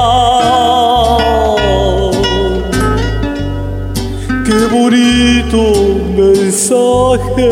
Qué 4.46 4.60
bonito 4.76 5.60
mensaje 6.22 7.48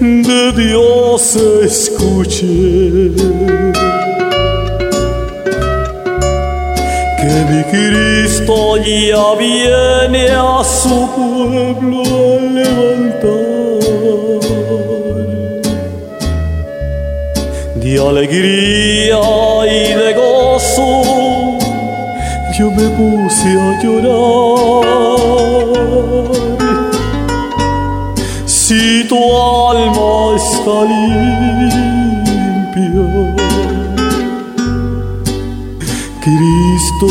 de 0.00 0.52
Dios 0.62 1.36
escuché. 1.70 3.12
Qué 7.20 7.34
mi 7.50 7.62
Cristo 7.72 8.76
ya 8.76 9.28
viene 9.38 10.24
a 10.30 10.62
su 10.62 10.98
pueblo 11.16 12.02
a. 12.62 13.43
De 17.94 18.00
alegría 18.00 19.20
y 19.66 19.94
de 19.94 20.14
gozo 20.14 21.02
yo 22.58 22.66
me 22.72 22.88
puse 22.88 23.48
a 23.66 23.80
llorar. 23.80 24.84
Si 28.46 29.06
tu 29.08 29.16
alma 29.16 30.34
está 30.34 30.76
limpia, 30.90 32.16
Cristo 36.20 37.10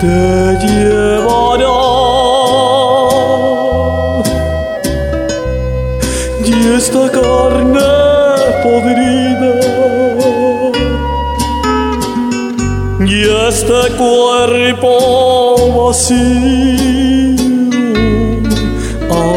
te 0.00 0.16
llevará. 0.64 1.81
Este 13.52 13.82
cuerpo 13.98 14.92
vacío 15.76 17.36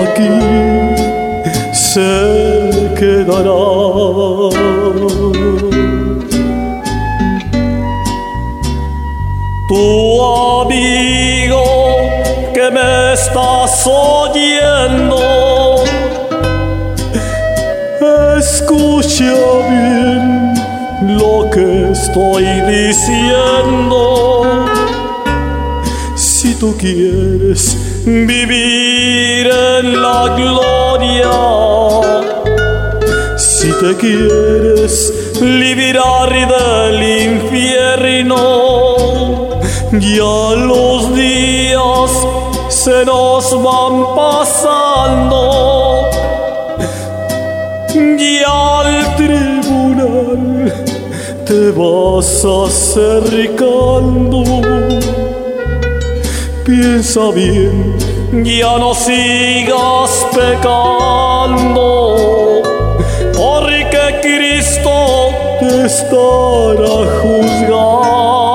aquí 0.03 0.35
se 1.73 2.13
quedará. 2.97 3.65
Tu 9.67 9.85
amigo 10.31 11.65
que 12.53 12.65
me 12.71 13.13
estás 13.13 13.85
oyendo, 13.85 15.19
escucha 18.37 19.35
bien 19.69 20.53
lo 21.17 21.49
que 21.49 21.91
estoy 21.91 22.45
diciendo. 22.61 23.94
Tú 26.65 26.73
quieres 26.79 27.77
vivir 28.05 29.45
en 29.45 30.01
la 30.01 30.35
gloria, 30.35 31.31
si 33.37 33.71
te 33.73 33.95
quieres 33.95 35.13
liberar 35.39 36.31
del 36.31 37.03
infierno, 37.33 38.39
ya 39.91 40.55
los 40.55 41.13
días 41.13 42.11
se 42.69 43.05
nos 43.05 43.53
van 43.61 44.15
pasando. 44.15 45.39
Y 47.93 48.39
al 48.43 49.15
tribunal 49.17 50.73
te 51.45 51.69
vas 51.77 52.43
acercando. 52.43 54.41
Piensa 56.65 57.29
bien, 57.29 57.95
ya 58.43 58.79
no 58.79 58.95
sigas 58.95 60.25
pecando, 60.33 61.83
porque 63.37 64.19
Cristo 64.23 65.29
te 65.59 65.85
estará 65.85 67.05
juzgando. 67.21 68.54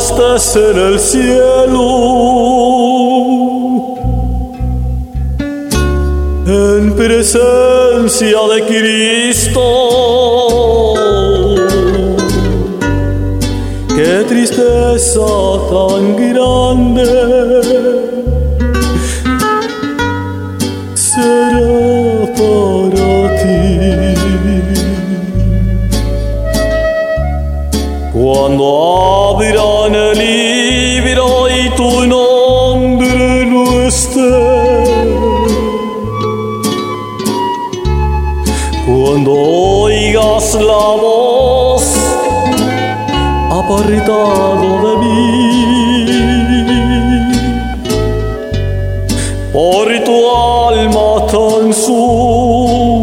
Estés 0.00 0.56
en 0.56 0.78
el 0.78 0.98
cielo, 0.98 1.84
en 6.46 6.94
presencia 6.96 8.38
de 8.52 8.58
Cristo. 8.66 9.60
Qué 13.94 14.24
tristeza 14.26 15.20
tan 15.70 16.16
grande 16.16 17.79
apartado 43.90 44.70
de 44.86 44.96
mí, 44.98 46.06
por 49.52 49.88
tu 50.04 50.16
alma 50.30 51.26
tan 51.26 51.72
sucia. 51.72 53.00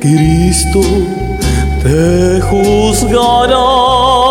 Cristo 0.00 0.80
te 1.82 2.40
juzgará. 2.40 4.23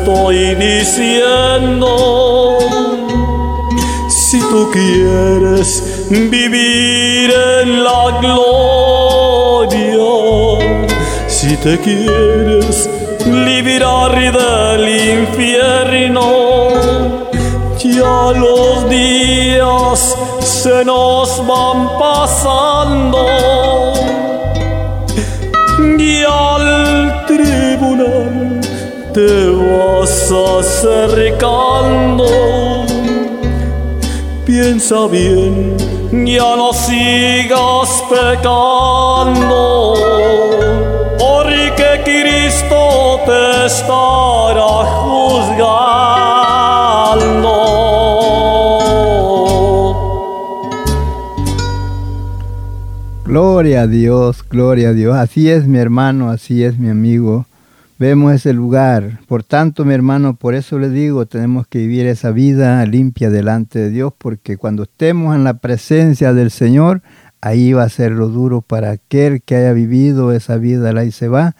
Estoy 0.00 0.54
diciendo. 0.54 1.88
Si 4.08 4.40
tú 4.40 4.70
quieres 4.72 5.82
vivir 6.10 7.32
en 7.62 7.84
la 7.84 8.18
gloria, 8.20 9.78
si 11.26 11.56
te 11.56 11.78
quieres 11.78 12.88
liberar 13.24 14.12
del 14.12 14.88
infierno, 15.20 16.24
ya 17.78 18.32
los 18.34 18.88
días 18.88 20.16
se 20.40 20.84
nos 20.84 21.46
van 21.46 21.88
pasando 21.98 23.69
te 29.20 29.50
vas 29.50 30.32
acercando. 30.58 32.26
Piensa 34.46 35.06
bien, 35.08 35.76
ya 36.26 36.56
no 36.56 36.72
sigas 36.72 38.02
pecando, 38.08 39.94
porque 41.18 42.00
Cristo 42.04 43.20
te 43.26 43.66
estará 43.66 44.74
juzgando. 45.02 46.00
Gloria 53.24 53.82
a 53.82 53.86
Dios, 53.86 54.42
gloria 54.48 54.88
a 54.88 54.92
Dios. 54.92 55.14
Así 55.16 55.50
es 55.50 55.66
mi 55.66 55.78
hermano, 55.78 56.30
así 56.30 56.64
es 56.64 56.78
mi 56.78 56.88
amigo. 56.88 57.46
Vemos 58.00 58.32
ese 58.32 58.54
lugar. 58.54 59.20
Por 59.28 59.44
tanto, 59.44 59.84
mi 59.84 59.92
hermano, 59.92 60.34
por 60.34 60.54
eso 60.54 60.78
le 60.78 60.88
digo, 60.88 61.26
tenemos 61.26 61.66
que 61.66 61.80
vivir 61.80 62.06
esa 62.06 62.30
vida 62.30 62.82
limpia 62.86 63.28
delante 63.28 63.78
de 63.78 63.90
Dios, 63.90 64.14
porque 64.16 64.56
cuando 64.56 64.84
estemos 64.84 65.36
en 65.36 65.44
la 65.44 65.58
presencia 65.58 66.32
del 66.32 66.50
Señor, 66.50 67.02
ahí 67.42 67.74
va 67.74 67.82
a 67.82 67.90
ser 67.90 68.12
lo 68.12 68.28
duro 68.28 68.62
para 68.62 68.90
aquel 68.90 69.42
que 69.42 69.56
haya 69.56 69.74
vivido 69.74 70.32
esa 70.32 70.56
vida, 70.56 70.94
la 70.94 71.10
se 71.10 71.28
va. 71.28 71.54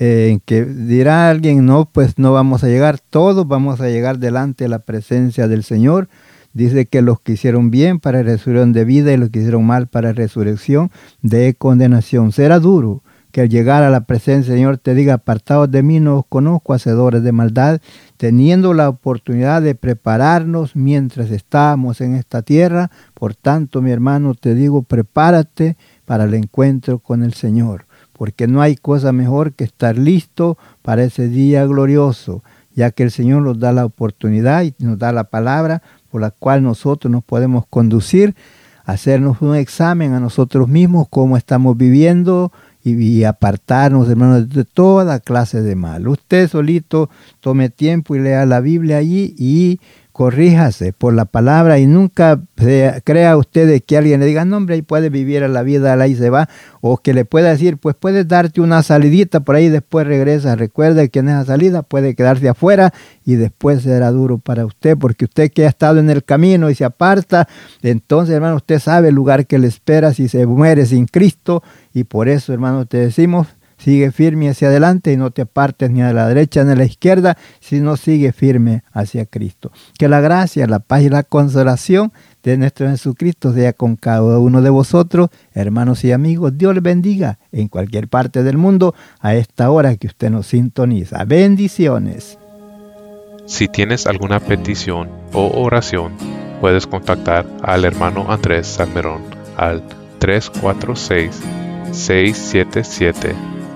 Eh, 0.00 0.30
en 0.32 0.40
que 0.40 0.64
dirá 0.64 1.30
alguien, 1.30 1.64
no, 1.64 1.84
pues 1.84 2.18
no 2.18 2.32
vamos 2.32 2.64
a 2.64 2.66
llegar, 2.66 2.98
todos 2.98 3.46
vamos 3.46 3.80
a 3.80 3.88
llegar 3.88 4.18
delante 4.18 4.64
de 4.64 4.70
la 4.70 4.80
presencia 4.80 5.46
del 5.46 5.62
Señor. 5.62 6.08
Dice 6.54 6.86
que 6.86 7.02
los 7.02 7.20
que 7.20 7.34
hicieron 7.34 7.70
bien 7.70 8.00
para 8.00 8.20
resurrección 8.24 8.72
de 8.72 8.84
vida 8.84 9.12
y 9.12 9.16
los 9.16 9.30
que 9.30 9.38
hicieron 9.38 9.64
mal 9.64 9.86
para 9.86 10.12
resurrección 10.12 10.90
de 11.22 11.54
condenación. 11.54 12.32
Será 12.32 12.58
duro 12.58 13.04
que 13.34 13.40
al 13.40 13.48
llegar 13.48 13.82
a 13.82 13.90
la 13.90 14.02
presencia 14.02 14.52
del 14.52 14.60
Señor 14.60 14.78
te 14.78 14.94
diga, 14.94 15.14
apartados 15.14 15.68
de 15.68 15.82
mí, 15.82 15.98
no 15.98 16.18
os 16.18 16.26
conozco, 16.28 16.72
hacedores 16.72 17.24
de 17.24 17.32
maldad, 17.32 17.80
teniendo 18.16 18.74
la 18.74 18.88
oportunidad 18.88 19.60
de 19.60 19.74
prepararnos 19.74 20.76
mientras 20.76 21.32
estamos 21.32 22.00
en 22.00 22.14
esta 22.14 22.42
tierra. 22.42 22.92
Por 23.12 23.34
tanto, 23.34 23.82
mi 23.82 23.90
hermano, 23.90 24.36
te 24.36 24.54
digo, 24.54 24.84
prepárate 24.84 25.76
para 26.04 26.26
el 26.26 26.34
encuentro 26.34 27.00
con 27.00 27.24
el 27.24 27.34
Señor, 27.34 27.86
porque 28.12 28.46
no 28.46 28.62
hay 28.62 28.76
cosa 28.76 29.10
mejor 29.10 29.54
que 29.54 29.64
estar 29.64 29.98
listo 29.98 30.56
para 30.82 31.02
ese 31.02 31.26
día 31.26 31.66
glorioso, 31.66 32.44
ya 32.76 32.92
que 32.92 33.02
el 33.02 33.10
Señor 33.10 33.42
nos 33.42 33.58
da 33.58 33.72
la 33.72 33.84
oportunidad 33.84 34.62
y 34.62 34.76
nos 34.78 34.96
da 34.96 35.10
la 35.10 35.24
palabra 35.24 35.82
por 36.08 36.20
la 36.20 36.30
cual 36.30 36.62
nosotros 36.62 37.10
nos 37.10 37.24
podemos 37.24 37.66
conducir, 37.66 38.36
hacernos 38.84 39.40
un 39.40 39.56
examen 39.56 40.12
a 40.12 40.20
nosotros 40.20 40.68
mismos, 40.68 41.08
cómo 41.10 41.36
estamos 41.36 41.76
viviendo, 41.76 42.52
y, 42.84 43.24
apartarnos, 43.24 44.08
hermanos, 44.10 44.50
de 44.50 44.64
toda 44.64 45.18
clase 45.20 45.62
de 45.62 45.74
mal. 45.74 46.06
Usted 46.06 46.48
solito 46.48 47.08
tome 47.40 47.70
tiempo 47.70 48.14
y 48.14 48.20
lea 48.20 48.44
la 48.44 48.60
Biblia 48.60 48.98
allí 48.98 49.34
y 49.38 49.80
corríjase 50.14 50.92
por 50.92 51.12
la 51.12 51.24
palabra 51.24 51.80
y 51.80 51.88
nunca 51.88 52.40
crea 53.02 53.36
usted 53.36 53.82
que 53.82 53.96
alguien 53.96 54.20
le 54.20 54.26
diga, 54.26 54.44
no 54.44 54.58
hombre, 54.58 54.76
ahí 54.76 54.82
puede 54.82 55.10
vivir 55.10 55.42
a 55.42 55.48
la 55.48 55.64
vida, 55.64 56.00
ahí 56.00 56.14
se 56.14 56.30
va, 56.30 56.48
o 56.80 56.98
que 56.98 57.12
le 57.12 57.24
pueda 57.24 57.50
decir, 57.50 57.78
pues 57.78 57.96
puedes 57.98 58.28
darte 58.28 58.60
una 58.60 58.84
salidita 58.84 59.40
por 59.40 59.56
ahí 59.56 59.68
después 59.68 60.06
regresa. 60.06 60.54
Recuerde 60.54 61.08
que 61.08 61.18
en 61.18 61.30
esa 61.30 61.44
salida 61.44 61.82
puede 61.82 62.14
quedarse 62.14 62.48
afuera 62.48 62.94
y 63.24 63.34
después 63.34 63.82
será 63.82 64.12
duro 64.12 64.38
para 64.38 64.64
usted, 64.64 64.96
porque 64.96 65.24
usted 65.24 65.50
que 65.50 65.66
ha 65.66 65.68
estado 65.68 65.98
en 65.98 66.08
el 66.08 66.22
camino 66.22 66.70
y 66.70 66.76
se 66.76 66.84
aparta, 66.84 67.48
entonces 67.82 68.36
hermano, 68.36 68.54
usted 68.54 68.78
sabe 68.78 69.08
el 69.08 69.16
lugar 69.16 69.48
que 69.48 69.58
le 69.58 69.66
espera 69.66 70.14
si 70.14 70.28
se 70.28 70.46
muere 70.46 70.86
sin 70.86 71.06
Cristo 71.06 71.64
y 71.92 72.04
por 72.04 72.28
eso 72.28 72.52
hermano 72.52 72.86
te 72.86 72.98
decimos, 72.98 73.48
Sigue 73.84 74.12
firme 74.12 74.48
hacia 74.48 74.68
adelante 74.68 75.12
y 75.12 75.18
no 75.18 75.30
te 75.30 75.42
apartes 75.42 75.90
ni 75.90 76.00
a 76.00 76.10
la 76.14 76.26
derecha 76.26 76.64
ni 76.64 76.72
a 76.72 76.74
la 76.74 76.86
izquierda, 76.86 77.36
sino 77.60 77.98
sigue 77.98 78.32
firme 78.32 78.82
hacia 78.94 79.26
Cristo. 79.26 79.72
Que 79.98 80.08
la 80.08 80.22
gracia, 80.22 80.66
la 80.66 80.78
paz 80.78 81.02
y 81.02 81.10
la 81.10 81.22
consolación 81.22 82.10
de 82.42 82.56
nuestro 82.56 82.88
Jesucristo 82.88 83.52
sea 83.52 83.74
con 83.74 83.96
cada 83.96 84.38
uno 84.38 84.62
de 84.62 84.70
vosotros, 84.70 85.28
hermanos 85.52 86.02
y 86.02 86.12
amigos. 86.12 86.56
Dios 86.56 86.72
les 86.72 86.82
bendiga 86.82 87.38
en 87.52 87.68
cualquier 87.68 88.08
parte 88.08 88.42
del 88.42 88.56
mundo 88.56 88.94
a 89.20 89.34
esta 89.34 89.70
hora 89.70 89.94
que 89.96 90.06
usted 90.06 90.30
nos 90.30 90.46
sintoniza. 90.46 91.22
Bendiciones. 91.26 92.38
Si 93.44 93.68
tienes 93.68 94.06
alguna 94.06 94.40
petición 94.40 95.10
o 95.34 95.60
oración, 95.62 96.14
puedes 96.62 96.86
contactar 96.86 97.44
al 97.60 97.84
hermano 97.84 98.32
Andrés 98.32 98.66
Salmerón 98.66 99.24
al 99.58 99.82
346 100.20 101.38
677 101.92 103.34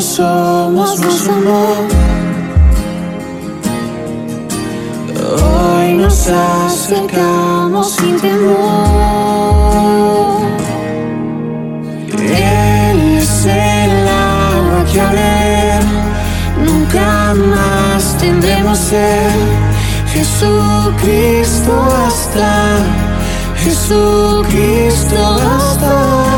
Somos, 0.00 1.00
nos 1.00 1.28
amó. 1.28 1.66
Hoy 5.42 5.94
nos 5.94 6.28
acercamos 6.28 7.92
sin 7.92 8.20
temor. 8.20 8.58
Él 12.12 13.18
es 13.18 13.46
el 13.46 14.08
agua 14.08 14.84
que 14.92 15.00
a 15.00 15.10
ver 15.10 15.82
nunca 16.64 17.34
más 17.34 18.16
tendremos 18.18 18.78
sed. 18.78 19.30
Jesucristo 20.12 21.72
basta, 21.88 22.78
Jesucristo 23.56 25.16
basta 25.16 26.37